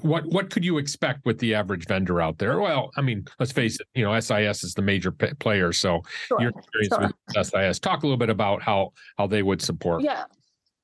what 0.00 0.24
what 0.26 0.50
could 0.50 0.64
you 0.64 0.78
expect 0.78 1.24
with 1.26 1.38
the 1.38 1.54
average 1.54 1.86
vendor 1.86 2.20
out 2.20 2.38
there? 2.38 2.58
Well, 2.58 2.90
I 2.96 3.02
mean, 3.02 3.26
let's 3.38 3.52
face 3.52 3.78
it. 3.78 3.86
You 3.94 4.04
know, 4.04 4.18
SIS 4.18 4.64
is 4.64 4.72
the 4.72 4.80
major 4.82 5.12
p- 5.12 5.34
player, 5.34 5.72
so 5.72 6.00
sure, 6.26 6.40
your 6.40 6.50
experience 6.50 6.94
sure. 6.94 7.10
with 7.36 7.46
SIS. 7.46 7.80
Talk 7.80 8.02
a 8.02 8.06
little 8.06 8.16
bit 8.16 8.30
about 8.30 8.62
how 8.62 8.92
how 9.18 9.26
they 9.26 9.42
would 9.42 9.60
support. 9.60 10.02
Yeah, 10.02 10.24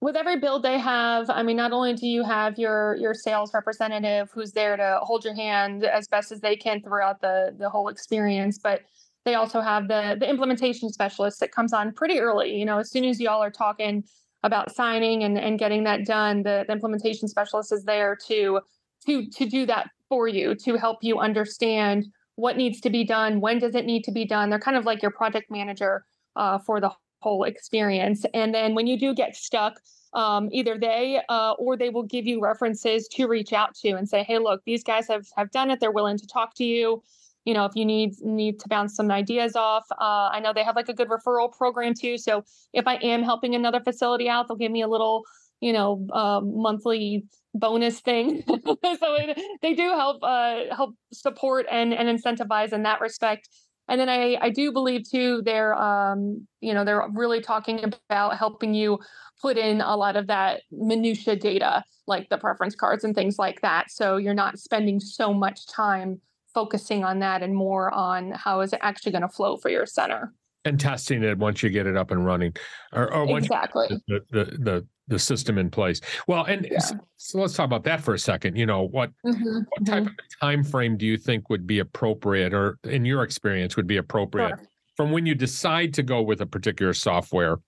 with 0.01 0.17
every 0.17 0.39
build 0.39 0.63
they 0.63 0.79
have 0.79 1.29
i 1.31 1.43
mean 1.43 1.57
not 1.57 1.73
only 1.73 1.93
do 1.93 2.07
you 2.07 2.25
have 2.25 2.59
your 2.59 2.97
your 2.97 3.15
sales 3.15 3.53
representative 3.53 4.31
who's 4.33 4.53
there 4.53 4.77
to 4.77 4.99
hold 5.03 5.25
your 5.25 5.35
hand 5.35 5.85
as 5.85 6.09
best 6.09 6.33
as 6.33 6.41
they 6.41 6.57
can 6.57 6.81
throughout 6.83 7.21
the 7.21 7.55
the 7.59 7.69
whole 7.69 7.89
experience 7.89 8.59
but 8.59 8.83
they 9.25 9.35
also 9.35 9.61
have 9.61 9.89
the 9.89 10.17
the 10.19 10.29
implementation 10.29 10.91
specialist 10.91 11.41
that 11.41 11.53
comes 11.53 11.73
on 11.73 11.93
pretty 11.93 12.19
early. 12.19 12.57
You 12.57 12.65
know 12.65 12.79
as 12.79 12.91
soon 12.91 13.05
as 13.05 13.21
y'all 13.21 13.43
are 13.43 13.51
talking 13.51 14.05
about 14.43 14.75
signing 14.75 15.23
and 15.25 15.39
and 15.39 15.59
getting 15.59 15.85
that 15.85 16.07
done 16.07 16.43
the, 16.43 16.65
the 16.67 16.73
implementation 16.73 17.29
specialist 17.29 17.73
is 17.73 17.85
there 17.85 18.17
to 18.29 18.61
to 19.07 19.27
to 19.29 19.47
do 19.47 19.67
that 19.67 19.91
for 20.09 20.29
you 20.29 20.55
to 20.55 20.77
help 20.77 20.99
you 21.03 21.19
understand 21.19 22.07
what 22.37 22.57
needs 22.57 22.81
to 22.81 22.91
be 22.91 23.05
done 23.05 23.41
when 23.41 23.59
does 23.59 23.75
it 23.75 23.85
need 23.85 24.03
to 24.05 24.13
be 24.13 24.25
done. 24.25 24.49
They're 24.49 24.59
kind 24.59 24.77
of 24.77 24.87
like 24.87 25.03
your 25.03 25.11
project 25.11 25.51
manager 25.51 26.05
uh, 26.37 26.59
for 26.59 26.81
the 26.81 26.91
whole 27.21 27.45
experience. 27.45 28.25
And 28.35 28.55
then 28.55 28.75
when 28.75 28.87
you 28.87 28.99
do 28.99 29.15
get 29.15 29.37
stuck, 29.37 29.81
um, 30.13 30.49
either 30.53 30.77
they 30.77 31.21
uh, 31.29 31.53
or 31.53 31.77
they 31.77 31.91
will 31.91 32.03
give 32.03 32.27
you 32.27 32.41
references 32.41 33.07
to 33.09 33.27
reach 33.27 33.53
out 33.53 33.75
to 33.77 33.91
and 33.91 34.09
say, 34.09 34.25
"Hey, 34.25 34.39
look, 34.39 34.63
these 34.65 34.83
guys 34.83 35.07
have 35.09 35.27
have 35.37 35.51
done 35.53 35.71
it. 35.71 35.79
They're 35.81 35.93
willing 35.93 36.19
to 36.19 36.27
talk 36.27 36.55
to 36.57 36.65
you." 36.65 37.03
You 37.45 37.55
know, 37.55 37.65
if 37.65 37.77
you 37.77 37.85
need 37.85 38.21
need 38.21 38.59
to 38.61 38.69
bounce 38.69 38.97
some 38.97 39.11
ideas 39.11 39.55
off, 39.55 39.85
uh, 39.93 40.31
I 40.33 40.41
know 40.41 40.53
they 40.53 40.65
have 40.65 40.77
like 40.77 40.89
a 40.89 40.95
good 40.95 41.09
referral 41.09 41.53
program 41.53 41.95
too. 41.95 42.19
So 42.19 42.45
if 42.73 42.87
I 42.87 42.97
am 42.97 43.23
helping 43.23 43.55
another 43.55 43.81
facility 43.81 44.29
out, 44.29 44.49
they'll 44.49 44.57
give 44.57 44.73
me 44.73 44.83
a 44.83 44.89
little, 44.89 45.23
you 45.61 45.73
know, 45.73 46.07
uh, 46.13 46.41
monthly 46.43 47.25
bonus 47.55 48.01
thing. 48.01 48.43
so 48.49 49.15
it, 49.15 49.41
they 49.63 49.75
do 49.75 49.91
help 49.91 50.23
uh, 50.23 50.75
help 50.75 50.97
support 51.13 51.67
and 51.71 51.95
and 51.95 52.09
incentivize 52.09 52.73
in 52.73 52.83
that 52.83 53.01
respect. 53.01 53.49
And 53.91 54.01
then 54.01 54.09
I, 54.09 54.39
I 54.41 54.51
do 54.51 54.71
believe 54.71 55.03
too, 55.11 55.43
they're, 55.45 55.75
um, 55.75 56.47
you 56.61 56.73
know, 56.73 56.85
they're 56.85 57.07
really 57.13 57.41
talking 57.41 57.83
about 57.85 58.39
helping 58.39 58.73
you 58.73 59.01
put 59.43 59.59
in 59.59 59.81
a 59.81 59.97
lot 59.97 60.15
of 60.15 60.29
that 60.29 60.63
minutia 60.71 61.35
data, 61.35 61.83
like 62.07 62.29
the 62.29 62.39
preference 62.39 62.77
cards 62.77 63.03
and 63.03 63.17
things 63.17 63.37
like 63.37 63.61
that. 63.63 63.91
So 63.91 64.17
you're 64.17 64.33
not 64.33 64.61
spending 64.61 65.01
so 65.01 65.35
much 65.35 65.67
time 65.67 66.21
focusing 66.55 67.05
on 67.05 67.19
that 67.19 67.43
and 67.43 67.55
more 67.55 67.93
on 67.93 68.31
how 68.33 68.61
is 68.61 68.73
it 68.73 68.79
actually 68.81 69.11
going 69.13 69.23
to 69.23 69.29
flow 69.29 69.57
for 69.57 69.71
your 69.71 69.87
center. 69.87 70.33
And 70.65 70.79
testing 70.79 71.25
it 71.25 71.39
once 71.39 71.63
you 71.63 71.71
get 71.71 71.87
it 71.87 71.97
up 71.97 72.13
and 72.13 72.25
running. 72.25 72.55
Or, 72.93 73.13
or 73.13 73.39
exactly. 73.39 73.89
the, 74.07 74.21
the, 74.31 74.45
the, 74.59 74.87
the 75.11 75.19
system 75.19 75.59
in 75.59 75.71
place 75.71 76.01
well 76.27 76.45
and 76.45 76.67
yeah. 76.71 76.79
so, 76.79 76.95
so, 77.17 77.39
let's 77.39 77.55
talk 77.55 77.67
about 77.67 77.85
that 77.85 78.01
for 78.01 78.15
a 78.15 78.19
second 78.19 78.57
you 78.57 78.65
know 78.65 78.83
what 78.89 79.11
mm-hmm. 79.27 79.59
what 79.69 79.87
type 79.87 80.05
mm-hmm. 80.05 80.09
of 80.09 80.41
time 80.41 80.65
frame 80.65 80.97
do 80.97 81.05
you 81.05 81.17
think 81.17 81.51
would 81.51 81.67
be 81.67 81.81
appropriate 81.81 82.55
or 82.55 82.79
in 82.85 83.05
your 83.05 83.23
experience 83.23 83.77
would 83.77 83.87
be 83.87 83.99
appropriate 83.99 84.57
sure. 84.57 84.69
from 84.97 85.11
when 85.11 85.27
you 85.27 85.35
decide 85.35 85.93
to 85.93 86.03
go 86.03 86.23
with 86.23 86.41
a 86.41 86.47
particular 86.47 86.95
software 86.95 87.59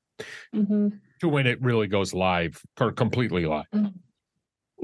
mm-hmm. 0.55 0.89
to 1.21 1.29
when 1.29 1.47
it 1.47 1.61
really 1.61 1.87
goes 1.87 2.15
live 2.15 2.61
or 2.81 2.91
completely 2.93 3.45
live 3.45 3.67
mm-hmm. 3.75 3.89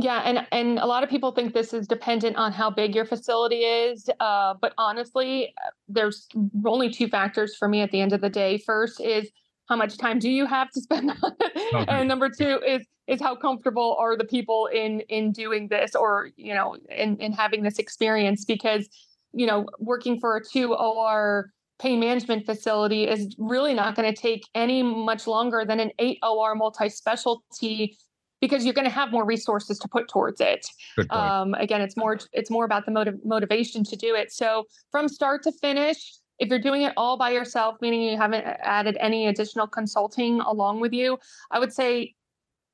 Yeah, 0.00 0.22
and 0.24 0.46
and 0.52 0.78
a 0.78 0.86
lot 0.86 1.02
of 1.02 1.10
people 1.10 1.32
think 1.32 1.52
this 1.52 1.74
is 1.74 1.88
dependent 1.88 2.36
on 2.36 2.52
how 2.52 2.70
big 2.70 2.94
your 2.94 3.04
facility 3.04 3.62
is, 3.62 4.08
uh, 4.20 4.54
but 4.60 4.72
honestly, 4.78 5.52
there's 5.88 6.28
only 6.64 6.88
two 6.88 7.08
factors 7.08 7.56
for 7.56 7.66
me 7.66 7.80
at 7.80 7.90
the 7.90 8.00
end 8.00 8.12
of 8.12 8.20
the 8.20 8.30
day. 8.30 8.58
First 8.58 9.00
is 9.00 9.28
how 9.68 9.76
much 9.76 9.98
time 9.98 10.18
do 10.18 10.30
you 10.30 10.46
have 10.46 10.70
to 10.70 10.80
spend 10.80 11.10
on 11.22 11.32
it, 11.40 11.74
okay. 11.74 11.84
and 11.88 12.08
number 12.08 12.28
two 12.30 12.60
is 12.66 12.82
is 13.06 13.20
how 13.20 13.34
comfortable 13.34 13.96
are 13.98 14.16
the 14.16 14.24
people 14.24 14.66
in 14.66 15.00
in 15.08 15.32
doing 15.32 15.68
this 15.68 15.94
or 15.94 16.30
you 16.36 16.54
know 16.54 16.76
in 16.90 17.16
in 17.18 17.32
having 17.32 17.62
this 17.62 17.78
experience 17.78 18.44
because 18.44 18.88
you 19.32 19.46
know 19.46 19.66
working 19.78 20.18
for 20.20 20.36
a 20.36 20.44
two 20.44 20.74
OR 20.74 21.50
pain 21.78 22.00
management 22.00 22.44
facility 22.44 23.04
is 23.04 23.34
really 23.38 23.72
not 23.72 23.94
going 23.94 24.12
to 24.12 24.20
take 24.20 24.42
any 24.54 24.82
much 24.82 25.26
longer 25.26 25.64
than 25.64 25.78
an 25.80 25.90
eight 25.98 26.18
OR 26.22 26.54
multi 26.54 26.88
specialty 26.88 27.96
because 28.40 28.64
you're 28.64 28.74
going 28.74 28.86
to 28.86 28.90
have 28.90 29.10
more 29.10 29.24
resources 29.24 29.78
to 29.78 29.88
put 29.88 30.08
towards 30.08 30.40
it. 30.40 30.66
Um, 31.10 31.54
again, 31.54 31.80
it's 31.80 31.96
more 31.96 32.18
it's 32.32 32.50
more 32.50 32.64
about 32.64 32.84
the 32.84 32.92
motiv- 32.92 33.24
motivation 33.24 33.84
to 33.84 33.96
do 33.96 34.14
it. 34.14 34.32
So 34.32 34.64
from 34.90 35.08
start 35.08 35.42
to 35.44 35.52
finish, 35.52 36.14
if 36.38 36.48
you're 36.48 36.58
doing 36.58 36.82
it 36.82 36.92
all 36.96 37.16
by 37.16 37.30
yourself, 37.30 37.76
meaning 37.80 38.02
you 38.02 38.16
haven't 38.16 38.44
added 38.44 38.96
any 39.00 39.26
additional 39.26 39.66
consulting 39.66 40.40
along 40.40 40.80
with 40.80 40.92
you, 40.92 41.18
I 41.50 41.58
would 41.58 41.72
say 41.72 42.14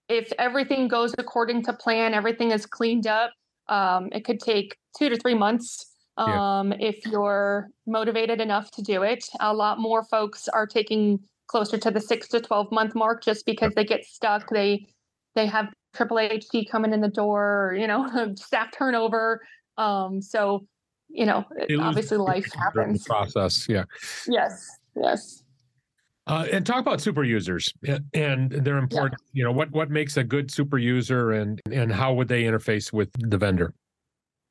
if 0.09 0.33
everything 0.39 0.89
goes 0.89 1.15
according 1.19 1.63
to 1.65 1.73
plan, 1.73 2.15
everything 2.15 2.51
is 2.51 2.67
cleaned 2.67 3.07
up, 3.07 3.33
um, 3.69 4.11
it 4.13 4.25
could 4.25 4.41
take 4.41 4.77
two 4.99 5.09
to 5.09 5.17
three 5.17 5.35
months 5.35 5.95
um, 6.17 6.73
yeah. 6.73 6.89
if 6.89 7.07
you're 7.07 7.69
motivated 7.87 8.41
enough 8.41 8.71
to 8.73 8.83
do 8.83 9.03
it. 9.03 9.25
A 9.41 9.53
lot 9.53 9.79
more 9.79 10.05
folks 10.05 10.49
are 10.49 10.67
taking 10.67 11.21
closer 11.47 11.79
to 11.79 11.91
the 11.91 12.01
six 12.01 12.29
to 12.29 12.41
12 12.41 12.71
month 12.71 12.95
mark 12.95 13.23
just 13.23 13.47
because 13.47 13.73
they 13.75 13.85
get 13.85 14.05
stuck. 14.05 14.51
They 14.51 14.87
they 15.35 15.47
have 15.47 15.73
triple 15.95 16.17
HT 16.17 16.69
coming 16.71 16.93
in 16.93 17.01
the 17.01 17.09
door, 17.09 17.69
or, 17.69 17.75
you 17.75 17.87
know, 17.87 18.35
staff 18.37 18.71
turnover. 18.77 19.43
Um, 19.79 20.21
so, 20.21 20.67
you 21.15 21.27
know, 21.27 21.45
obviously 21.81 22.19
life 22.19 22.53
happens. 22.53 23.05
process, 23.05 23.67
yeah. 23.69 23.85
Yes, 24.27 24.69
yes. 24.97 25.43
Uh, 26.27 26.47
and 26.51 26.65
talk 26.65 26.79
about 26.79 27.01
super 27.01 27.23
users 27.23 27.73
and 28.15 28.51
their 28.51 28.79
important. 28.79 29.21
Yeah. 29.33 29.39
You 29.39 29.45
know, 29.45 29.53
what 29.53 29.71
what 29.73 29.91
makes 29.91 30.17
a 30.17 30.25
good 30.25 30.51
super 30.51 30.79
user, 30.79 31.33
and 31.33 31.61
and 31.71 31.93
how 31.93 32.15
would 32.15 32.29
they 32.29 32.45
interface 32.45 32.93
with 32.93 33.11
the 33.19 33.37
vendor? 33.37 33.75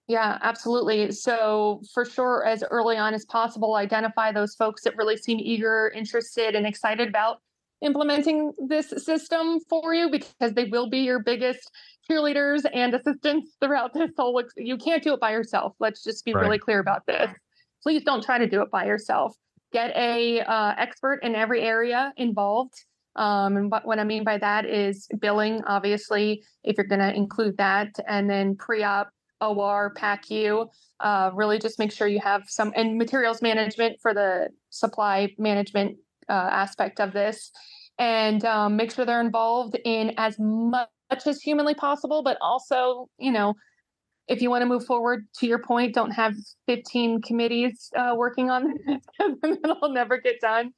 Yeah, 0.07 0.37
absolutely. 0.41 1.11
So, 1.13 1.81
for 1.93 2.05
sure, 2.05 2.45
as 2.45 2.63
early 2.69 2.97
on 2.97 3.13
as 3.13 3.25
possible, 3.25 3.75
identify 3.75 4.31
those 4.31 4.53
folks 4.53 4.83
that 4.83 4.95
really 4.97 5.17
seem 5.17 5.39
eager, 5.39 5.91
interested, 5.95 6.55
and 6.55 6.67
excited 6.67 7.07
about 7.07 7.39
implementing 7.83 8.53
this 8.67 8.89
system 8.97 9.59
for 9.69 9.93
you 9.93 10.09
because 10.09 10.53
they 10.53 10.65
will 10.65 10.89
be 10.89 10.99
your 10.99 11.19
biggest 11.19 11.69
cheerleaders 12.09 12.63
and 12.73 12.93
assistants 12.93 13.55
throughout 13.61 13.93
this 13.93 14.11
whole 14.17 14.41
you 14.57 14.77
can't 14.77 15.03
do 15.03 15.13
it 15.13 15.19
by 15.19 15.31
yourself. 15.31 15.73
Let's 15.79 16.03
just 16.03 16.25
be 16.25 16.33
right. 16.33 16.41
really 16.41 16.57
clear 16.57 16.79
about 16.79 17.05
this. 17.05 17.29
Please 17.81 18.03
don't 18.03 18.23
try 18.23 18.37
to 18.37 18.47
do 18.47 18.61
it 18.61 18.71
by 18.71 18.85
yourself. 18.85 19.35
Get 19.71 19.95
a 19.95 20.41
uh, 20.41 20.73
expert 20.77 21.19
in 21.23 21.35
every 21.35 21.61
area 21.61 22.13
involved. 22.17 22.73
Um, 23.15 23.57
and 23.57 23.69
what, 23.69 23.85
what 23.85 23.99
i 23.99 24.03
mean 24.03 24.23
by 24.23 24.39
that 24.39 24.65
is 24.65 25.07
billing 25.19 25.63
obviously 25.65 26.43
if 26.63 26.77
you're 26.77 26.87
going 26.87 26.99
to 26.99 27.13
include 27.13 27.57
that 27.57 27.91
and 28.07 28.27
then 28.27 28.55
pre-op 28.55 29.07
or 29.39 29.93
pacu 29.93 30.67
uh, 30.99 31.29
really 31.33 31.59
just 31.59 31.77
make 31.77 31.91
sure 31.91 32.07
you 32.07 32.19
have 32.19 32.43
some 32.47 32.73
and 32.75 32.97
materials 32.97 33.41
management 33.41 33.97
for 34.01 34.15
the 34.15 34.49
supply 34.71 35.29
management 35.37 35.97
uh, 36.33 36.49
aspect 36.51 36.99
of 36.99 37.13
this 37.13 37.51
and 37.99 38.43
um, 38.45 38.75
make 38.75 38.91
sure 38.91 39.05
they're 39.05 39.21
involved 39.21 39.77
in 39.85 40.13
as 40.17 40.35
much 40.39 40.89
as 41.25 41.41
humanly 41.41 41.75
possible, 41.75 42.23
but 42.23 42.37
also, 42.41 43.07
you 43.19 43.31
know, 43.31 43.53
if 44.27 44.41
you 44.41 44.49
want 44.49 44.61
to 44.61 44.65
move 44.65 44.85
forward 44.85 45.27
to 45.39 45.47
your 45.47 45.59
point, 45.59 45.93
don't 45.93 46.11
have 46.11 46.33
15 46.67 47.21
committees 47.21 47.91
uh, 47.95 48.13
working 48.15 48.49
on 48.49 48.73
this 48.87 49.01
because 49.19 49.57
it'll 49.63 49.91
never 49.91 50.17
get 50.17 50.39
done. 50.41 50.71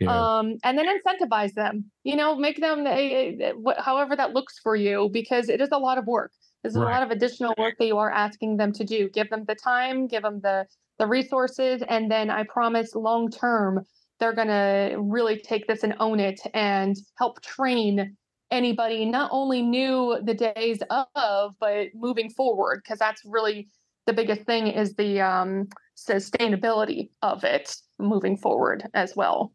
Yeah. 0.00 0.38
Um, 0.38 0.58
and 0.62 0.78
then 0.78 0.86
incentivize 0.86 1.54
them, 1.54 1.90
you 2.04 2.14
know, 2.14 2.36
make 2.36 2.60
them 2.60 2.86
a, 2.86 3.36
a, 3.40 3.52
a, 3.52 3.82
however 3.82 4.14
that 4.14 4.32
looks 4.32 4.58
for 4.62 4.76
you, 4.76 5.10
because 5.12 5.48
it 5.48 5.60
is 5.60 5.70
a 5.72 5.78
lot 5.78 5.98
of 5.98 6.06
work. 6.06 6.30
There's 6.62 6.76
right. 6.76 6.86
a 6.86 6.90
lot 6.90 7.02
of 7.02 7.10
additional 7.10 7.54
work 7.58 7.74
that 7.78 7.86
you 7.86 7.98
are 7.98 8.10
asking 8.10 8.58
them 8.58 8.72
to 8.74 8.84
do. 8.84 9.08
Give 9.08 9.28
them 9.28 9.44
the 9.48 9.56
time, 9.56 10.06
give 10.06 10.22
them 10.22 10.40
the 10.40 10.66
the 11.00 11.06
resources, 11.06 11.82
and 11.88 12.10
then 12.10 12.30
I 12.30 12.44
promise 12.44 12.94
long 12.94 13.30
term 13.30 13.86
they're 14.18 14.34
going 14.34 14.48
to 14.48 14.96
really 14.98 15.38
take 15.38 15.66
this 15.66 15.82
and 15.82 15.94
own 16.00 16.20
it 16.20 16.40
and 16.54 16.96
help 17.16 17.40
train 17.42 18.16
anybody 18.50 19.04
not 19.04 19.30
only 19.32 19.62
new 19.62 20.18
the 20.24 20.34
days 20.34 20.78
of 20.90 21.54
but 21.60 21.88
moving 21.94 22.30
forward 22.30 22.80
because 22.82 22.98
that's 22.98 23.22
really 23.24 23.68
the 24.06 24.12
biggest 24.12 24.42
thing 24.42 24.68
is 24.68 24.94
the 24.94 25.20
um, 25.20 25.68
sustainability 25.96 27.10
of 27.20 27.44
it 27.44 27.76
moving 27.98 28.36
forward 28.38 28.88
as 28.94 29.14
well 29.14 29.52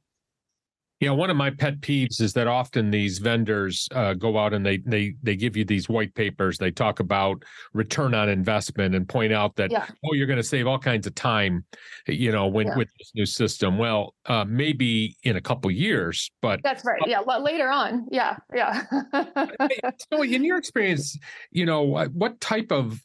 yeah, 1.03 1.11
one 1.11 1.29
of 1.29 1.35
my 1.35 1.49
pet 1.49 1.81
peeves 1.81 2.21
is 2.21 2.31
that 2.33 2.47
often 2.47 2.89
these 2.89 3.17
vendors 3.17 3.89
uh, 3.91 4.13
go 4.13 4.37
out 4.37 4.53
and 4.53 4.65
they 4.65 4.77
they 4.77 5.15
they 5.21 5.35
give 5.35 5.57
you 5.57 5.65
these 5.65 5.89
white 5.89 6.15
papers. 6.15 6.57
They 6.57 6.71
talk 6.71 7.01
about 7.01 7.43
return 7.73 8.13
on 8.13 8.29
investment 8.29 8.95
and 8.95 9.07
point 9.07 9.33
out 9.33 9.57
that 9.57 9.69
yeah. 9.69 9.85
oh, 10.05 10.13
you're 10.13 10.27
going 10.27 10.37
to 10.37 10.43
save 10.43 10.65
all 10.65 10.79
kinds 10.79 11.05
of 11.05 11.13
time, 11.13 11.65
you 12.07 12.31
know, 12.31 12.47
when 12.47 12.67
yeah. 12.67 12.77
with 12.77 12.87
this 12.97 13.11
new 13.15 13.25
system. 13.25 13.77
Well, 13.77 14.15
uh, 14.27 14.45
maybe 14.47 15.17
in 15.23 15.35
a 15.35 15.41
couple 15.41 15.69
years, 15.71 16.31
but 16.41 16.61
that's 16.63 16.85
right. 16.85 17.01
Yeah, 17.05 17.19
later 17.19 17.69
on. 17.69 18.07
Yeah, 18.09 18.37
yeah. 18.55 18.83
so, 20.13 20.23
in 20.23 20.45
your 20.45 20.57
experience, 20.57 21.17
you 21.51 21.65
know, 21.65 22.07
what 22.13 22.39
type 22.39 22.71
of 22.71 23.01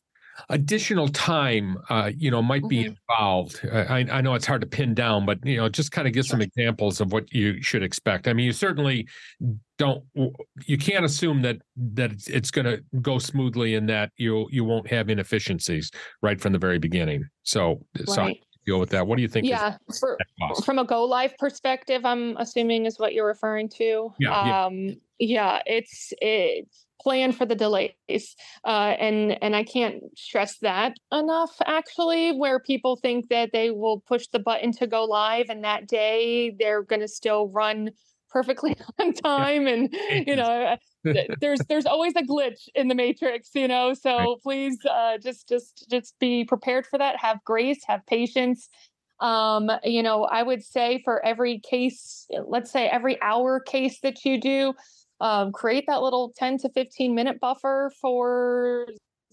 additional 0.49 1.09
time, 1.09 1.79
uh, 1.89 2.11
you 2.17 2.31
know, 2.31 2.43
might 2.43 2.67
be 2.69 2.85
mm-hmm. 2.85 2.95
involved. 3.11 3.61
I, 3.73 4.07
I, 4.11 4.21
know 4.21 4.35
it's 4.35 4.47
hard 4.47 4.61
to 4.61 4.67
pin 4.67 4.95
down, 4.95 5.27
but 5.27 5.45
you 5.45 5.57
know, 5.57 5.69
just 5.69 5.93
kind 5.93 6.07
of 6.07 6.15
give 6.15 6.27
some 6.27 6.41
examples 6.41 7.01
of 7.01 7.13
what 7.13 7.33
you 7.33 7.63
should 7.63 7.83
expect. 7.83 8.29
I 8.29 8.33
mean, 8.33 8.47
you 8.47 8.53
certainly 8.53 9.09
don't, 9.79 10.05
you 10.67 10.79
can't 10.79 11.05
assume 11.05 11.43
that 11.43 11.59
that 11.77 12.13
it's 12.29 12.51
going 12.51 12.67
to 12.67 12.83
go 13.01 13.19
smoothly 13.19 13.75
and 13.75 13.89
that 13.89 14.11
you 14.17 14.49
you 14.51 14.65
won't 14.65 14.89
have 14.89 15.09
inefficiencies 15.09 15.91
right 16.23 16.41
from 16.41 16.53
the 16.53 16.59
very 16.59 16.79
beginning. 16.79 17.29
So, 17.43 17.85
right. 17.97 18.09
so 18.09 18.35
deal 18.69 18.79
with 18.79 18.91
that. 18.91 19.07
What 19.07 19.17
do 19.17 19.23
you 19.23 19.29
think? 19.29 19.47
Yeah, 19.47 19.77
for, 19.99 20.19
from 20.65 20.79
a 20.79 20.85
go 20.85 21.05
live 21.05 21.37
perspective, 21.39 22.05
I'm 22.05 22.37
assuming 22.37 22.87
is 22.87 22.99
what 22.99 23.15
you're 23.15 23.27
referring 23.27 23.69
to. 23.71 24.13
Yeah, 24.19 24.65
um, 24.65 24.79
yeah. 24.85 24.95
yeah 25.19 25.63
it's 25.67 26.13
it's 26.21 26.87
plan 27.01 27.33
for 27.33 27.47
the 27.47 27.55
delays 27.55 28.37
uh, 28.65 28.95
and 28.99 29.43
and 29.43 29.55
i 29.55 29.63
can't 29.63 30.03
stress 30.17 30.59
that 30.59 30.95
enough 31.13 31.57
actually 31.67 32.33
where 32.33 32.59
people 32.61 32.97
think 32.97 33.29
that 33.29 33.51
they 33.53 33.71
will 33.71 34.01
push 34.01 34.27
the 34.33 34.39
button 34.39 34.73
to 34.73 34.87
go 34.87 35.05
live 35.05 35.47
and 35.49 35.65
that 35.65 35.87
day 35.87 36.55
they're 36.59 36.83
going 36.83 37.01
to 37.01 37.09
still 37.09 37.49
run 37.49 37.91
perfectly 38.31 38.77
on 39.01 39.13
time 39.13 39.67
and 39.67 39.95
you 40.27 40.37
know 40.37 40.65
uh, 40.65 40.77
there's 41.41 41.61
there's 41.69 41.87
always 41.87 42.15
a 42.17 42.23
glitch 42.23 42.69
in 42.75 42.89
the 42.89 42.95
matrix 42.95 43.51
you 43.55 43.69
know 43.69 43.95
so 43.95 44.17
right. 44.17 44.37
please 44.43 44.79
uh, 44.91 45.17
just 45.19 45.49
just 45.49 45.87
just 45.91 46.19
be 46.19 46.45
prepared 46.45 46.87
for 46.87 46.99
that. 46.99 47.17
Have 47.19 47.43
grace 47.45 47.81
have 47.87 48.05
patience. 48.07 48.69
Um 49.21 49.69
you 49.83 50.03
know 50.03 50.25
i 50.25 50.45
would 50.45 50.63
say 50.63 51.01
for 51.05 51.25
every 51.25 51.59
case 51.59 52.27
let's 52.47 52.71
say 52.71 52.87
every 52.87 53.21
hour 53.21 53.59
case 53.59 53.99
that 54.03 54.25
you 54.25 54.41
do 54.41 54.75
um, 55.21 55.53
create 55.53 55.85
that 55.89 56.03
little 56.03 56.33
10 56.37 56.59
to 56.59 56.69
15 56.71 57.15
minute 57.15 57.41
buffer 57.41 57.91
for 58.01 58.87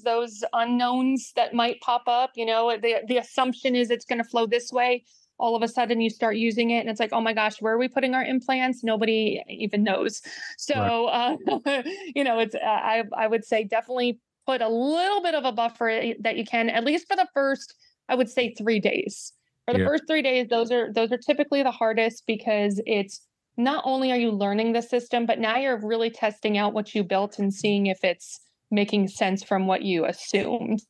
those 0.04 0.44
unknowns 0.54 1.32
that 1.36 1.54
might 1.54 1.80
pop 1.82 2.04
up 2.08 2.32
you 2.36 2.46
know 2.46 2.78
the 2.82 2.98
the 3.08 3.18
assumption 3.18 3.76
is 3.76 3.90
it's 3.90 4.06
going 4.06 4.22
to 4.22 4.30
flow 4.30 4.46
this 4.46 4.72
way 4.72 5.04
all 5.38 5.56
of 5.56 5.64
a 5.64 5.68
sudden 5.68 6.02
you 6.02 6.10
start 6.10 6.36
using 6.36 6.72
it 6.72 6.80
and 6.80 6.90
it's 6.90 7.00
like 7.00 7.14
oh 7.14 7.22
my 7.22 7.34
gosh 7.34 7.62
where 7.62 7.74
are 7.74 7.78
we 7.78 7.88
putting 7.88 8.14
our 8.14 8.24
implants 8.24 8.84
nobody 8.84 9.42
even 9.50 9.84
knows 9.84 10.22
so 10.58 11.08
right. 11.08 11.38
uh, 11.66 11.84
you 12.16 12.24
know 12.24 12.40
it's 12.40 12.56
uh, 12.56 12.60
i 12.64 13.04
i 13.18 13.28
would 13.28 13.44
say 13.46 13.64
definitely 13.64 14.20
put 14.46 14.62
a 14.62 14.70
little 14.70 15.22
bit 15.22 15.34
of 15.34 15.46
a 15.46 15.52
buffer 15.52 16.14
that 16.20 16.36
you 16.36 16.46
can 16.46 16.70
at 16.70 16.84
least 16.84 17.08
for 17.08 17.16
the 17.16 17.28
first 17.34 17.74
i 18.10 18.16
would 18.16 18.30
say 18.30 18.54
3 18.54 18.80
days 18.80 19.34
for 19.66 19.74
the 19.74 19.80
yeah. 19.80 19.88
first 19.88 20.04
3 20.08 20.22
days 20.22 20.48
those 20.50 20.72
are 20.72 20.92
those 20.94 21.12
are 21.12 21.18
typically 21.18 21.64
the 21.64 21.72
hardest 21.72 22.24
because 22.28 22.82
it's 22.86 23.22
not 23.58 23.84
only 23.86 24.12
are 24.12 24.18
you 24.18 24.32
learning 24.32 24.74
the 24.74 24.82
system, 24.82 25.26
but 25.26 25.40
now 25.40 25.58
you're 25.58 25.80
really 25.86 26.10
testing 26.10 26.58
out 26.58 26.74
what 26.74 26.94
you 26.94 27.04
built 27.04 27.40
and 27.40 27.54
seeing 27.54 27.88
if 27.88 28.04
it's 28.04 28.40
making 28.72 29.08
sense 29.08 29.44
from 29.44 29.68
what 29.68 29.84
you 29.84 30.06
assumed. 30.06 30.82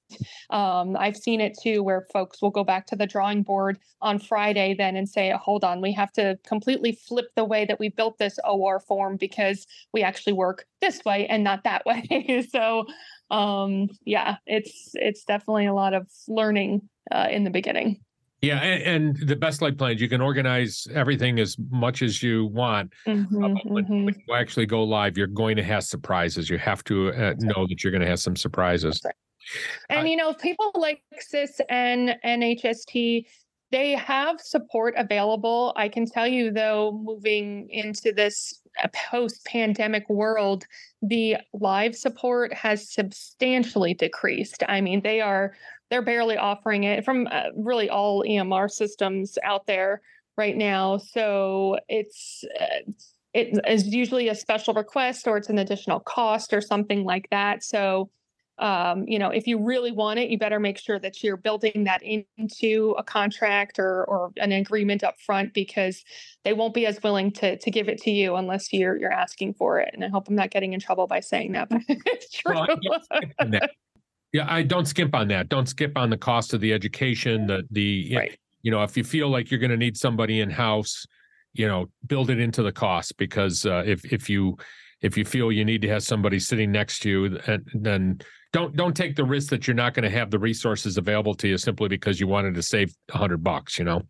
Um, 0.50 0.96
I've 0.98 1.18
seen 1.18 1.42
it 1.42 1.58
too, 1.62 1.84
where 1.84 2.08
folks 2.14 2.42
will 2.42 2.50
go 2.50 2.64
back 2.64 2.88
to 2.88 2.96
the 2.96 3.06
drawing 3.06 3.44
board 3.44 3.78
on 4.02 4.20
Friday 4.20 4.76
then 4.78 4.96
and 4.96 5.08
say, 5.08 5.34
hold 5.40 5.64
on, 5.64 5.82
we 5.82 5.92
have 5.94 6.12
to 6.14 6.38
completely 6.48 6.94
flip 6.94 7.28
the 7.36 7.46
way 7.46 7.66
that 7.66 7.80
we 7.80 7.90
built 7.90 8.18
this 8.18 8.40
OR 8.46 8.80
form 8.80 9.18
because 9.18 9.68
we 9.94 10.04
actually 10.04 10.34
work 10.34 10.66
this 10.82 11.04
way 11.06 11.28
and 11.28 11.44
not 11.44 11.64
that 11.64 11.86
way. 11.86 12.46
so 12.52 12.86
um, 13.32 13.90
yeah, 14.06 14.38
it's 14.46 14.92
it's 14.94 15.24
definitely 15.24 15.66
a 15.66 15.74
lot 15.74 15.94
of 15.94 16.08
learning 16.28 16.88
uh, 17.12 17.28
in 17.30 17.44
the 17.44 17.50
beginning. 17.50 18.00
Yeah, 18.42 18.60
and, 18.60 19.18
and, 19.18 19.28
the 19.28 19.36
best 19.36 19.62
light 19.62 19.78
plans, 19.78 20.02
you 20.02 20.10
can 20.10 20.22
organize 20.22 20.88
everything 20.94 21.40
as 21.40 21.58
much 21.72 22.02
as 22.02 22.22
you 22.22 22.48
want. 22.48 22.94
Mm-hmm, 23.08 23.44
uh, 23.44 23.48
when, 23.64 23.86
mm-hmm. 23.86 24.06
when, 24.06 24.24
you 24.28 24.36
actually 24.36 24.66
go 24.66 24.84
live, 24.84 25.18
you're 25.18 25.26
going 25.26 25.56
to 25.56 25.64
have 25.64 25.84
surprises. 25.84 26.50
You 26.50 26.58
have 26.58 26.84
to 26.84 27.10
uh, 27.14 27.34
know 27.40 27.66
that 27.68 27.84
you're 27.84 27.92
going 27.92 28.02
to 28.02 28.08
have 28.08 28.20
some 28.20 28.36
surprises. 28.36 29.02
Right. 29.04 29.16
And 29.90 30.06
uh, 30.06 30.10
you 30.10 30.18
know, 30.18 30.34
people 30.34 30.72
like 30.76 31.02
SIS 31.20 31.62
and 31.70 32.16
NHST, 32.26 33.26
they 33.72 33.92
have 33.94 34.40
support 34.40 34.94
available. 34.98 35.74
I 35.76 35.90
can 35.90 36.06
tell 36.06 36.28
you 36.28 36.52
though, 36.52 37.00
moving 37.04 37.70
into 37.70 38.12
this 38.12 38.62
uh, 38.84 38.88
post-pandemic 39.10 40.10
world, 40.10 40.66
the 41.02 41.38
live 41.54 41.96
support 41.96 42.54
has 42.54 42.92
substantially 42.92 43.94
decreased. 43.94 44.64
I 44.68 44.82
mean, 44.82 45.02
they 45.02 45.22
are 45.22 45.56
they're 45.90 46.02
barely 46.02 46.38
offering 46.38 46.84
it 46.84 47.06
from 47.06 47.28
uh, 47.32 47.44
really 47.56 47.90
all 47.90 48.24
EMR 48.24 48.70
systems 48.70 49.38
out 49.44 49.68
there 49.68 50.02
right 50.38 50.56
now. 50.56 50.98
So 50.98 51.78
it's 51.88 52.44
uh, 52.60 52.92
it 53.34 53.60
is 53.68 53.88
usually 53.88 54.30
a 54.30 54.36
special 54.36 54.74
request 54.74 55.28
or 55.28 55.38
it's 55.38 55.50
an 55.50 55.58
additional 55.58 56.00
cost 56.00 56.54
or 56.54 56.62
something 56.62 57.04
like 57.04 57.28
that. 57.32 57.64
So 57.64 58.10
um, 58.58 59.04
you 59.06 59.20
know, 59.20 59.30
if 59.30 59.48
you 59.48 59.62
really 59.62 59.92
want 59.92 60.18
it, 60.18 60.30
you 60.30 60.38
better 60.38 60.62
make 60.62 60.78
sure 60.78 60.98
that 61.00 61.22
you're 61.22 61.36
building 61.36 61.84
that 61.84 62.02
into 62.02 62.96
a 62.98 63.04
contract 63.04 63.80
or 63.80 64.06
or 64.06 64.32
an 64.38 64.54
agreement 64.54 65.04
up 65.04 65.20
front 65.20 65.54
because 65.54 66.04
they 66.46 66.54
won't 66.54 66.74
be 66.74 66.86
as 66.86 67.04
willing 67.04 67.32
to 67.34 67.58
to 67.58 67.72
give 67.72 67.90
it 67.90 67.98
to 68.04 68.12
you 68.12 68.36
unless 68.36 68.72
you're 68.72 68.98
you're 68.98 69.12
asking 69.12 69.56
for 69.56 69.80
it. 69.80 69.90
And 69.94 70.06
I 70.06 70.08
hope 70.08 70.30
I'm 70.30 70.36
not 70.36 70.52
getting 70.52 70.72
in 70.72 70.80
trouble 70.80 71.06
by 71.06 71.20
saying 71.20 71.52
that, 71.52 71.68
but 71.68 71.82
it's 71.88 72.32
true. 72.32 72.56
Well, 72.56 72.68
yeah, 74.36 74.46
I 74.50 74.64
don't 74.64 74.86
skimp 74.86 75.16
on 75.16 75.30
that. 75.30 75.48
Don't 75.48 75.70
skip 75.70 75.98
on 75.98 76.10
the 76.10 76.18
cost 76.18 76.54
of 76.54 76.60
the 76.60 76.74
education, 76.74 77.48
the 77.48 77.64
the 77.72 78.14
right. 78.18 78.38
you 78.64 78.70
know, 78.70 78.84
if 78.84 78.98
you 78.98 79.04
feel 79.06 79.30
like 79.30 79.50
you're 79.50 79.62
going 79.62 79.72
to 79.72 79.78
need 79.78 79.96
somebody 79.96 80.42
in 80.42 80.50
house, 80.50 81.06
you 81.54 81.66
know, 81.66 81.86
build 82.06 82.30
it 82.30 82.38
into 82.38 82.62
the 82.62 82.74
cost 82.74 83.16
because 83.16 83.66
uh, 83.66 83.84
if 83.86 84.04
if 84.12 84.30
you 84.30 84.58
if 85.02 85.18
you 85.18 85.24
feel 85.24 85.54
you 85.54 85.64
need 85.64 85.82
to 85.84 85.88
have 85.88 86.04
somebody 86.04 86.38
sitting 86.38 86.70
next 86.70 87.00
to 87.04 87.10
you, 87.10 87.40
and 87.48 87.66
then 87.76 88.20
don't 88.52 88.76
don't 88.76 88.94
take 88.94 89.16
the 89.16 89.24
risk 89.24 89.52
that 89.52 89.68
you're 89.68 89.74
not 89.74 89.94
going 89.94 90.04
to 90.04 90.10
have 90.10 90.32
the 90.32 90.40
resources 90.40 90.98
available 90.98 91.34
to 91.36 91.48
you 91.48 91.58
simply 91.58 91.88
because 91.88 92.20
you 92.20 92.28
wanted 92.28 92.56
to 92.56 92.62
save 92.62 92.94
a 93.14 93.18
hundred 93.18 93.42
bucks. 93.42 93.80
You 93.80 93.86
know. 93.86 94.02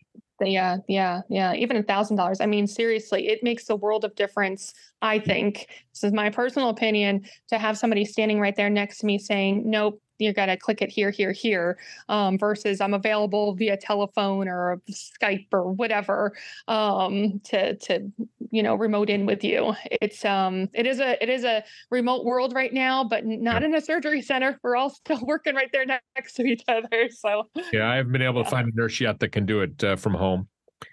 Yeah, 0.42 0.78
yeah, 0.88 1.22
yeah. 1.30 1.54
Even 1.54 1.78
a 1.78 1.84
thousand 1.84 2.18
dollars. 2.18 2.42
I 2.42 2.48
mean, 2.48 2.66
seriously, 2.66 3.28
it 3.28 3.44
makes 3.44 3.70
a 3.70 3.76
world 3.76 4.04
of 4.04 4.16
difference. 4.16 4.74
I 5.04 5.20
think 5.20 5.68
this 5.94 6.04
is 6.04 6.14
my 6.14 6.32
personal 6.32 6.70
opinion 6.70 7.26
to 7.50 7.60
have 7.60 7.78
somebody 7.78 8.06
standing 8.06 8.40
right 8.40 8.56
there 8.56 8.72
next 8.72 8.98
to 9.00 9.06
me 9.06 9.20
saying, 9.20 9.70
"Nope, 9.70 10.02
you 10.20 10.34
got 10.34 10.48
to 10.48 10.58
click 10.58 10.82
it 10.82 10.90
here, 10.90 11.12
here, 11.12 11.32
here, 11.32 11.78
um, 12.10 12.38
versus 12.38 12.82
I'm 12.82 12.94
available 12.94 13.54
via 13.54 13.78
telephone 13.78 14.48
or 14.48 14.82
Skype 14.90 15.48
or 15.52 15.72
whatever 15.72 16.34
um, 16.68 17.40
to 17.46 17.76
to 17.76 18.12
you 18.52 18.64
know 18.64 18.76
remote 18.76 19.10
in 19.10 19.26
with 19.26 19.44
you. 19.44 19.74
It's 20.02 20.24
um 20.26 20.70
it 20.74 20.86
is 20.86 21.00
a 21.00 21.22
it 21.22 21.30
is 21.30 21.44
a 21.44 21.64
remote 21.90 22.26
world 22.26 22.54
right 22.54 22.74
now, 22.74 23.04
but 23.04 23.26
not 23.26 23.62
yeah. 23.62 23.68
in 23.68 23.76
a 23.76 23.82
surgery 23.82 24.22
center. 24.22 24.60
We're 24.64 24.76
all 24.76 24.90
still 24.90 25.20
working 25.26 25.56
right 25.56 25.70
there 25.72 25.86
next 25.86 26.34
to 26.36 26.44
each 26.44 26.64
other. 26.68 27.10
So 27.12 27.50
yeah, 27.72 27.90
I 27.90 27.96
haven't 27.96 28.12
been 28.12 28.22
able 28.22 28.40
yeah. 28.40 28.44
to 28.46 28.50
find 28.50 28.68
a 28.72 28.76
nurse 28.76 29.00
yet 29.00 29.20
that 29.20 29.30
can 29.30 29.46
do 29.46 29.62
it 29.62 29.84
uh, 29.84 29.96
from 29.96 30.14
home 30.14 30.48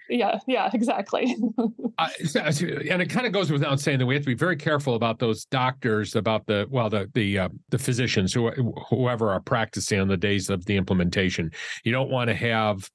yeah 0.09 0.39
yeah 0.47 0.69
exactly. 0.73 1.35
Uh, 1.99 2.09
and 2.19 3.03
it 3.03 3.07
kind 3.07 3.27
of 3.27 3.31
goes 3.31 3.51
without 3.51 3.79
saying 3.79 3.99
that 3.99 4.05
we 4.07 4.15
have 4.15 4.23
to 4.23 4.27
be 4.27 4.33
very 4.33 4.55
careful 4.55 4.95
about 4.95 5.19
those 5.19 5.45
doctors 5.45 6.15
about 6.15 6.43
the 6.47 6.65
well 6.71 6.89
the 6.89 7.07
the 7.13 7.37
uh, 7.37 7.49
the 7.69 7.77
physicians 7.77 8.33
who 8.33 8.49
whoever 8.89 9.29
are 9.29 9.39
practicing 9.39 9.99
on 9.99 10.07
the 10.07 10.17
days 10.17 10.49
of 10.49 10.65
the 10.65 10.75
implementation. 10.75 11.51
You 11.83 11.91
don't 11.91 12.09
want 12.09 12.29
to 12.29 12.33
have 12.33 12.89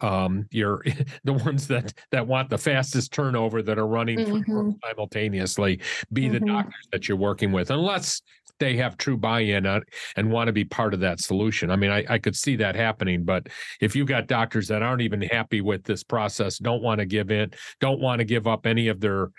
um 0.00 0.46
your 0.50 0.82
the 1.24 1.32
ones 1.32 1.66
that 1.68 1.92
that 2.10 2.26
want 2.26 2.50
the 2.50 2.58
fastest 2.58 3.12
turnover 3.12 3.62
that 3.62 3.78
are 3.78 3.86
running 3.86 4.18
mm-hmm. 4.18 4.70
simultaneously 4.84 5.80
be 6.12 6.22
mm-hmm. 6.22 6.32
the 6.32 6.40
doctors 6.40 6.88
that 6.92 7.08
you're 7.08 7.16
working 7.16 7.52
with 7.52 7.70
unless 7.70 8.22
they 8.60 8.76
have 8.76 8.96
true 8.96 9.16
buy-in 9.16 9.66
and 9.66 10.30
want 10.30 10.46
to 10.46 10.52
be 10.52 10.64
part 10.64 10.94
of 10.94 11.00
that 11.00 11.20
solution. 11.20 11.70
I 11.70 11.76
mean, 11.76 11.90
I, 11.90 12.04
I 12.08 12.18
could 12.18 12.36
see 12.36 12.56
that 12.56 12.76
happening, 12.76 13.24
but 13.24 13.48
if 13.80 13.96
you've 13.96 14.06
got 14.06 14.28
doctors 14.28 14.68
that 14.68 14.82
aren't 14.82 15.02
even 15.02 15.22
happy 15.22 15.60
with 15.60 15.82
this 15.82 16.04
process, 16.04 16.58
don't 16.58 16.82
want 16.82 17.00
to 17.00 17.06
give 17.06 17.32
in, 17.32 17.50
don't 17.80 18.00
want 18.00 18.20
to 18.20 18.24
give 18.24 18.46
up 18.46 18.64
any 18.64 18.88
of 18.88 19.00
their 19.00 19.30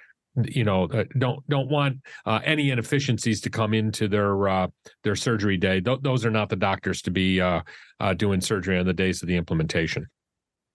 you 0.43 0.65
know 0.65 0.83
uh, 0.87 1.05
don't 1.17 1.47
don't 1.47 1.69
want 1.69 1.97
uh, 2.25 2.41
any 2.43 2.69
inefficiencies 2.69 3.39
to 3.41 3.49
come 3.49 3.73
into 3.73 4.07
their 4.07 4.49
uh, 4.49 4.67
their 5.03 5.15
surgery 5.15 5.55
day 5.55 5.79
Th- 5.79 5.99
those 6.01 6.25
are 6.25 6.31
not 6.31 6.49
the 6.49 6.55
doctors 6.55 7.01
to 7.03 7.11
be 7.11 7.39
uh, 7.39 7.61
uh, 7.99 8.13
doing 8.13 8.41
surgery 8.41 8.77
on 8.77 8.85
the 8.85 8.93
days 8.93 9.21
of 9.21 9.29
the 9.29 9.37
implementation 9.37 10.05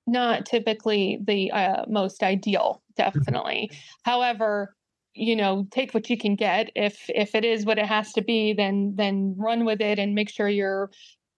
not 0.06 0.46
typically 0.46 1.18
the 1.24 1.50
uh, 1.52 1.84
most 1.88 2.22
ideal 2.22 2.82
mm-hmm. 2.98 3.18
definitely. 3.18 3.70
However 4.02 4.74
you 5.14 5.34
know 5.34 5.66
take 5.70 5.92
what 5.92 6.08
you 6.08 6.16
can 6.16 6.36
get. 6.36 6.70
If 6.74 7.04
if 7.08 7.34
it 7.34 7.44
is 7.44 7.66
what 7.66 7.78
it 7.78 7.86
has 7.86 8.12
to 8.12 8.22
be 8.22 8.52
then 8.52 8.94
then 8.96 9.34
run 9.36 9.64
with 9.64 9.80
it 9.80 9.98
and 9.98 10.14
make 10.14 10.30
sure 10.30 10.48
you're 10.48 10.90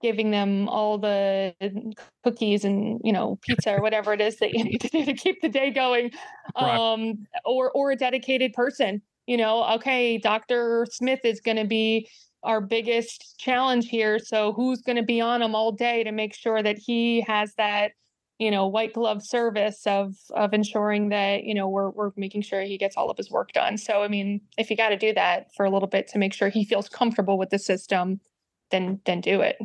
giving 0.02 0.32
them 0.32 0.68
all 0.68 0.98
the 0.98 1.54
cookies 2.24 2.64
and 2.64 3.00
you 3.04 3.12
know 3.12 3.38
pizza 3.42 3.74
or 3.76 3.80
whatever 3.80 4.12
it 4.12 4.20
is 4.20 4.38
that 4.38 4.52
you 4.52 4.64
need 4.64 4.80
to 4.80 4.88
do 4.88 5.04
to 5.04 5.14
keep 5.14 5.40
the 5.40 5.48
day 5.48 5.70
going. 5.70 6.10
Um 6.56 7.26
or 7.44 7.70
or 7.70 7.92
a 7.92 7.96
dedicated 7.96 8.52
person 8.52 9.00
you 9.26 9.36
know 9.36 9.64
okay 9.64 10.18
dr 10.18 10.86
smith 10.90 11.20
is 11.24 11.40
going 11.40 11.56
to 11.56 11.64
be 11.64 12.08
our 12.42 12.60
biggest 12.60 13.38
challenge 13.38 13.88
here 13.88 14.18
so 14.18 14.52
who's 14.52 14.82
going 14.82 14.96
to 14.96 15.02
be 15.02 15.20
on 15.20 15.42
him 15.42 15.54
all 15.54 15.72
day 15.72 16.02
to 16.02 16.12
make 16.12 16.34
sure 16.34 16.62
that 16.62 16.76
he 16.78 17.20
has 17.20 17.54
that 17.56 17.92
you 18.42 18.50
know 18.50 18.66
white 18.66 18.92
glove 18.92 19.22
service 19.22 19.86
of 19.86 20.16
of 20.34 20.52
ensuring 20.52 21.10
that 21.10 21.44
you 21.44 21.54
know 21.54 21.68
we're 21.68 21.90
we're 21.90 22.10
making 22.16 22.42
sure 22.42 22.60
he 22.62 22.76
gets 22.76 22.96
all 22.96 23.08
of 23.08 23.16
his 23.16 23.30
work 23.30 23.52
done 23.52 23.78
so 23.78 24.02
i 24.02 24.08
mean 24.08 24.40
if 24.58 24.68
you 24.68 24.76
got 24.76 24.88
to 24.88 24.96
do 24.96 25.12
that 25.14 25.54
for 25.54 25.64
a 25.64 25.70
little 25.70 25.88
bit 25.88 26.08
to 26.08 26.18
make 26.18 26.34
sure 26.34 26.48
he 26.48 26.64
feels 26.64 26.88
comfortable 26.88 27.38
with 27.38 27.50
the 27.50 27.58
system 27.58 28.20
then 28.72 29.00
then 29.06 29.20
do 29.20 29.40
it 29.40 29.58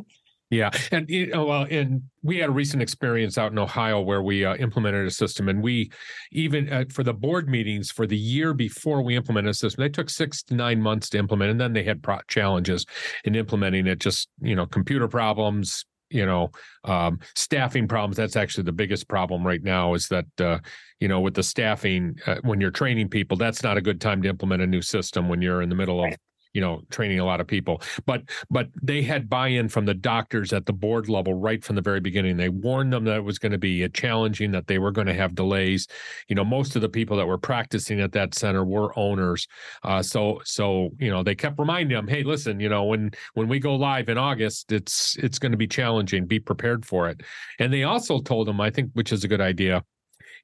yeah, 0.50 0.70
and 0.92 1.06
well, 1.34 1.66
and 1.70 2.00
we 2.22 2.38
had 2.38 2.48
a 2.48 2.52
recent 2.52 2.80
experience 2.80 3.36
out 3.36 3.52
in 3.52 3.58
Ohio 3.58 4.00
where 4.00 4.22
we 4.22 4.46
uh, 4.46 4.56
implemented 4.56 5.06
a 5.06 5.10
system, 5.10 5.46
and 5.50 5.62
we 5.62 5.90
even 6.32 6.72
uh, 6.72 6.84
for 6.90 7.02
the 7.02 7.12
board 7.12 7.50
meetings 7.50 7.90
for 7.90 8.06
the 8.06 8.16
year 8.16 8.54
before 8.54 9.02
we 9.02 9.14
implemented 9.14 9.50
a 9.50 9.54
system, 9.54 9.82
they 9.82 9.90
took 9.90 10.08
six 10.08 10.42
to 10.44 10.54
nine 10.54 10.80
months 10.80 11.10
to 11.10 11.18
implement, 11.18 11.50
and 11.50 11.60
then 11.60 11.74
they 11.74 11.82
had 11.82 12.02
pro- 12.02 12.22
challenges 12.28 12.86
in 13.24 13.34
implementing 13.34 13.86
it. 13.86 13.98
Just 13.98 14.30
you 14.40 14.56
know, 14.56 14.64
computer 14.64 15.06
problems, 15.06 15.84
you 16.10 16.26
know 16.26 16.50
um, 16.84 17.18
staffing 17.34 17.88
problems 17.88 18.16
that's 18.16 18.36
actually 18.36 18.64
the 18.64 18.72
biggest 18.72 19.08
problem 19.08 19.46
right 19.46 19.62
now 19.62 19.94
is 19.94 20.08
that 20.08 20.26
uh, 20.40 20.58
you 21.00 21.08
know 21.08 21.20
with 21.20 21.34
the 21.34 21.42
staffing 21.42 22.16
uh, 22.26 22.36
when 22.42 22.60
you're 22.60 22.70
training 22.70 23.08
people 23.08 23.36
that's 23.36 23.62
not 23.62 23.76
a 23.76 23.80
good 23.80 24.00
time 24.00 24.22
to 24.22 24.28
implement 24.28 24.62
a 24.62 24.66
new 24.66 24.82
system 24.82 25.28
when 25.28 25.42
you're 25.42 25.62
in 25.62 25.68
the 25.68 25.74
middle 25.74 26.04
of 26.04 26.14
you 26.52 26.60
know 26.60 26.82
training 26.90 27.20
a 27.20 27.24
lot 27.24 27.40
of 27.40 27.46
people. 27.46 27.82
But 28.06 28.22
but 28.50 28.68
they 28.82 29.02
had 29.02 29.28
buy-in 29.28 29.68
from 29.68 29.84
the 29.84 29.94
doctors 29.94 30.52
at 30.52 30.66
the 30.66 30.72
board 30.72 31.08
level 31.08 31.34
right 31.34 31.62
from 31.62 31.76
the 31.76 31.82
very 31.82 32.00
beginning. 32.00 32.36
They 32.36 32.48
warned 32.48 32.92
them 32.92 33.04
that 33.04 33.16
it 33.16 33.24
was 33.24 33.38
going 33.38 33.52
to 33.52 33.58
be 33.58 33.88
challenging 33.90 34.50
that 34.52 34.66
they 34.66 34.78
were 34.78 34.90
going 34.90 35.06
to 35.06 35.14
have 35.14 35.34
delays. 35.34 35.86
You 36.28 36.36
know 36.36 36.44
most 36.44 36.76
of 36.76 36.82
the 36.82 36.88
people 36.88 37.16
that 37.16 37.26
were 37.26 37.38
practicing 37.38 38.00
at 38.00 38.12
that 38.12 38.34
center 38.34 38.64
were 38.64 38.96
owners. 38.98 39.46
Uh, 39.82 40.02
so 40.02 40.40
so 40.44 40.90
you 40.98 41.10
know 41.10 41.22
they 41.22 41.34
kept 41.34 41.58
reminding 41.58 41.96
them 41.96 42.08
hey 42.08 42.22
listen 42.22 42.60
you 42.60 42.68
know 42.68 42.84
when 42.84 43.10
when 43.34 43.48
we 43.48 43.58
go 43.58 43.74
live 43.74 44.08
in 44.08 44.18
august 44.18 44.72
it's 44.72 45.16
it's 45.18 45.38
going 45.38 45.52
to 45.52 45.58
be 45.58 45.66
challenging. 45.66 46.26
Be 46.26 46.40
prepared 46.40 46.84
for 46.84 47.08
it. 47.08 47.22
And 47.58 47.72
they 47.72 47.84
also 47.84 48.20
told 48.20 48.46
them 48.46 48.60
i 48.60 48.70
think 48.70 48.90
which 48.94 49.12
is 49.12 49.24
a 49.24 49.28
good 49.28 49.40
idea 49.40 49.84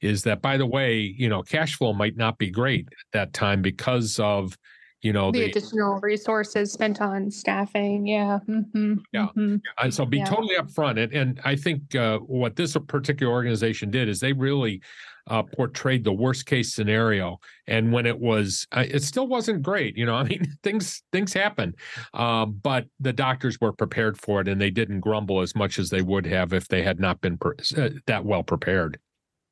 is 0.00 0.22
that 0.22 0.42
by 0.42 0.56
the 0.56 0.66
way 0.66 1.00
you 1.16 1.28
know 1.28 1.42
cash 1.42 1.76
flow 1.76 1.92
might 1.92 2.16
not 2.16 2.38
be 2.38 2.50
great 2.50 2.86
at 2.86 3.12
that 3.12 3.32
time 3.32 3.62
because 3.62 4.18
of 4.18 4.56
you 5.04 5.12
know 5.12 5.30
the, 5.30 5.40
the, 5.40 5.44
additional 5.50 6.00
resources 6.00 6.72
spent 6.72 7.00
on 7.00 7.30
staffing 7.30 8.06
yeah 8.06 8.38
mm-hmm. 8.48 8.94
yeah 9.12 9.26
mm-hmm. 9.36 9.56
and 9.78 9.94
so 9.94 10.04
be 10.04 10.16
yeah. 10.18 10.24
totally 10.24 10.56
upfront 10.56 11.00
and, 11.00 11.12
and 11.12 11.40
i 11.44 11.54
think 11.54 11.94
uh, 11.94 12.18
what 12.18 12.56
this 12.56 12.76
particular 12.88 13.32
organization 13.32 13.90
did 13.90 14.08
is 14.08 14.18
they 14.18 14.32
really 14.32 14.80
uh, 15.26 15.42
portrayed 15.42 16.04
the 16.04 16.12
worst 16.12 16.46
case 16.46 16.74
scenario 16.74 17.38
and 17.66 17.92
when 17.92 18.06
it 18.06 18.18
was 18.18 18.66
it 18.72 19.02
still 19.02 19.26
wasn't 19.26 19.62
great 19.62 19.96
you 19.96 20.06
know 20.06 20.14
i 20.22 20.24
mean 20.24 20.44
things 20.62 21.02
things 21.12 21.32
happen 21.32 21.74
um, 22.14 22.58
but 22.62 22.86
the 22.98 23.12
doctors 23.12 23.60
were 23.60 23.72
prepared 23.72 24.18
for 24.18 24.40
it 24.40 24.48
and 24.48 24.60
they 24.60 24.70
didn't 24.70 25.00
grumble 25.00 25.40
as 25.40 25.54
much 25.54 25.78
as 25.78 25.90
they 25.90 26.02
would 26.02 26.26
have 26.26 26.52
if 26.52 26.68
they 26.68 26.82
had 26.82 26.98
not 26.98 27.20
been 27.20 27.36
pre- 27.36 27.54
uh, 27.76 27.90
that 28.06 28.24
well 28.24 28.42
prepared 28.42 28.98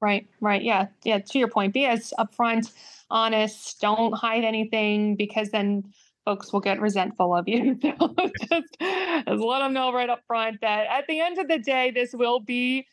right 0.01 0.27
right 0.41 0.63
yeah 0.63 0.87
yeah 1.05 1.19
to 1.19 1.39
your 1.39 1.49
point 1.49 1.75
be 1.75 1.85
as 1.85 2.13
upfront 2.19 2.73
honest. 3.13 3.81
Don't 3.81 4.13
hide 4.13 4.45
anything 4.45 5.17
because 5.17 5.51
then 5.51 5.85
folks 6.25 6.53
will 6.53 6.61
get 6.61 6.81
resentful 6.81 7.37
of 7.37 7.47
you. 7.47 7.79
so 7.83 8.15
just, 8.51 8.65
just 8.81 9.43
let 9.43 9.59
them 9.61 9.73
know 9.73 9.93
right 9.93 10.11
up 10.11 10.21
front 10.27 10.61
that 10.63 10.87
at 10.87 11.05
the 11.09 11.21
end 11.21 11.39
of 11.39 11.49
the 11.49 11.59
day, 11.59 11.91
this 11.91 12.13
will 12.13 12.41
be 12.41 12.87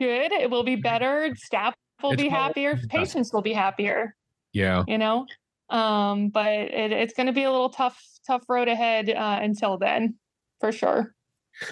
good. 0.00 0.32
It 0.32 0.50
will 0.50 0.64
be 0.64 0.74
mm-hmm. 0.74 0.82
better. 0.82 1.30
Staff 1.36 1.74
will 2.02 2.12
it's 2.12 2.22
be 2.22 2.28
happier. 2.28 2.78
Patients 2.88 3.32
will 3.32 3.42
be 3.42 3.52
happier. 3.52 4.14
Yeah. 4.52 4.84
You 4.88 4.98
know, 4.98 5.26
um, 5.70 6.30
but 6.30 6.48
it, 6.48 6.92
it's 6.92 7.12
going 7.12 7.26
to 7.26 7.32
be 7.32 7.44
a 7.44 7.50
little 7.50 7.70
tough, 7.70 8.02
tough 8.26 8.42
road 8.48 8.68
ahead 8.68 9.10
uh, 9.10 9.38
until 9.42 9.78
then, 9.78 10.14
for 10.60 10.72
sure. 10.72 11.14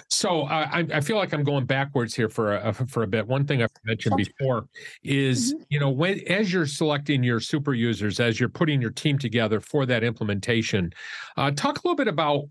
So 0.09 0.41
uh, 0.41 0.67
I, 0.71 0.85
I, 0.93 1.01
feel 1.01 1.17
like 1.17 1.33
I'm 1.33 1.43
going 1.43 1.65
backwards 1.65 2.13
here 2.13 2.29
for 2.29 2.55
a 2.55 2.73
for 2.73 3.03
a 3.03 3.07
bit. 3.07 3.27
One 3.27 3.45
thing 3.45 3.61
I've 3.61 3.69
mentioned 3.85 4.17
before 4.17 4.67
is 5.03 5.53
mm-hmm. 5.53 5.63
you 5.69 5.79
know 5.79 5.89
when 5.89 6.19
as 6.27 6.51
you're 6.51 6.65
selecting 6.65 7.23
your 7.23 7.39
super 7.39 7.73
users, 7.73 8.19
as 8.19 8.39
you're 8.39 8.49
putting 8.49 8.81
your 8.81 8.91
team 8.91 9.17
together 9.17 9.59
for 9.59 9.85
that 9.85 10.03
implementation, 10.03 10.91
uh, 11.37 11.51
talk 11.51 11.77
a 11.77 11.87
little 11.87 11.95
bit 11.95 12.07
about. 12.07 12.45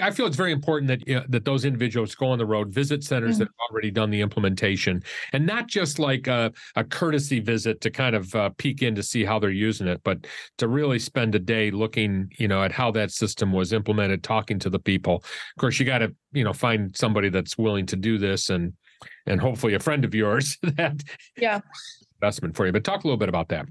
I 0.00 0.10
feel 0.10 0.26
it's 0.26 0.36
very 0.36 0.52
important 0.52 0.88
that 0.88 1.16
uh, 1.16 1.24
that 1.28 1.44
those 1.44 1.64
individuals 1.64 2.14
go 2.14 2.26
on 2.26 2.38
the 2.38 2.46
road, 2.46 2.72
visit 2.72 3.04
centers 3.04 3.32
mm-hmm. 3.32 3.40
that 3.40 3.44
have 3.48 3.70
already 3.70 3.90
done 3.90 4.10
the 4.10 4.20
implementation, 4.20 5.02
and 5.32 5.46
not 5.46 5.66
just 5.66 5.98
like 5.98 6.26
a, 6.26 6.52
a 6.76 6.84
courtesy 6.84 7.40
visit 7.40 7.80
to 7.82 7.90
kind 7.90 8.14
of 8.14 8.34
uh, 8.34 8.50
peek 8.56 8.82
in 8.82 8.94
to 8.94 9.02
see 9.02 9.24
how 9.24 9.38
they're 9.38 9.50
using 9.50 9.86
it, 9.86 10.00
but 10.04 10.26
to 10.58 10.68
really 10.68 10.98
spend 10.98 11.34
a 11.34 11.38
day 11.38 11.70
looking, 11.70 12.30
you 12.38 12.48
know, 12.48 12.62
at 12.62 12.72
how 12.72 12.90
that 12.90 13.10
system 13.10 13.52
was 13.52 13.72
implemented, 13.72 14.22
talking 14.22 14.58
to 14.58 14.70
the 14.70 14.78
people. 14.78 15.16
Of 15.16 15.60
course, 15.60 15.78
you 15.78 15.86
got 15.86 15.98
to 15.98 16.14
you 16.32 16.44
know 16.44 16.52
find 16.52 16.69
somebody 16.94 17.28
that's 17.28 17.56
willing 17.58 17.86
to 17.86 17.96
do 17.96 18.18
this 18.18 18.50
and 18.50 18.72
and 19.26 19.40
hopefully 19.40 19.74
a 19.74 19.78
friend 19.78 20.04
of 20.04 20.14
yours 20.14 20.58
that 20.62 21.02
yeah 21.36 21.60
investment 22.20 22.54
for 22.54 22.66
you 22.66 22.72
but 22.72 22.84
talk 22.84 23.04
a 23.04 23.06
little 23.06 23.18
bit 23.18 23.28
about 23.28 23.48
that 23.48 23.66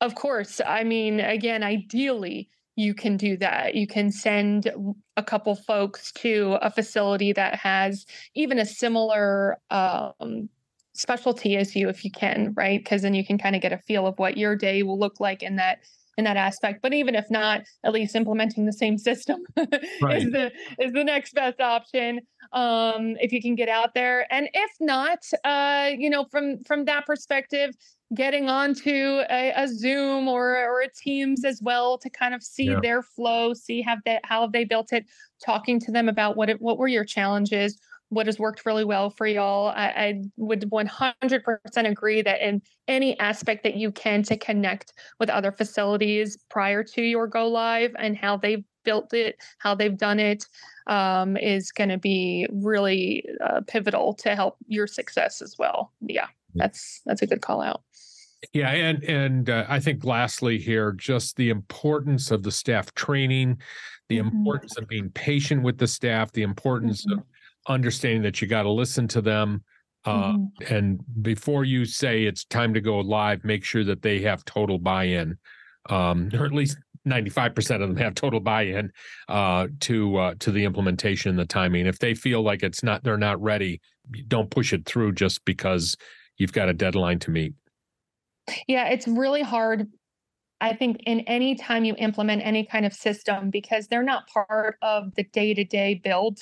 Of 0.00 0.14
course. 0.14 0.60
I 0.64 0.84
mean, 0.84 1.20
again, 1.20 1.62
ideally, 1.62 2.48
you 2.76 2.94
can 2.94 3.16
do 3.16 3.36
that. 3.38 3.74
You 3.74 3.86
can 3.86 4.12
send 4.12 4.70
a 5.16 5.22
couple 5.22 5.56
folks 5.56 6.12
to 6.12 6.58
a 6.62 6.70
facility 6.70 7.32
that 7.32 7.56
has 7.56 8.06
even 8.34 8.58
a 8.58 8.66
similar 8.66 9.58
um, 9.70 10.48
specialty 10.94 11.56
as 11.56 11.74
you 11.74 11.88
if 11.88 12.04
you 12.04 12.12
can, 12.12 12.52
right? 12.56 12.78
Because 12.78 13.02
then 13.02 13.14
you 13.14 13.26
can 13.26 13.38
kind 13.38 13.56
of 13.56 13.62
get 13.62 13.72
a 13.72 13.78
feel 13.78 14.06
of 14.06 14.18
what 14.18 14.36
your 14.36 14.54
day 14.54 14.84
will 14.84 14.98
look 14.98 15.18
like 15.18 15.42
in 15.42 15.56
that 15.56 15.80
in 16.18 16.24
that 16.24 16.36
aspect. 16.36 16.82
But 16.82 16.92
even 16.92 17.14
if 17.14 17.30
not, 17.30 17.62
at 17.84 17.92
least 17.92 18.14
implementing 18.14 18.66
the 18.66 18.72
same 18.72 18.98
system 18.98 19.42
right. 20.02 20.18
is 20.18 20.30
the 20.30 20.52
is 20.78 20.92
the 20.92 21.04
next 21.04 21.32
best 21.34 21.60
option. 21.60 22.20
Um, 22.52 23.16
if 23.20 23.32
you 23.32 23.40
can 23.40 23.54
get 23.54 23.68
out 23.68 23.94
there, 23.94 24.30
and 24.32 24.48
if 24.52 24.70
not, 24.80 25.20
uh, 25.44 25.90
you 25.96 26.10
know, 26.10 26.26
from 26.30 26.62
from 26.64 26.84
that 26.86 27.06
perspective, 27.06 27.70
getting 28.14 28.48
onto 28.50 29.22
a, 29.30 29.52
a 29.56 29.68
Zoom 29.68 30.28
or 30.28 30.56
or 30.56 30.82
a 30.82 30.88
Teams 30.90 31.44
as 31.44 31.62
well 31.62 31.96
to 31.98 32.10
kind 32.10 32.34
of 32.34 32.42
see 32.42 32.64
yeah. 32.64 32.80
their 32.82 33.02
flow, 33.02 33.54
see 33.54 33.80
how 33.80 33.96
they 34.04 34.18
how 34.24 34.42
have 34.42 34.52
they 34.52 34.64
built 34.64 34.92
it, 34.92 35.06
talking 35.44 35.78
to 35.80 35.92
them 35.92 36.08
about 36.08 36.36
what 36.36 36.50
it, 36.50 36.60
what 36.60 36.78
were 36.78 36.88
your 36.88 37.04
challenges 37.04 37.78
what 38.10 38.26
has 38.26 38.38
worked 38.38 38.64
really 38.64 38.84
well 38.84 39.10
for 39.10 39.26
y'all. 39.26 39.68
I, 39.68 39.86
I, 39.86 40.22
would 40.36 40.62
100% 40.62 41.90
agree 41.90 42.22
that 42.22 42.40
in 42.40 42.62
any 42.86 43.18
aspect 43.18 43.62
that 43.64 43.76
you 43.76 43.92
can 43.92 44.22
to 44.24 44.36
connect 44.36 44.94
with 45.18 45.28
other 45.28 45.52
facilities 45.52 46.38
prior 46.48 46.82
to 46.82 47.02
your 47.02 47.26
go 47.26 47.48
live 47.48 47.94
and 47.98 48.16
how 48.16 48.36
they've 48.36 48.64
built 48.84 49.12
it, 49.12 49.36
how 49.58 49.74
they've 49.74 49.98
done 49.98 50.18
it, 50.18 50.46
um, 50.86 51.36
is 51.36 51.70
going 51.70 51.90
to 51.90 51.98
be 51.98 52.46
really 52.50 53.24
uh, 53.44 53.60
pivotal 53.66 54.14
to 54.14 54.34
help 54.34 54.56
your 54.66 54.86
success 54.86 55.42
as 55.42 55.56
well. 55.58 55.92
Yeah, 56.00 56.28
that's 56.54 57.02
that's 57.04 57.20
a 57.20 57.26
good 57.26 57.42
call 57.42 57.60
out. 57.60 57.82
Yeah, 58.52 58.70
and 58.70 59.04
and 59.04 59.50
uh, 59.50 59.66
I 59.68 59.80
think 59.80 60.04
lastly 60.04 60.58
here, 60.58 60.92
just 60.92 61.36
the 61.36 61.50
importance 61.50 62.30
of 62.30 62.42
the 62.42 62.52
staff 62.52 62.94
training, 62.94 63.58
the 64.08 64.18
mm-hmm. 64.18 64.28
importance 64.28 64.78
of 64.78 64.88
being 64.88 65.10
patient 65.10 65.62
with 65.62 65.76
the 65.76 65.88
staff, 65.88 66.32
the 66.32 66.42
importance 66.42 67.04
mm-hmm. 67.04 67.18
of 67.18 67.26
understanding 67.66 68.22
that 68.22 68.40
you 68.40 68.48
got 68.48 68.62
to 68.62 68.70
listen 68.70 69.08
to 69.08 69.20
them. 69.20 69.64
Uh, 70.04 70.32
mm-hmm. 70.32 70.74
And 70.74 71.00
before 71.22 71.64
you 71.64 71.84
say 71.84 72.24
it's 72.24 72.44
time 72.44 72.72
to 72.74 72.80
go 72.80 72.98
live, 73.00 73.44
make 73.44 73.64
sure 73.64 73.84
that 73.84 74.02
they 74.02 74.20
have 74.22 74.44
total 74.44 74.78
buy 74.78 75.04
in, 75.04 75.36
um, 75.90 76.30
or 76.32 76.46
at 76.46 76.52
least 76.52 76.78
95% 77.06 77.82
of 77.82 77.88
them 77.88 77.96
have 77.96 78.14
total 78.14 78.40
buy-in 78.40 78.92
uh, 79.28 79.68
to 79.80 80.16
uh, 80.16 80.34
to 80.40 80.50
the 80.50 80.64
implementation 80.64 81.30
and 81.30 81.38
the 81.38 81.46
timing. 81.46 81.86
If 81.86 81.98
they 81.98 82.14
feel 82.14 82.42
like 82.42 82.62
it's 82.62 82.82
not 82.82 83.02
they're 83.02 83.16
not 83.16 83.40
ready, 83.42 83.80
don't 84.28 84.50
push 84.50 84.72
it 84.72 84.84
through 84.86 85.12
just 85.12 85.44
because 85.44 85.96
you've 86.36 86.52
got 86.52 86.68
a 86.68 86.74
deadline 86.74 87.18
to 87.20 87.30
meet. 87.30 87.54
Yeah, 88.66 88.88
it's 88.88 89.08
really 89.08 89.42
hard 89.42 89.88
I 90.60 90.74
think 90.74 91.02
in 91.06 91.20
any 91.20 91.54
time 91.54 91.84
you 91.84 91.94
implement 91.98 92.42
any 92.44 92.64
kind 92.64 92.84
of 92.84 92.92
system 92.92 93.50
because 93.50 93.86
they're 93.86 94.02
not 94.02 94.28
part 94.28 94.76
of 94.82 95.14
the 95.14 95.22
day-to-day 95.22 96.00
build 96.02 96.40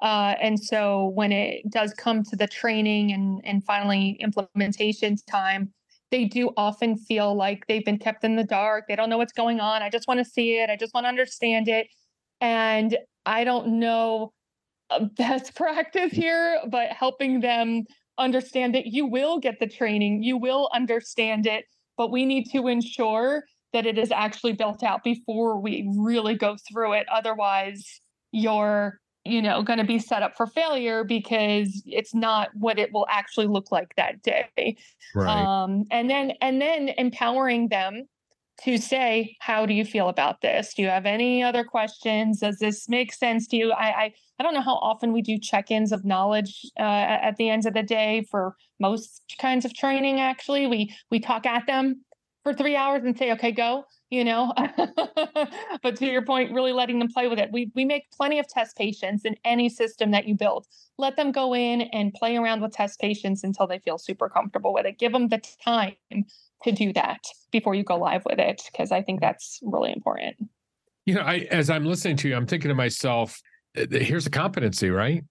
uh, 0.00 0.34
and 0.40 0.58
so 0.58 1.08
when 1.14 1.30
it 1.30 1.70
does 1.70 1.92
come 1.94 2.22
to 2.24 2.36
the 2.36 2.46
training 2.46 3.12
and, 3.12 3.40
and 3.44 3.64
finally 3.64 4.16
implementation 4.20 5.16
time, 5.30 5.72
they 6.10 6.24
do 6.24 6.50
often 6.56 6.96
feel 6.96 7.34
like 7.34 7.66
they've 7.66 7.84
been 7.84 7.98
kept 7.98 8.24
in 8.24 8.36
the 8.36 8.44
dark. 8.44 8.86
They 8.88 8.96
don't 8.96 9.10
know 9.10 9.18
what's 9.18 9.32
going 9.32 9.60
on. 9.60 9.82
I 9.82 9.90
just 9.90 10.08
want 10.08 10.18
to 10.18 10.24
see 10.24 10.58
it. 10.58 10.70
I 10.70 10.76
just 10.76 10.94
want 10.94 11.04
to 11.04 11.08
understand 11.08 11.68
it. 11.68 11.86
And 12.40 12.96
I 13.26 13.44
don't 13.44 13.78
know 13.78 14.32
best 15.16 15.54
practice 15.54 16.12
here, 16.12 16.60
but 16.68 16.88
helping 16.90 17.40
them 17.40 17.84
understand 18.18 18.74
that 18.74 18.86
you 18.86 19.06
will 19.06 19.38
get 19.38 19.60
the 19.60 19.66
training, 19.66 20.22
you 20.22 20.36
will 20.36 20.68
understand 20.74 21.46
it, 21.46 21.64
but 21.96 22.10
we 22.10 22.24
need 22.24 22.44
to 22.52 22.68
ensure 22.68 23.44
that 23.72 23.86
it 23.86 23.98
is 23.98 24.10
actually 24.10 24.52
built 24.52 24.82
out 24.82 25.04
before 25.04 25.60
we 25.60 25.88
really 25.96 26.34
go 26.34 26.56
through 26.70 26.92
it. 26.94 27.06
Otherwise, 27.08 28.00
you're 28.32 28.98
you 29.24 29.42
know 29.42 29.62
going 29.62 29.78
to 29.78 29.84
be 29.84 29.98
set 29.98 30.22
up 30.22 30.36
for 30.36 30.46
failure 30.46 31.04
because 31.04 31.82
it's 31.86 32.14
not 32.14 32.48
what 32.54 32.78
it 32.78 32.92
will 32.92 33.06
actually 33.10 33.46
look 33.46 33.70
like 33.70 33.94
that 33.96 34.22
day. 34.22 34.76
Right. 35.14 35.44
um 35.44 35.84
and 35.90 36.08
then 36.08 36.32
and 36.40 36.60
then 36.60 36.90
empowering 36.96 37.68
them 37.68 38.04
to 38.64 38.76
say 38.76 39.36
how 39.40 39.66
do 39.66 39.74
you 39.74 39.84
feel 39.84 40.08
about 40.08 40.40
this? 40.40 40.74
Do 40.74 40.82
you 40.82 40.88
have 40.88 41.06
any 41.06 41.42
other 41.42 41.64
questions? 41.64 42.40
Does 42.40 42.58
this 42.58 42.88
make 42.88 43.12
sense 43.12 43.46
to 43.48 43.56
you? 43.56 43.72
I 43.72 43.86
i, 43.86 44.14
I 44.38 44.42
don't 44.42 44.54
know 44.54 44.62
how 44.62 44.76
often 44.76 45.12
we 45.12 45.22
do 45.22 45.38
check-ins 45.38 45.92
of 45.92 46.04
knowledge 46.04 46.64
uh, 46.78 46.82
at 46.82 47.36
the 47.36 47.50
end 47.50 47.66
of 47.66 47.74
the 47.74 47.82
day 47.82 48.26
for 48.30 48.54
most 48.78 49.34
kinds 49.38 49.64
of 49.64 49.74
training 49.74 50.20
actually. 50.20 50.66
We 50.66 50.94
we 51.10 51.20
talk 51.20 51.46
at 51.46 51.66
them 51.66 52.04
for 52.42 52.54
three 52.54 52.76
hours 52.76 53.04
and 53.04 53.16
say 53.16 53.32
okay 53.32 53.52
go 53.52 53.84
you 54.10 54.24
know? 54.24 54.52
But 55.82 55.96
to 55.96 56.06
your 56.06 56.22
point 56.22 56.52
really 56.52 56.72
letting 56.72 56.98
them 56.98 57.08
play 57.08 57.26
with 57.26 57.38
it. 57.38 57.50
We, 57.52 57.70
we 57.74 57.84
make 57.84 58.10
plenty 58.10 58.38
of 58.38 58.46
test 58.46 58.76
patients 58.76 59.24
in 59.24 59.36
any 59.44 59.68
system 59.68 60.10
that 60.10 60.26
you 60.26 60.34
build. 60.34 60.66
Let 60.98 61.16
them 61.16 61.32
go 61.32 61.54
in 61.54 61.82
and 61.82 62.12
play 62.12 62.36
around 62.36 62.60
with 62.60 62.72
test 62.72 63.00
patients 63.00 63.44
until 63.44 63.66
they 63.66 63.78
feel 63.78 63.96
super 63.96 64.28
comfortable 64.28 64.74
with 64.74 64.84
it. 64.84 64.98
Give 64.98 65.12
them 65.12 65.28
the 65.28 65.42
time 65.64 65.94
to 66.64 66.72
do 66.72 66.92
that 66.92 67.20
before 67.50 67.74
you 67.74 67.82
go 67.82 67.96
live 67.96 68.22
with 68.24 68.38
it 68.38 68.62
because 68.70 68.92
i 68.92 69.02
think 69.02 69.20
that's 69.20 69.60
really 69.62 69.92
important. 69.92 70.36
You 71.06 71.14
know 71.14 71.22
I, 71.22 71.48
as 71.50 71.70
i'm 71.70 71.84
listening 71.84 72.16
to 72.18 72.28
you 72.28 72.36
i'm 72.36 72.46
thinking 72.46 72.68
to 72.68 72.74
myself 72.74 73.40
here's 73.74 74.26
a 74.26 74.30
competency 74.30 74.90
right? 74.90 75.24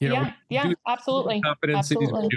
You 0.00 0.10
know, 0.10 0.14
yeah, 0.48 0.64
yeah, 0.64 0.72
absolutely. 0.86 1.42
Absolutely 1.74 2.28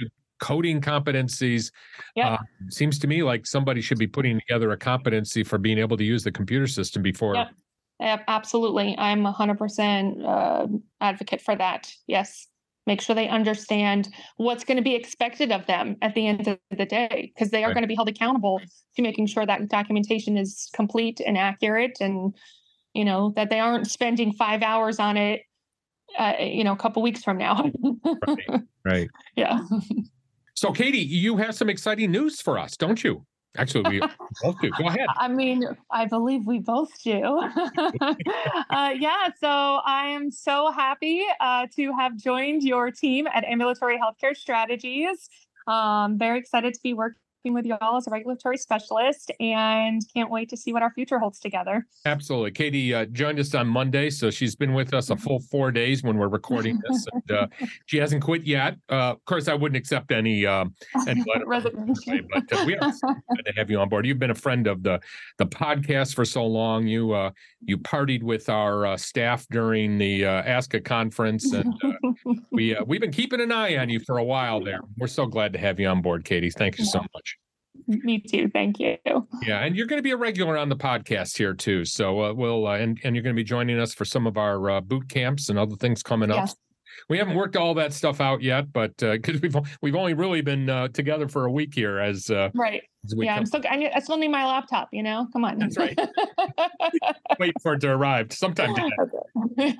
coding 0.42 0.82
competencies. 0.82 1.72
Yeah. 2.16 2.34
Uh, 2.34 2.38
seems 2.70 3.00
to 3.00 3.08
me 3.08 3.24
like 3.24 3.48
somebody 3.48 3.80
should 3.80 4.00
be 4.00 4.08
putting 4.08 4.40
together 4.42 4.72
a 4.72 4.78
competency 4.78 5.44
for 5.44 5.58
being 5.58 5.78
able 5.78 5.96
to 5.96 6.04
use 6.04 6.24
the 6.24 6.32
computer 6.32 6.68
system 6.68 7.02
before. 7.02 7.36
Yep 7.36 7.48
absolutely. 8.02 8.96
I'm 8.98 9.24
100% 9.24 10.26
uh, 10.26 10.68
advocate 11.00 11.42
for 11.42 11.56
that. 11.56 11.92
Yes. 12.08 12.48
Make 12.88 13.00
sure 13.00 13.16
they 13.16 13.30
understand 13.30 14.10
what's 14.38 14.64
going 14.64 14.78
to 14.78 14.84
be 14.84 14.96
expected 14.96 15.52
of 15.52 15.68
them 15.68 15.98
at 16.02 16.16
the 16.16 16.26
end 16.26 16.48
of 16.48 16.58
the 16.76 16.86
day, 16.86 17.32
because 17.34 17.52
they 17.52 17.64
are 17.64 17.68
right. 17.68 17.76
going 17.76 17.84
to 17.84 17.88
be 17.88 17.96
held 17.96 18.10
accountable 18.10 18.60
to 18.96 19.02
making 19.04 19.28
sure 19.28 19.46
that 19.46 19.70
documentation 19.70 20.36
is 20.36 20.68
complete 20.74 21.22
and 21.26 21.38
accurate 21.38 21.98
and, 22.02 22.36
you 22.96 23.06
know, 23.06 23.34
that 23.36 23.52
they 23.52 23.60
aren't 23.60 23.90
spending 23.90 24.34
five 24.34 24.64
hours 24.64 25.00
on 25.00 25.16
it 25.16 25.42
uh, 26.18 26.34
you 26.40 26.64
know, 26.64 26.74
a 26.74 26.78
couple 26.78 27.02
weeks 27.02 27.24
from 27.24 27.38
now. 27.38 27.72
right. 28.28 28.62
Right. 28.84 29.10
Yeah. 29.36 29.60
So, 30.62 30.72
Katie, 30.72 31.00
you 31.00 31.38
have 31.38 31.56
some 31.56 31.72
exciting 31.72 32.12
news 32.12 32.40
for 32.40 32.60
us, 32.60 32.78
don't 32.78 33.04
you? 33.04 33.26
Actually, 33.58 34.00
we 34.00 34.08
both 34.44 34.62
do. 34.62 34.70
Go 34.78 34.90
ahead. 34.90 35.08
I 35.18 35.28
mean, 35.28 35.64
I 35.90 36.06
believe 36.06 36.46
we 36.46 36.60
both 36.60 36.92
do. 37.04 37.24
uh, 38.70 38.94
yeah. 38.96 39.30
So 39.40 39.50
I 39.50 40.10
am 40.10 40.30
so 40.30 40.72
happy 40.72 41.24
uh, 41.40 41.66
to 41.78 41.94
have 41.98 42.16
joined 42.16 42.62
your 42.62 42.92
team 42.92 43.26
at 43.26 43.44
Ambulatory 43.44 43.98
Healthcare 43.98 44.38
Strategies. 44.38 45.30
Um, 45.66 46.20
very 46.20 46.38
excited 46.38 46.76
to 46.76 46.80
be 46.84 46.94
working 46.94 47.16
working 47.18 47.31
with 47.50 47.66
y'all 47.66 47.98
as 47.98 48.08
a 48.08 48.12
regulatory 48.12 48.58
specialist 48.58 49.32
and 49.40 50.02
can't 50.14 50.30
wait 50.30 50.50
to 50.50 50.58
see 50.58 50.72
what 50.72 50.84
our 50.84 50.92
future 50.94 51.18
holds 51.18 51.40
together. 51.40 51.88
Absolutely. 52.06 52.52
Katie 52.52 52.94
uh, 52.94 53.06
joined 53.06 53.40
us 53.40 53.56
on 53.56 53.68
Monday, 53.68 54.10
so 54.10 54.30
she's 54.30 54.56
been 54.56 54.74
with 54.74 54.94
us 54.94 55.10
a 55.10 55.16
full 55.16 55.40
four 55.40 55.72
days 55.72 56.04
when 56.04 56.18
we're 56.18 56.28
recording 56.28 56.80
this. 56.88 57.08
And, 57.14 57.32
uh, 57.32 57.48
she 57.88 57.98
hasn't 57.98 58.24
quit 58.24 58.44
yet. 58.44 58.78
Uh, 58.90 59.12
of 59.12 59.26
course, 59.26 59.48
I 59.48 59.54
wouldn't 59.54 59.78
accept 59.78 60.12
any, 60.12 60.46
um, 60.46 60.74
any 61.08 61.24
resignation, 61.46 62.28
but 62.32 62.44
uh, 62.54 62.64
we 62.66 62.76
are 62.76 62.80
glad 62.80 63.46
to 63.46 63.54
have 63.58 63.70
you 63.70 63.80
on 63.80 63.90
board. 63.90 64.06
You've 64.06 64.20
been 64.20 64.32
a 64.32 64.36
friend 64.36 64.68
of 64.68 64.84
the 64.84 65.00
the 65.38 65.46
podcast 65.46 66.16
for 66.16 66.24
so 66.24 66.46
long. 66.46 66.88
You 66.88 67.12
uh, 67.14 67.32
you 67.62 67.78
partied 67.78 68.24
with 68.24 68.50
our 68.50 68.86
uh, 68.86 68.98
staff 68.98 69.46
during 69.50 69.98
the 69.98 70.22
ASCA 70.22 70.84
conference, 70.84 71.52
and 71.54 71.74
we 72.52 72.78
we've 72.86 73.02
been 73.02 73.12
keeping 73.12 73.42
an 73.42 73.52
eye 73.52 73.78
on 73.78 73.90
you 73.90 74.00
for 74.00 74.18
a 74.18 74.24
while 74.24 74.64
there. 74.64 74.82
We're 74.98 75.08
so 75.08 75.26
glad 75.26 75.54
to 75.54 75.60
have 75.60 75.80
you 75.80 75.88
on 75.88 76.02
board, 76.02 76.24
Katie. 76.24 76.52
Thank 76.52 76.78
you 76.78 76.86
so 76.86 77.00
much. 77.14 77.31
Me 77.88 78.20
too. 78.20 78.50
Thank 78.50 78.80
you. 78.80 78.98
Yeah, 79.44 79.60
and 79.60 79.76
you're 79.76 79.88
going 79.88 79.98
to 79.98 80.04
be 80.04 80.12
a 80.12 80.18
regular 80.18 80.58
on 80.58 80.70
the 80.70 80.76
podcast 80.76 81.38
here 81.38 81.54
too. 81.54 81.86
So 81.86 82.22
uh, 82.22 82.34
we'll 82.34 82.68
uh, 82.68 82.78
and 82.78 83.00
and 83.04 83.16
you're 83.16 83.24
going 83.24 83.36
to 83.36 83.40
be 83.40 83.44
joining 83.44 83.80
us 83.80 83.94
for 83.94 84.06
some 84.06 84.28
of 84.28 84.38
our 84.38 84.70
uh, 84.70 84.82
boot 84.82 85.10
camps 85.10 85.50
and 85.50 85.58
other 85.58 85.76
things 85.76 86.04
coming 86.04 86.30
yes. 86.30 86.52
up. 86.52 86.58
We 87.10 87.18
haven't 87.18 87.36
worked 87.36 87.56
all 87.56 87.74
that 87.76 87.94
stuff 87.94 88.22
out 88.22 88.42
yet, 88.42 88.72
but 88.72 88.96
because 88.98 89.36
uh, 89.36 89.40
we've 89.42 89.56
we've 89.82 89.96
only 89.96 90.14
really 90.14 90.42
been 90.42 90.70
uh, 90.70 90.90
together 90.90 91.28
for 91.28 91.46
a 91.46 91.52
week 91.52 91.74
here, 91.74 92.00
as 92.00 92.30
uh, 92.30 92.50
right. 92.54 92.84
As 93.04 93.16
yeah, 93.18 93.34
come. 93.34 93.40
I'm 93.40 93.46
still 93.46 93.62
I, 93.70 93.76
need, 93.78 93.92
I 93.96 94.00
still 94.00 94.18
need 94.18 94.28
my 94.28 94.46
laptop. 94.46 94.90
You 94.92 95.02
know, 95.02 95.28
come 95.34 95.44
on. 95.44 95.58
That's 95.58 95.78
right. 95.78 95.98
Wait 97.40 97.54
for 97.62 97.74
it 97.74 97.80
to 97.80 97.90
arrive 97.90 98.32
sometime 98.32 98.76
today. 98.76 98.92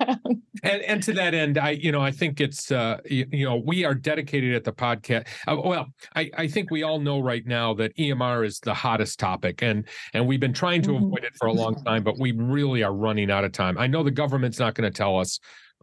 and 0.64 0.82
and 0.82 1.02
to 1.04 1.12
that 1.12 1.32
end, 1.32 1.56
I 1.56 1.70
you 1.70 1.92
know 1.92 2.00
I 2.00 2.10
think 2.10 2.40
it's 2.40 2.72
uh 2.72 2.98
you, 3.08 3.26
you 3.30 3.44
know 3.44 3.62
we 3.64 3.84
are 3.84 3.94
dedicated 3.94 4.54
at 4.54 4.64
the 4.64 4.72
podcast. 4.72 5.28
Uh, 5.46 5.56
well, 5.64 5.86
I 6.16 6.30
I 6.36 6.48
think 6.48 6.72
we 6.72 6.82
all 6.82 6.98
know 6.98 7.20
right 7.20 7.46
now 7.46 7.74
that 7.74 7.96
EMR 7.96 8.44
is 8.44 8.58
the 8.58 8.74
hottest 8.74 9.20
topic, 9.20 9.62
and 9.62 9.86
and 10.14 10.26
we've 10.26 10.40
been 10.40 10.52
trying 10.52 10.82
to 10.82 10.90
mm-hmm. 10.90 11.04
avoid 11.04 11.24
it 11.24 11.32
for 11.38 11.46
a 11.46 11.52
long 11.52 11.76
time, 11.84 12.02
but 12.02 12.18
we 12.18 12.32
really 12.32 12.82
are 12.82 12.92
running 12.92 13.30
out 13.30 13.44
of 13.44 13.52
time. 13.52 13.78
I 13.78 13.86
know 13.86 14.02
the 14.02 14.10
government's 14.10 14.58
not 14.58 14.74
going 14.74 14.90
to 14.90 14.96
tell 14.96 15.18
us 15.18 15.38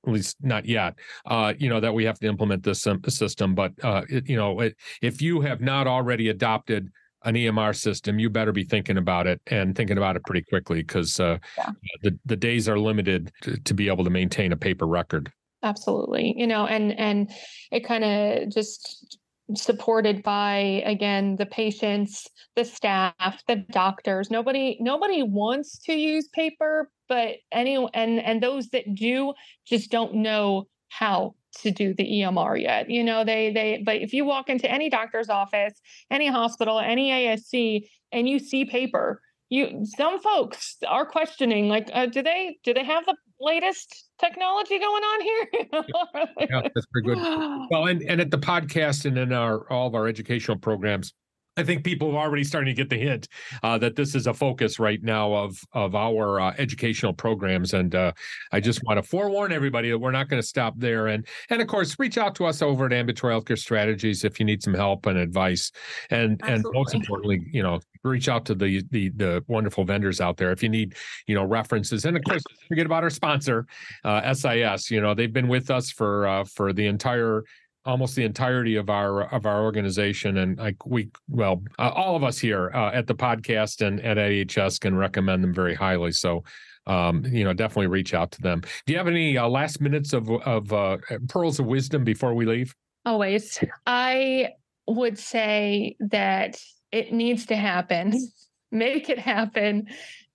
at 0.05 0.13
least 0.13 0.37
not 0.41 0.65
yet, 0.65 0.95
uh, 1.25 1.53
you 1.57 1.69
know, 1.69 1.79
that 1.79 1.93
we 1.93 2.05
have 2.05 2.19
to 2.19 2.27
implement 2.27 2.63
this 2.63 2.87
system. 3.09 3.53
But, 3.53 3.73
uh, 3.83 4.03
it, 4.09 4.29
you 4.29 4.37
know, 4.37 4.61
it, 4.61 4.77
if 5.01 5.21
you 5.21 5.41
have 5.41 5.59
not 5.59 5.87
already 5.87 6.29
adopted 6.29 6.89
an 7.23 7.35
EMR 7.35 7.75
system, 7.75 8.19
you 8.19 8.29
better 8.29 8.51
be 8.51 8.63
thinking 8.63 8.97
about 8.97 9.27
it 9.27 9.41
and 9.47 9.75
thinking 9.75 9.97
about 9.97 10.15
it 10.15 10.23
pretty 10.25 10.45
quickly 10.49 10.81
because 10.81 11.19
uh, 11.19 11.37
yeah. 11.57 11.71
the 12.01 12.17
the 12.25 12.35
days 12.35 12.69
are 12.69 12.79
limited 12.79 13.31
to, 13.41 13.59
to 13.61 13.73
be 13.73 13.87
able 13.87 14.03
to 14.03 14.09
maintain 14.09 14.51
a 14.51 14.57
paper 14.57 14.87
record. 14.87 15.31
Absolutely, 15.63 16.33
you 16.37 16.47
know, 16.47 16.65
and 16.65 16.97
and 16.97 17.31
it 17.71 17.81
kind 17.81 18.03
of 18.03 18.49
just 18.49 19.17
supported 19.55 20.21
by 20.21 20.83
again 20.85 21.35
the 21.35 21.45
patients 21.45 22.27
the 22.55 22.63
staff 22.63 23.41
the 23.47 23.55
doctors 23.71 24.29
nobody 24.29 24.77
nobody 24.79 25.23
wants 25.23 25.79
to 25.79 25.93
use 25.93 26.27
paper 26.27 26.87
but 27.07 27.37
any 27.51 27.75
and 27.95 28.19
and 28.19 28.43
those 28.43 28.69
that 28.69 28.93
do 28.93 29.33
just 29.65 29.89
don't 29.89 30.13
know 30.13 30.67
how 30.89 31.33
to 31.57 31.71
do 31.71 31.93
the 31.93 32.03
EMR 32.03 32.61
yet. 32.61 32.89
You 32.89 33.03
know, 33.03 33.23
they 33.23 33.51
they 33.51 33.81
but 33.85 33.97
if 33.97 34.13
you 34.13 34.25
walk 34.25 34.49
into 34.49 34.69
any 34.69 34.89
doctor's 34.89 35.29
office, 35.29 35.73
any 36.11 36.27
hospital, 36.27 36.79
any 36.79 37.11
ASC 37.11 37.83
and 38.11 38.27
you 38.27 38.39
see 38.39 38.65
paper, 38.65 39.21
you 39.49 39.83
some 39.97 40.19
folks 40.19 40.77
are 40.87 41.05
questioning 41.05 41.67
like 41.69 41.89
uh, 41.93 42.05
do 42.05 42.21
they 42.21 42.57
do 42.63 42.73
they 42.73 42.83
have 42.83 43.05
the 43.05 43.15
latest 43.39 44.09
technology 44.19 44.79
going 44.79 45.03
on 45.03 45.21
here? 45.21 45.47
yeah, 46.49 46.61
that's 46.73 46.85
pretty 46.87 47.07
good. 47.07 47.17
Well, 47.71 47.87
and 47.87 48.01
and 48.03 48.21
at 48.21 48.31
the 48.31 48.37
podcast 48.37 49.05
and 49.05 49.17
in 49.17 49.33
our 49.33 49.71
all 49.71 49.87
of 49.87 49.95
our 49.95 50.07
educational 50.07 50.57
programs, 50.57 51.13
I 51.59 51.63
think 51.63 51.83
people 51.83 52.15
are 52.15 52.25
already 52.25 52.45
starting 52.45 52.73
to 52.73 52.81
get 52.81 52.89
the 52.89 52.97
hint 52.97 53.27
uh, 53.63 53.77
that 53.79 53.97
this 53.97 54.15
is 54.15 54.27
a 54.27 54.33
focus 54.33 54.79
right 54.79 55.03
now 55.03 55.33
of 55.33 55.59
of 55.73 55.93
our 55.93 56.39
uh, 56.39 56.53
educational 56.57 57.11
programs, 57.11 57.73
and 57.73 57.93
uh, 57.93 58.13
I 58.53 58.61
just 58.61 58.81
want 58.85 58.97
to 58.97 59.03
forewarn 59.03 59.51
everybody 59.51 59.89
that 59.89 59.99
we're 59.99 60.11
not 60.11 60.29
going 60.29 60.41
to 60.41 60.47
stop 60.47 60.73
there. 60.77 61.07
And 61.07 61.27
and 61.49 61.61
of 61.61 61.67
course, 61.67 61.97
reach 61.99 62.17
out 62.17 62.33
to 62.35 62.45
us 62.45 62.61
over 62.61 62.85
at 62.85 62.93
Ambulatory 62.93 63.35
Healthcare 63.35 63.57
Strategies 63.57 64.23
if 64.23 64.39
you 64.39 64.45
need 64.45 64.63
some 64.63 64.73
help 64.73 65.05
and 65.05 65.17
advice, 65.17 65.69
and 66.09 66.41
Absolutely. 66.41 66.55
and 66.55 66.65
most 66.73 66.95
importantly, 66.95 67.41
you 67.51 67.61
know, 67.61 67.81
reach 68.03 68.29
out 68.29 68.45
to 68.45 68.55
the 68.55 68.81
the 68.91 69.09
the 69.09 69.43
wonderful 69.47 69.83
vendors 69.83 70.21
out 70.21 70.37
there 70.37 70.51
if 70.53 70.63
you 70.63 70.69
need 70.69 70.95
you 71.27 71.35
know 71.35 71.43
references, 71.43 72.05
and 72.05 72.15
of 72.15 72.23
course, 72.23 72.43
forget 72.69 72.85
about 72.85 73.03
our 73.03 73.09
sponsor, 73.09 73.65
SIS. 74.05 74.45
Uh, 74.45 74.77
you 74.89 75.01
know, 75.01 75.13
they've 75.13 75.33
been 75.33 75.49
with 75.49 75.69
us 75.69 75.91
for 75.91 76.25
uh, 76.25 76.45
for 76.45 76.71
the 76.71 76.85
entire 76.85 77.43
almost 77.85 78.15
the 78.15 78.23
entirety 78.23 78.75
of 78.75 78.89
our 78.89 79.33
of 79.33 79.45
our 79.45 79.63
organization. 79.63 80.37
And 80.37 80.57
like 80.57 80.85
we 80.85 81.09
well 81.29 81.63
uh, 81.77 81.89
all 81.89 82.15
of 82.15 82.23
us 82.23 82.37
here 82.37 82.71
uh, 82.73 82.91
at 82.91 83.07
the 83.07 83.15
podcast 83.15 83.85
and 83.85 84.01
at 84.01 84.17
AHS 84.17 84.79
can 84.79 84.95
recommend 84.95 85.43
them 85.43 85.53
very 85.53 85.75
highly. 85.75 86.11
So 86.11 86.43
um, 86.87 87.25
you 87.25 87.43
know 87.43 87.53
definitely 87.53 87.87
reach 87.87 88.13
out 88.13 88.31
to 88.31 88.41
them. 88.41 88.61
Do 88.85 88.93
you 88.93 88.97
have 88.97 89.07
any 89.07 89.37
uh, 89.37 89.47
last 89.47 89.81
minutes 89.81 90.13
of 90.13 90.29
of 90.29 90.71
uh, 90.73 90.97
pearls 91.27 91.59
of 91.59 91.65
wisdom 91.65 92.03
before 92.03 92.33
we 92.33 92.45
leave? 92.45 92.73
Always. 93.05 93.63
I 93.85 94.49
would 94.87 95.17
say 95.17 95.95
that 95.99 96.59
it 96.91 97.13
needs 97.13 97.45
to 97.47 97.55
happen. 97.55 98.13
Make 98.71 99.09
it 99.09 99.19
happen. 99.19 99.87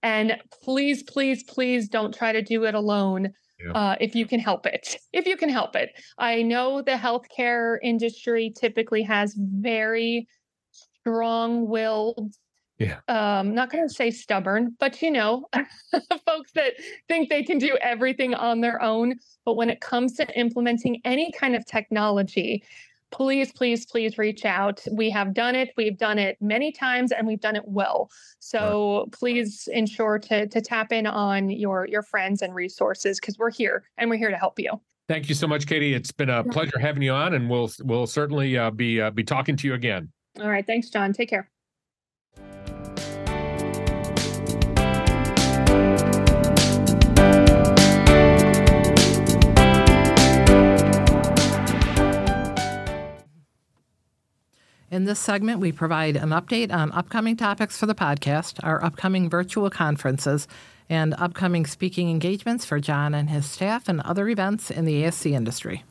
And 0.02 0.36
please 0.62 1.02
please 1.02 1.44
please 1.44 1.88
don't 1.88 2.14
try 2.14 2.32
to 2.32 2.42
do 2.42 2.64
it 2.64 2.74
alone 2.74 3.32
yeah. 3.64 3.72
uh, 3.72 3.96
if 4.00 4.14
you 4.14 4.26
can 4.26 4.40
help 4.40 4.66
it. 4.66 4.96
If 5.12 5.26
you 5.26 5.36
can 5.36 5.48
help 5.48 5.76
it. 5.76 5.90
I 6.18 6.42
know 6.42 6.82
the 6.82 6.92
healthcare 6.92 7.78
industry 7.82 8.52
typically 8.56 9.02
has 9.02 9.34
very 9.38 10.26
strong 11.02 11.68
willed 11.68 12.34
yeah 12.78 12.98
um 13.08 13.54
not 13.54 13.70
going 13.70 13.86
to 13.86 13.94
say 13.94 14.10
stubborn 14.10 14.74
but 14.80 15.00
you 15.00 15.10
know 15.10 15.46
folks 16.26 16.50
that 16.54 16.72
think 17.08 17.28
they 17.28 17.42
can 17.42 17.58
do 17.58 17.76
everything 17.80 18.34
on 18.34 18.60
their 18.60 18.82
own 18.82 19.14
but 19.44 19.54
when 19.54 19.70
it 19.70 19.80
comes 19.80 20.14
to 20.14 20.38
implementing 20.38 21.00
any 21.04 21.30
kind 21.32 21.54
of 21.54 21.64
technology 21.66 22.64
please, 23.14 23.52
please, 23.52 23.86
please 23.86 24.18
reach 24.18 24.44
out. 24.44 24.84
We 24.90 25.08
have 25.10 25.34
done 25.34 25.54
it. 25.54 25.70
We've 25.76 25.96
done 25.96 26.18
it 26.18 26.36
many 26.40 26.72
times 26.72 27.12
and 27.12 27.26
we've 27.28 27.40
done 27.40 27.54
it 27.54 27.62
well. 27.64 28.10
So 28.40 29.02
right. 29.02 29.12
please 29.12 29.68
ensure 29.72 30.18
to, 30.18 30.48
to 30.48 30.60
tap 30.60 30.92
in 30.92 31.06
on 31.06 31.48
your, 31.48 31.86
your 31.86 32.02
friends 32.02 32.42
and 32.42 32.52
resources 32.52 33.20
because 33.20 33.38
we're 33.38 33.52
here 33.52 33.84
and 33.98 34.10
we're 34.10 34.16
here 34.16 34.30
to 34.30 34.36
help 34.36 34.58
you. 34.58 34.72
Thank 35.06 35.28
you 35.28 35.34
so 35.36 35.46
much, 35.46 35.66
Katie. 35.66 35.94
It's 35.94 36.10
been 36.10 36.30
a 36.30 36.42
pleasure 36.42 36.78
having 36.78 37.02
you 37.02 37.12
on, 37.12 37.34
and 37.34 37.50
we'll 37.50 37.70
we'll 37.82 38.06
certainly 38.06 38.56
uh, 38.56 38.70
be 38.70 39.02
uh, 39.02 39.10
be 39.10 39.22
talking 39.22 39.54
to 39.54 39.68
you 39.68 39.74
again. 39.74 40.10
All 40.40 40.48
right, 40.48 40.66
thanks, 40.66 40.88
John. 40.88 41.12
Take 41.12 41.28
care. 41.28 41.50
In 54.94 55.06
this 55.06 55.18
segment, 55.18 55.58
we 55.58 55.72
provide 55.72 56.14
an 56.14 56.28
update 56.28 56.72
on 56.72 56.92
upcoming 56.92 57.36
topics 57.36 57.76
for 57.76 57.86
the 57.86 57.96
podcast, 57.96 58.60
our 58.62 58.80
upcoming 58.84 59.28
virtual 59.28 59.68
conferences, 59.68 60.46
and 60.88 61.14
upcoming 61.14 61.66
speaking 61.66 62.08
engagements 62.10 62.64
for 62.64 62.78
John 62.78 63.12
and 63.12 63.28
his 63.28 63.44
staff 63.44 63.88
and 63.88 64.00
other 64.02 64.28
events 64.28 64.70
in 64.70 64.84
the 64.84 65.02
ASC 65.02 65.32
industry. 65.32 65.82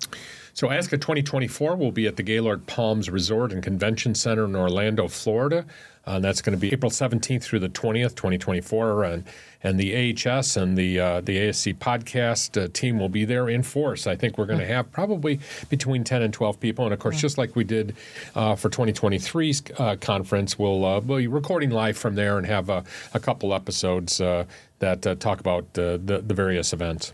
So, 0.56 0.68
ASCA 0.68 0.92
2024 0.92 1.76
will 1.76 1.92
be 1.92 2.06
at 2.06 2.16
the 2.16 2.22
Gaylord 2.22 2.68
Palms 2.68 3.10
Resort 3.10 3.52
and 3.52 3.64
Convention 3.64 4.14
Center 4.14 4.46
in 4.46 4.56
Orlando, 4.56 5.08
Florida. 5.08 5.66
Uh, 6.06 6.20
that's 6.20 6.42
going 6.42 6.56
to 6.56 6.60
be 6.60 6.72
April 6.72 6.92
17th 6.92 7.42
through 7.42 7.58
the 7.58 7.70
20th, 7.70 8.10
2024. 8.10 9.04
And, 9.04 9.24
and 9.64 9.80
the 9.80 10.14
AHS 10.14 10.56
and 10.56 10.78
the, 10.78 11.00
uh, 11.00 11.22
the 11.22 11.38
ASC 11.38 11.78
podcast 11.78 12.62
uh, 12.62 12.68
team 12.72 13.00
will 13.00 13.10
be 13.10 13.26
there 13.26 13.50
in 13.50 13.64
force. 13.64 14.06
I 14.06 14.16
think 14.16 14.38
we're 14.38 14.46
going 14.46 14.60
to 14.60 14.68
have 14.68 14.92
probably 14.92 15.40
between 15.70 16.04
10 16.04 16.22
and 16.22 16.32
12 16.32 16.60
people. 16.60 16.86
And 16.86 16.94
of 16.94 17.00
course, 17.00 17.20
just 17.20 17.40
like 17.40 17.56
we 17.56 17.64
did 17.64 17.96
uh, 18.36 18.56
for 18.56 18.70
2023's 18.70 19.80
uh, 19.80 19.96
conference, 20.02 20.60
we'll, 20.60 20.86
uh, 20.86 21.00
we'll 21.00 21.18
be 21.18 21.28
recording 21.28 21.72
live 21.72 21.98
from 21.98 22.14
there 22.14 22.38
and 22.38 22.46
have 22.46 22.70
a, 22.70 22.84
a 23.16 23.20
couple 23.20 23.56
episodes 23.56 24.18
that 24.18 25.18
talk 25.20 25.40
about 25.40 25.74
the, 25.74 26.00
the 26.04 26.34
various 26.34 26.74
events. 26.74 27.14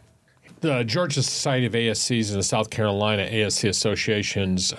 The 0.62 0.84
Georgia 0.84 1.24
Society 1.24 1.66
of 1.66 1.74
ASCs 1.74 2.30
and 2.30 2.40
the 2.40 2.44
South 2.44 2.70
Carolina 2.70 3.26
ASC 3.26 3.68
Associations 3.68 4.74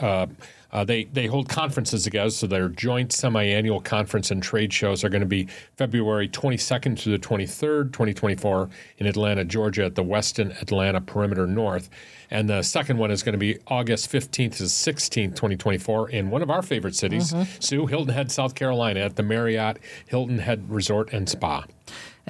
uh, 0.73 0.85
they 0.85 1.05
they 1.05 1.27
hold 1.27 1.49
conferences 1.49 2.05
together, 2.05 2.31
so 2.31 2.47
their 2.47 2.69
joint 2.69 3.13
semi-annual 3.13 3.81
conference 3.81 4.31
and 4.31 4.43
trade 4.43 4.73
shows 4.73 5.03
are 5.03 5.09
going 5.09 5.21
to 5.21 5.27
be 5.27 5.49
February 5.77 6.29
22nd 6.29 6.99
through 6.99 7.13
the 7.13 7.19
23rd, 7.19 7.93
2024, 7.93 8.69
in 8.99 9.07
Atlanta, 9.07 9.45
Georgia, 9.45 9.85
at 9.85 9.95
the 9.95 10.05
Westin 10.05 10.61
Atlanta 10.63 11.01
Perimeter 11.01 11.47
North, 11.47 11.91
and 12.31 12.49
the 12.49 12.63
second 12.63 12.99
one 12.99 13.11
is 13.11 13.23
going 13.23 13.33
to 13.33 13.39
be 13.39 13.59
August 13.67 14.11
15th 14.13 14.59
to 14.59 14.65
16th, 14.65 15.35
2024, 15.35 16.11
in 16.11 16.31
one 16.31 16.43
of 16.43 16.51
our 16.51 16.63
favorite 16.63 16.95
cities, 16.95 17.33
mm-hmm. 17.33 17.61
Sue 17.61 17.87
Hilton 17.87 18.15
Head, 18.15 18.31
South 18.31 18.55
Carolina, 18.55 19.01
at 19.01 19.17
the 19.17 19.23
Marriott 19.23 19.79
Hilton 20.07 20.39
Head 20.39 20.71
Resort 20.71 21.13
and 21.13 21.29
Spa. 21.29 21.65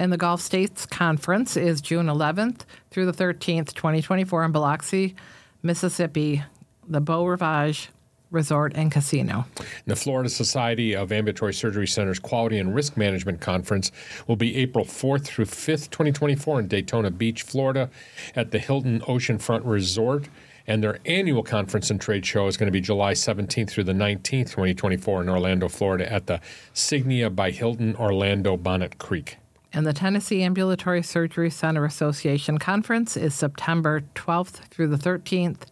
And 0.01 0.11
the 0.11 0.17
Gulf 0.17 0.41
States 0.41 0.87
Conference 0.87 1.55
is 1.55 1.79
June 1.79 2.07
11th 2.07 2.61
through 2.89 3.05
the 3.05 3.11
13th, 3.11 3.75
2024, 3.75 4.45
in 4.45 4.51
Biloxi, 4.51 5.13
Mississippi, 5.61 6.41
the 6.87 6.99
Beau 6.99 7.23
Rivage 7.23 7.89
Resort 8.31 8.71
and 8.73 8.91
Casino. 8.91 9.45
The 9.85 9.95
Florida 9.95 10.27
Society 10.27 10.95
of 10.95 11.11
Ambulatory 11.11 11.53
Surgery 11.53 11.85
Centers 11.85 12.17
Quality 12.17 12.57
and 12.57 12.73
Risk 12.73 12.97
Management 12.97 13.41
Conference 13.41 13.91
will 14.25 14.35
be 14.35 14.55
April 14.55 14.85
4th 14.85 15.25
through 15.25 15.45
5th, 15.45 15.91
2024, 15.91 16.61
in 16.61 16.67
Daytona 16.67 17.11
Beach, 17.11 17.43
Florida, 17.43 17.91
at 18.35 18.49
the 18.49 18.57
Hilton 18.57 19.01
Oceanfront 19.01 19.61
Resort. 19.65 20.29
And 20.65 20.83
their 20.83 20.97
annual 21.05 21.43
conference 21.43 21.91
and 21.91 22.01
trade 22.01 22.25
show 22.25 22.47
is 22.47 22.57
going 22.57 22.65
to 22.65 22.71
be 22.71 22.81
July 22.81 23.13
17th 23.13 23.69
through 23.69 23.83
the 23.83 23.93
19th, 23.93 24.49
2024, 24.49 25.21
in 25.21 25.29
Orlando, 25.29 25.67
Florida, 25.67 26.11
at 26.11 26.25
the 26.25 26.41
Signia 26.73 27.35
by 27.35 27.51
Hilton 27.51 27.95
Orlando 27.97 28.57
Bonnet 28.57 28.97
Creek. 28.97 29.37
And 29.73 29.87
the 29.87 29.93
Tennessee 29.93 30.43
Ambulatory 30.43 31.01
Surgery 31.01 31.49
Center 31.49 31.85
Association 31.85 32.57
Conference 32.57 33.15
is 33.15 33.33
September 33.33 34.03
12th 34.15 34.65
through 34.69 34.87
the 34.87 34.97
13th 34.97 35.67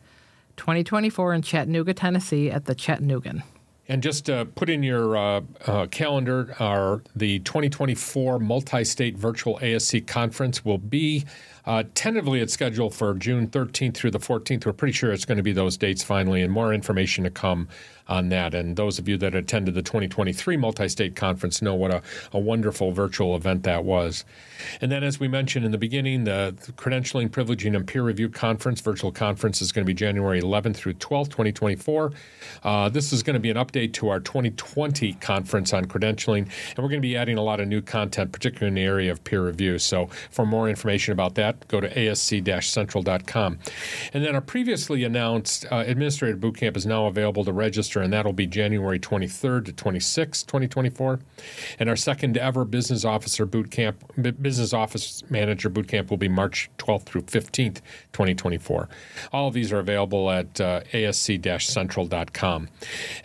2024 0.55 1.33
in 1.33 1.41
Chattanooga, 1.41 1.93
Tennessee 1.93 2.49
at 2.49 2.65
the 2.65 2.75
Chattanoogan. 2.75 3.43
And 3.87 4.03
just 4.03 4.29
uh, 4.29 4.45
put 4.45 4.69
in 4.69 4.83
your 4.83 5.17
uh, 5.17 5.41
uh, 5.65 5.87
calendar, 5.87 6.55
our 6.59 7.01
the 7.15 7.39
2024 7.39 8.37
multi-state 8.37 9.17
virtual 9.17 9.57
ASC 9.59 10.05
conference 10.05 10.63
will 10.63 10.77
be 10.77 11.25
uh, 11.65 11.83
tentatively 11.95 12.39
it's 12.39 12.53
scheduled 12.53 12.93
for 12.93 13.15
June 13.15 13.47
13th 13.47 13.95
through 13.95 14.11
the 14.11 14.19
14th. 14.19 14.65
We're 14.65 14.73
pretty 14.73 14.91
sure 14.91 15.11
it's 15.11 15.25
going 15.25 15.37
to 15.37 15.43
be 15.43 15.53
those 15.53 15.75
dates 15.75 16.03
finally, 16.03 16.43
and 16.43 16.53
more 16.53 16.71
information 16.71 17.23
to 17.23 17.31
come 17.31 17.67
on 18.09 18.29
that. 18.29 18.53
And 18.53 18.75
those 18.75 18.99
of 18.99 19.07
you 19.07 19.17
that 19.17 19.35
attended 19.35 19.75
the 19.75 19.81
2023 19.81 20.57
multi 20.57 20.89
state 20.89 21.15
conference 21.15 21.61
know 21.61 21.75
what 21.75 21.91
a, 21.91 22.01
a 22.33 22.39
wonderful 22.39 22.91
virtual 22.91 23.35
event 23.35 23.63
that 23.63 23.85
was. 23.85 24.25
And 24.81 24.91
then, 24.91 25.03
as 25.03 25.19
we 25.19 25.27
mentioned 25.27 25.65
in 25.65 25.71
the 25.71 25.77
beginning, 25.77 26.23
the, 26.25 26.55
the 26.65 26.71
Credentialing, 26.73 27.29
Privileging, 27.29 27.75
and 27.75 27.87
Peer 27.87 28.03
Review 28.03 28.27
Conference, 28.29 28.81
virtual 28.81 29.11
conference, 29.11 29.61
is 29.61 29.71
going 29.71 29.85
to 29.85 29.87
be 29.87 29.93
January 29.93 30.41
11th 30.41 30.75
through 30.75 30.95
12th, 30.95 31.29
2024. 31.29 32.11
Uh, 32.63 32.89
this 32.89 33.13
is 33.13 33.23
going 33.23 33.35
to 33.35 33.39
be 33.39 33.49
an 33.49 33.57
update 33.57 33.93
to 33.93 34.09
our 34.09 34.19
2020 34.19 35.13
conference 35.13 35.73
on 35.73 35.85
credentialing, 35.85 36.39
and 36.41 36.77
we're 36.77 36.89
going 36.89 37.01
to 37.01 37.07
be 37.07 37.15
adding 37.15 37.37
a 37.37 37.43
lot 37.43 37.59
of 37.59 37.67
new 37.67 37.81
content, 37.81 38.31
particularly 38.31 38.67
in 38.67 38.75
the 38.75 38.81
area 38.81 39.11
of 39.11 39.23
peer 39.23 39.45
review. 39.45 39.79
So, 39.79 40.07
for 40.31 40.45
more 40.45 40.67
information 40.69 41.13
about 41.13 41.35
that, 41.35 41.67
go 41.67 41.79
to 41.79 41.89
asc-central.com. 41.89 43.59
And 44.13 44.25
then 44.25 44.35
our 44.35 44.41
previously 44.41 45.03
announced 45.03 45.65
uh, 45.71 45.83
administrative 45.85 46.39
boot 46.39 46.57
camp 46.57 46.75
is 46.75 46.85
now 46.85 47.05
available 47.05 47.45
to 47.45 47.53
register, 47.53 47.98
and 48.01 48.13
that'll 48.13 48.33
be 48.33 48.47
January 48.47 48.99
23rd 48.99 49.65
to 49.65 49.73
26th, 49.73 50.45
2024. 50.45 51.19
And 51.79 51.89
our 51.89 51.95
second 51.95 52.37
ever 52.37 52.65
business 52.65 53.05
officer 53.05 53.45
boot 53.45 53.71
camp, 53.71 54.03
business 54.41 54.73
office 54.73 55.23
manager 55.29 55.69
boot 55.69 55.87
camp 55.87 56.09
will 56.09 56.17
be 56.17 56.27
March 56.27 56.69
12th 56.77 57.03
through 57.03 57.23
15th, 57.23 57.81
2024. 58.13 58.89
All 59.31 59.47
of 59.47 59.53
these 59.53 59.71
are 59.71 59.79
available 59.79 60.29
at 60.29 60.59
uh, 60.59 60.81
asc-central.com. 60.93 62.69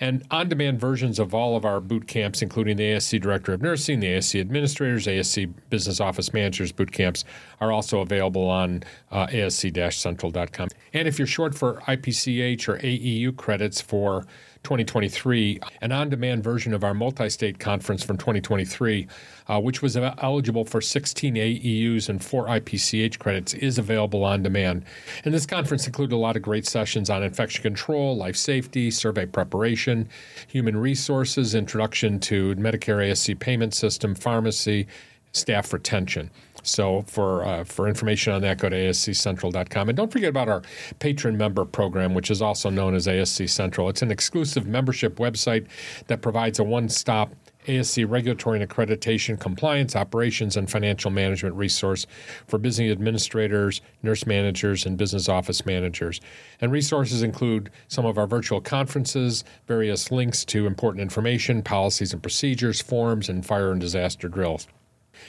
And 0.00 0.24
on-demand 0.30 0.80
versions 0.80 1.18
of 1.18 1.34
all 1.34 1.56
of 1.56 1.64
our 1.64 1.80
boot 1.80 2.06
camps, 2.06 2.42
including 2.42 2.76
the 2.76 2.84
ASC 2.84 3.20
Director 3.20 3.52
of 3.52 3.62
Nursing, 3.62 4.00
the 4.00 4.08
ASC 4.08 4.40
Administrators, 4.40 5.06
ASC 5.06 5.52
Business 5.70 6.00
Office 6.00 6.32
Managers 6.32 6.72
boot 6.72 6.92
camps, 6.92 7.24
are 7.64 7.72
also 7.72 8.00
available 8.00 8.48
on 8.48 8.82
uh, 9.10 9.26
asc-central.com. 9.28 10.68
And 10.92 11.08
if 11.08 11.18
you're 11.18 11.26
short 11.26 11.54
for 11.54 11.80
IPCH 11.86 12.68
or 12.68 12.78
AEU 12.78 13.36
credits 13.36 13.80
for 13.80 14.26
2023, 14.64 15.60
an 15.82 15.92
on 15.92 16.08
demand 16.08 16.42
version 16.42 16.72
of 16.72 16.84
our 16.84 16.94
multi 16.94 17.28
state 17.28 17.58
conference 17.58 18.02
from 18.02 18.16
2023, 18.16 19.06
uh, 19.48 19.60
which 19.60 19.82
was 19.82 19.96
eligible 19.96 20.64
for 20.64 20.80
16 20.80 21.34
AEUs 21.34 22.08
and 22.08 22.24
four 22.24 22.46
IPCH 22.46 23.18
credits, 23.18 23.54
is 23.54 23.78
available 23.78 24.24
on 24.24 24.42
demand. 24.42 24.84
And 25.24 25.34
this 25.34 25.46
conference 25.46 25.86
included 25.86 26.14
a 26.14 26.18
lot 26.18 26.36
of 26.36 26.42
great 26.42 26.66
sessions 26.66 27.10
on 27.10 27.22
infection 27.22 27.62
control, 27.62 28.16
life 28.16 28.36
safety, 28.36 28.90
survey 28.90 29.26
preparation, 29.26 30.08
human 30.48 30.76
resources, 30.76 31.54
introduction 31.54 32.18
to 32.20 32.54
Medicare 32.56 33.06
ASC 33.10 33.38
payment 33.38 33.74
system, 33.74 34.14
pharmacy, 34.14 34.86
staff 35.32 35.72
retention. 35.72 36.30
So 36.64 37.02
for 37.02 37.44
uh, 37.44 37.64
for 37.64 37.88
information 37.88 38.32
on 38.32 38.42
that, 38.42 38.58
go 38.58 38.68
to 38.68 38.76
asccentral.com. 38.76 39.88
And 39.88 39.96
don't 39.96 40.10
forget 40.10 40.28
about 40.30 40.48
our 40.48 40.62
patron 40.98 41.36
member 41.36 41.64
program, 41.64 42.14
which 42.14 42.30
is 42.30 42.42
also 42.42 42.70
known 42.70 42.94
as 42.94 43.06
ASC 43.06 43.48
Central. 43.48 43.88
It's 43.88 44.02
an 44.02 44.10
exclusive 44.10 44.66
membership 44.66 45.16
website 45.16 45.66
that 46.06 46.22
provides 46.22 46.58
a 46.58 46.64
one-stop 46.64 47.34
ASC 47.66 48.08
regulatory 48.08 48.60
and 48.60 48.68
accreditation, 48.68 49.38
compliance, 49.38 49.96
operations, 49.96 50.56
and 50.56 50.70
financial 50.70 51.10
management 51.10 51.54
resource 51.54 52.06
for 52.46 52.58
business 52.58 52.92
administrators, 52.92 53.80
nurse 54.02 54.26
managers, 54.26 54.84
and 54.86 54.96
business 54.98 55.28
office 55.28 55.64
managers. 55.64 56.20
And 56.60 56.70
resources 56.70 57.22
include 57.22 57.70
some 57.88 58.04
of 58.04 58.18
our 58.18 58.26
virtual 58.26 58.60
conferences, 58.60 59.44
various 59.66 60.10
links 60.10 60.44
to 60.46 60.66
important 60.66 61.02
information, 61.02 61.62
policies 61.62 62.12
and 62.12 62.22
procedures, 62.22 62.80
forms, 62.80 63.28
and 63.28 63.44
fire 63.44 63.72
and 63.72 63.80
disaster 63.80 64.28
drills. 64.28 64.68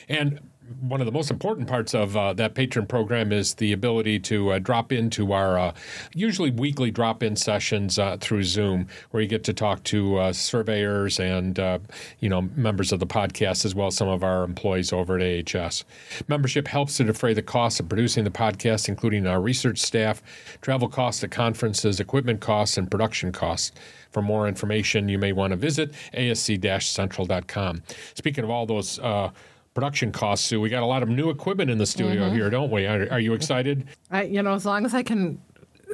And 0.10 0.40
one 0.82 1.00
of 1.00 1.06
the 1.06 1.12
most 1.12 1.32
important 1.32 1.68
parts 1.68 1.94
of 1.94 2.16
uh, 2.18 2.34
that 2.34 2.56
patron 2.56 2.86
program 2.86 3.32
is 3.32 3.56
the 3.56 3.72
ability 3.72 4.20
to 4.20 4.52
uh, 4.52 4.60
drop 4.60 4.92
into 4.92 5.32
our 5.32 5.58
uh, 5.58 5.74
usually 6.14 6.52
weekly 6.52 6.92
drop 6.92 7.22
in 7.24 7.36
sessions 7.36 8.00
uh, 8.00 8.18
through 8.20 8.44
Zoom, 8.44 8.88
where 9.12 9.22
you 9.22 9.30
get 9.30 9.44
to 9.44 9.54
talk 9.54 9.84
to 9.84 10.18
uh, 10.18 10.34
surveyors 10.34 11.20
and 11.20 11.60
uh, 11.60 11.80
you 12.20 12.30
know 12.30 12.42
members 12.56 12.92
of 12.92 13.00
the 13.00 13.08
podcast 13.08 13.66
as 13.66 13.76
well 13.76 13.88
as 13.88 13.96
some 13.96 14.08
of 14.08 14.24
our 14.24 14.44
employees 14.44 14.92
over 14.92 15.20
at 15.20 15.56
AHS. 15.56 15.84
Membership 16.28 16.68
helps 16.68 16.98
to 16.98 17.04
defray 17.04 17.34
the 17.34 17.42
costs 17.42 17.80
of 17.80 17.90
producing 17.90 18.24
the 18.24 18.32
podcast, 18.32 18.90
including 18.90 19.28
our 19.28 19.42
research 19.42 19.80
staff, 19.80 20.22
travel 20.62 20.88
costs 20.88 21.24
at 21.24 21.32
conferences, 21.32 22.00
equipment 22.00 22.42
costs, 22.42 22.78
and 22.78 22.90
production 22.90 23.32
costs. 23.32 23.72
For 24.12 24.22
more 24.22 24.48
information, 24.48 25.10
you 25.10 25.18
may 25.18 25.34
want 25.34 25.52
to 25.52 25.58
visit 25.58 25.92
asc-central.com. 26.14 27.84
Speaking 28.14 28.44
of 28.44 28.50
all 28.50 28.66
those 28.66 29.00
production 29.76 30.12
costs, 30.12 30.48
Sue. 30.48 30.60
We 30.60 30.70
got 30.70 30.82
a 30.82 30.88
lot 30.88 31.04
of 31.04 31.10
new 31.10 31.30
equipment 31.30 31.70
in 31.70 31.78
the 31.78 31.86
studio 31.86 32.24
mm-hmm. 32.24 32.36
here, 32.36 32.50
don't 32.50 32.72
we? 32.72 32.88
Are, 32.88 33.08
are 33.12 33.20
you 33.20 33.34
excited? 33.34 33.86
I, 34.10 34.24
you 34.24 34.42
know, 34.42 34.54
as 34.54 34.66
long 34.66 34.86
as 34.86 34.96
I 34.96 35.04
can 35.04 35.40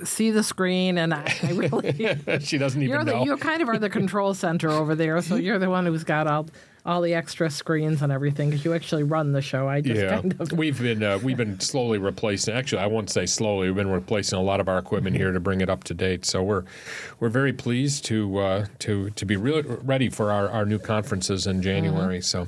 see 0.05 0.31
the 0.31 0.43
screen 0.43 0.97
and 0.97 1.13
I, 1.13 1.33
I 1.43 1.51
really 1.51 1.91
she 2.39 2.57
doesn't 2.57 2.81
even 2.81 2.93
you're 2.93 3.03
the, 3.03 3.11
know. 3.11 3.25
You 3.25 3.35
kind 3.35 3.61
of 3.61 3.67
are 3.67 3.77
the 3.77 3.89
control 3.89 4.33
center 4.33 4.69
over 4.69 4.95
there, 4.95 5.21
so 5.21 5.35
you're 5.35 5.59
the 5.59 5.69
one 5.69 5.85
who's 5.85 6.05
got 6.05 6.27
all 6.27 6.47
all 6.83 7.01
the 7.01 7.13
extra 7.13 7.49
screens 7.49 8.01
and 8.01 8.11
everything 8.11 8.49
because 8.49 8.65
you 8.65 8.73
actually 8.73 9.03
run 9.03 9.33
the 9.33 9.41
show. 9.41 9.67
I 9.67 9.81
just 9.81 10.01
yeah. 10.01 10.09
kind 10.21 10.35
of 10.39 10.51
we've 10.57 10.79
been 10.79 11.03
uh, 11.03 11.19
we've 11.19 11.37
been 11.37 11.59
slowly 11.59 11.97
replacing. 11.97 12.53
Actually, 12.53 12.83
I 12.83 12.87
won't 12.87 13.09
say 13.09 13.25
slowly. 13.25 13.67
We've 13.67 13.75
been 13.75 13.91
replacing 13.91 14.37
a 14.39 14.41
lot 14.41 14.59
of 14.59 14.69
our 14.69 14.77
equipment 14.77 15.15
here 15.15 15.31
to 15.31 15.39
bring 15.39 15.61
it 15.61 15.69
up 15.69 15.83
to 15.85 15.93
date. 15.93 16.25
So 16.25 16.41
we're 16.41 16.63
we're 17.19 17.29
very 17.29 17.53
pleased 17.53 18.05
to 18.05 18.37
uh, 18.37 18.65
to 18.79 19.09
to 19.09 19.25
be 19.25 19.35
ready 19.35 20.09
for 20.09 20.31
our, 20.31 20.49
our 20.49 20.65
new 20.65 20.79
conferences 20.79 21.47
in 21.47 21.61
January. 21.61 22.19
Mm-hmm. 22.19 22.23
So 22.23 22.47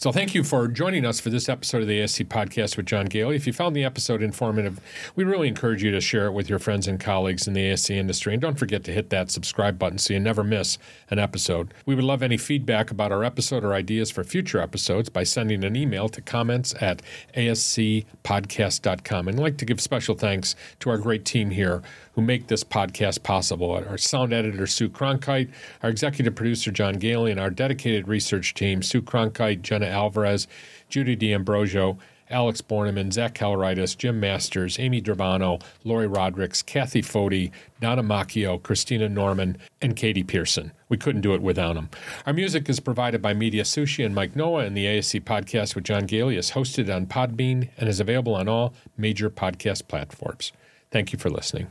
so, 0.00 0.10
thank 0.12 0.34
you 0.34 0.42
for 0.42 0.66
joining 0.66 1.04
us 1.04 1.20
for 1.20 1.28
this 1.28 1.46
episode 1.46 1.82
of 1.82 1.86
the 1.86 2.00
ASC 2.00 2.26
podcast 2.28 2.78
with 2.78 2.86
John 2.86 3.06
Goehle. 3.06 3.36
If 3.36 3.46
you 3.46 3.52
found 3.52 3.76
the 3.76 3.84
episode 3.84 4.22
informative, 4.22 4.80
we 5.14 5.24
really 5.24 5.46
encourage 5.46 5.82
you 5.82 5.90
to 5.90 6.00
share 6.00 6.24
it 6.24 6.32
with 6.32 6.48
your 6.48 6.58
friends 6.58 6.88
and 6.88 6.98
colleagues 6.98 7.46
in 7.46 7.52
the 7.52 7.60
ASC 7.60 7.94
industry. 7.94 8.32
And 8.32 8.40
don't 8.40 8.58
forget 8.58 8.82
to 8.84 8.92
hit 8.92 9.10
that 9.10 9.30
subscribe 9.30 9.78
button 9.78 9.98
so 9.98 10.14
you 10.14 10.20
never 10.20 10.42
miss 10.42 10.78
an 11.10 11.18
episode. 11.18 11.74
We 11.84 11.94
would 11.94 12.04
love 12.04 12.22
any 12.22 12.38
feedback 12.38 12.90
about 12.90 13.12
our 13.12 13.22
episode 13.22 13.62
or 13.62 13.74
ideas 13.74 14.10
for 14.10 14.24
future 14.24 14.58
episodes 14.58 15.10
by 15.10 15.22
sending 15.22 15.62
an 15.64 15.76
email 15.76 16.08
to 16.08 16.22
comments 16.22 16.74
at 16.80 17.02
ascpodcast.com. 17.36 19.28
And 19.28 19.38
I'd 19.38 19.42
like 19.42 19.58
to 19.58 19.66
give 19.66 19.82
special 19.82 20.14
thanks 20.14 20.56
to 20.78 20.88
our 20.88 20.96
great 20.96 21.26
team 21.26 21.50
here 21.50 21.82
who 22.12 22.22
make 22.22 22.48
this 22.48 22.64
podcast 22.64 23.22
possible. 23.22 23.70
Our 23.72 23.98
sound 23.98 24.32
editor, 24.32 24.66
Sue 24.66 24.88
Cronkite, 24.88 25.50
our 25.82 25.90
executive 25.90 26.34
producer, 26.34 26.70
John 26.70 26.96
Goehle, 26.96 27.30
and 27.30 27.40
our 27.40 27.50
dedicated 27.50 28.08
research 28.08 28.54
team, 28.54 28.82
Sue 28.82 29.02
Cronkite, 29.02 29.62
Jenna 29.62 29.86
Alvarez, 29.86 30.46
Judy 30.88 31.16
D'Ambrosio, 31.16 31.98
Alex 32.30 32.60
Borneman, 32.60 33.12
Zach 33.12 33.34
Caloritis, 33.34 33.96
Jim 33.96 34.20
Masters, 34.20 34.78
Amy 34.78 35.00
Durbano, 35.00 35.58
Lori 35.84 36.06
Rodericks, 36.06 36.64
Kathy 36.64 37.02
Foti, 37.02 37.50
Donna 37.80 38.02
Macchio, 38.02 38.62
Christina 38.62 39.08
Norman, 39.08 39.58
and 39.82 39.96
Katie 39.96 40.22
Pierson. 40.22 40.72
We 40.88 40.96
couldn't 40.96 41.22
do 41.22 41.34
it 41.34 41.42
without 41.42 41.74
them. 41.74 41.90
Our 42.26 42.32
music 42.32 42.68
is 42.68 42.80
provided 42.80 43.20
by 43.20 43.34
Media 43.34 43.64
Sushi 43.64 44.04
and 44.04 44.14
Mike 44.14 44.36
Noah, 44.36 44.64
and 44.64 44.76
the 44.76 44.86
ASC 44.86 45.22
podcast 45.22 45.74
with 45.74 45.84
John 45.84 46.06
Goehle 46.06 46.36
is 46.36 46.52
hosted 46.52 46.94
on 46.94 47.06
Podbean 47.06 47.68
and 47.76 47.88
is 47.88 48.00
available 48.00 48.36
on 48.36 48.48
all 48.48 48.74
major 48.96 49.28
podcast 49.28 49.88
platforms. 49.88 50.52
Thank 50.90 51.12
you 51.12 51.18
for 51.18 51.30
listening. 51.30 51.68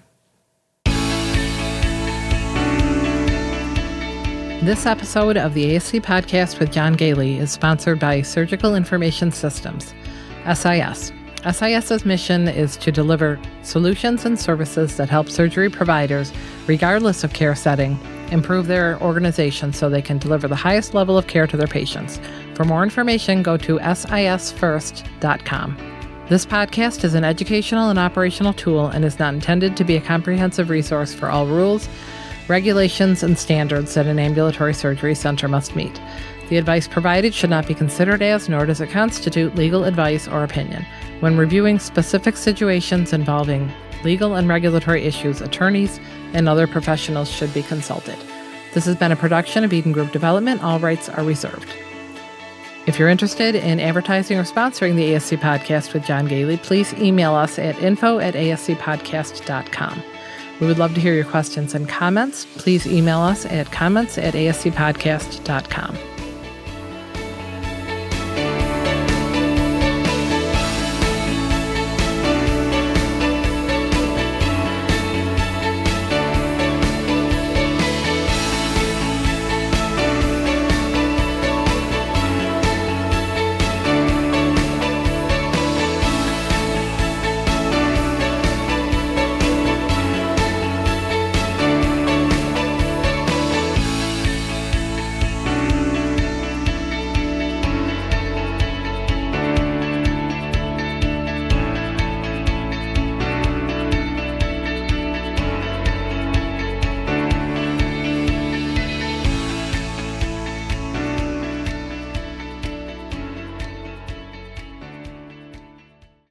This 4.62 4.86
episode 4.86 5.38
of 5.38 5.53
the 5.53 5.74
ASC 5.74 6.01
podcast 6.01 6.60
with 6.60 6.70
John 6.70 6.97
Goehle 6.97 7.39
is 7.39 7.49
sponsored 7.49 7.97
by 7.97 8.22
Surgical 8.22 8.76
Information 8.76 9.32
Systems, 9.32 9.93
SIS. 10.53 11.14
SIS's 11.49 12.03
mission 12.05 12.49
is 12.49 12.76
to 12.76 12.91
deliver 12.91 13.39
solutions 13.64 14.26
and 14.26 14.38
services 14.38 14.97
that 14.97 15.10
help 15.10 15.30
surgery 15.30 15.70
providers, 15.70 16.34
regardless 16.68 17.24
of 17.24 17.32
care 17.32 17.55
setting, 17.55 17.97
improve 18.32 18.68
their 18.68 19.01
organization 19.01 19.72
so 19.72 19.88
they 19.88 20.01
can 20.01 20.18
deliver 20.18 20.49
the 20.49 20.57
highest 20.57 20.93
level 20.93 21.18
of 21.18 21.28
care 21.28 21.47
to 21.47 21.55
their 21.55 21.66
patients. 21.66 22.20
For 22.53 22.66
more 22.66 22.84
information, 22.84 23.41
go 23.41 23.55
to 23.55 23.80
sisfirst.com. 23.80 25.78
This 26.28 26.45
podcast 26.45 27.05
is 27.05 27.14
an 27.14 27.24
educational 27.24 27.89
and 27.89 27.97
operational 27.97 28.51
tool 28.51 28.88
and 28.88 29.05
is 29.05 29.20
not 29.20 29.34
intended 29.34 29.78
to 29.78 29.86
be 29.86 29.95
a 29.95 30.01
comprehensive 30.01 30.70
resource 30.70 31.14
for 31.14 31.30
all 31.30 31.47
rules 31.47 31.88
regulations, 32.50 33.24
and 33.24 33.38
standards 33.38 33.93
that 33.93 34.08
an 34.08 34.20
ambulatory 34.20 34.74
surgery 34.74 35.16
center 35.16 35.47
must 35.47 35.76
meet. 35.76 36.02
The 36.50 36.58
advice 36.58 36.88
provided 36.88 37.34
should 37.34 37.52
not 37.52 37.68
be 37.68 37.76
considered 37.76 38.22
as, 38.22 38.50
nor 38.50 38.66
does 38.66 38.82
it 38.82 38.89
constitute 38.89 39.56
legal 39.56 39.84
advice 39.84 40.28
or 40.28 40.43
opinion. 40.43 40.86
When 41.20 41.38
reviewing 41.38 41.78
specific 41.78 42.36
situations 42.36 43.14
involving 43.14 43.72
legal 44.04 44.36
and 44.36 44.47
regulatory 44.47 45.04
issues, 45.04 45.41
attorneys 45.41 46.00
and 46.34 46.50
other 46.50 46.66
professionals 46.66 47.30
should 47.30 47.54
be 47.54 47.64
consulted. 47.64 48.18
This 48.74 48.86
has 48.86 48.95
been 48.95 49.12
a 49.12 49.16
production 49.16 49.64
of 49.64 49.74
Eden 49.74 49.91
Group 49.91 50.12
Development. 50.12 50.64
All 50.64 50.80
rights 50.80 51.10
are 51.10 51.24
reserved. 51.24 51.74
If 52.88 52.97
you're 52.97 53.10
interested 53.10 53.54
in 53.54 53.80
advertising 53.80 54.39
or 54.39 54.43
sponsoring 54.43 54.95
the 54.95 55.14
ASC 55.14 55.38
podcast 55.38 55.93
with 55.93 56.06
John 56.06 56.28
Goehle, 56.28 56.58
please 56.64 56.93
email 56.95 57.36
us 57.36 57.60
at 57.60 57.80
info 57.84 58.20
at 58.20 58.34
ascpodcast.com. 58.34 60.04
We 60.60 60.68
would 60.68 60.78
love 60.78 60.93
to 60.95 61.01
hear 61.01 61.14
your 61.14 61.26
questions 61.26 61.74
and 61.76 61.88
comments. 61.88 62.45
Please 62.57 62.86
email 62.86 63.20
us 63.20 63.45
at 63.45 63.72
comments 63.72 64.18
at 64.18 64.34
ascpodcast.com. 64.34 66.09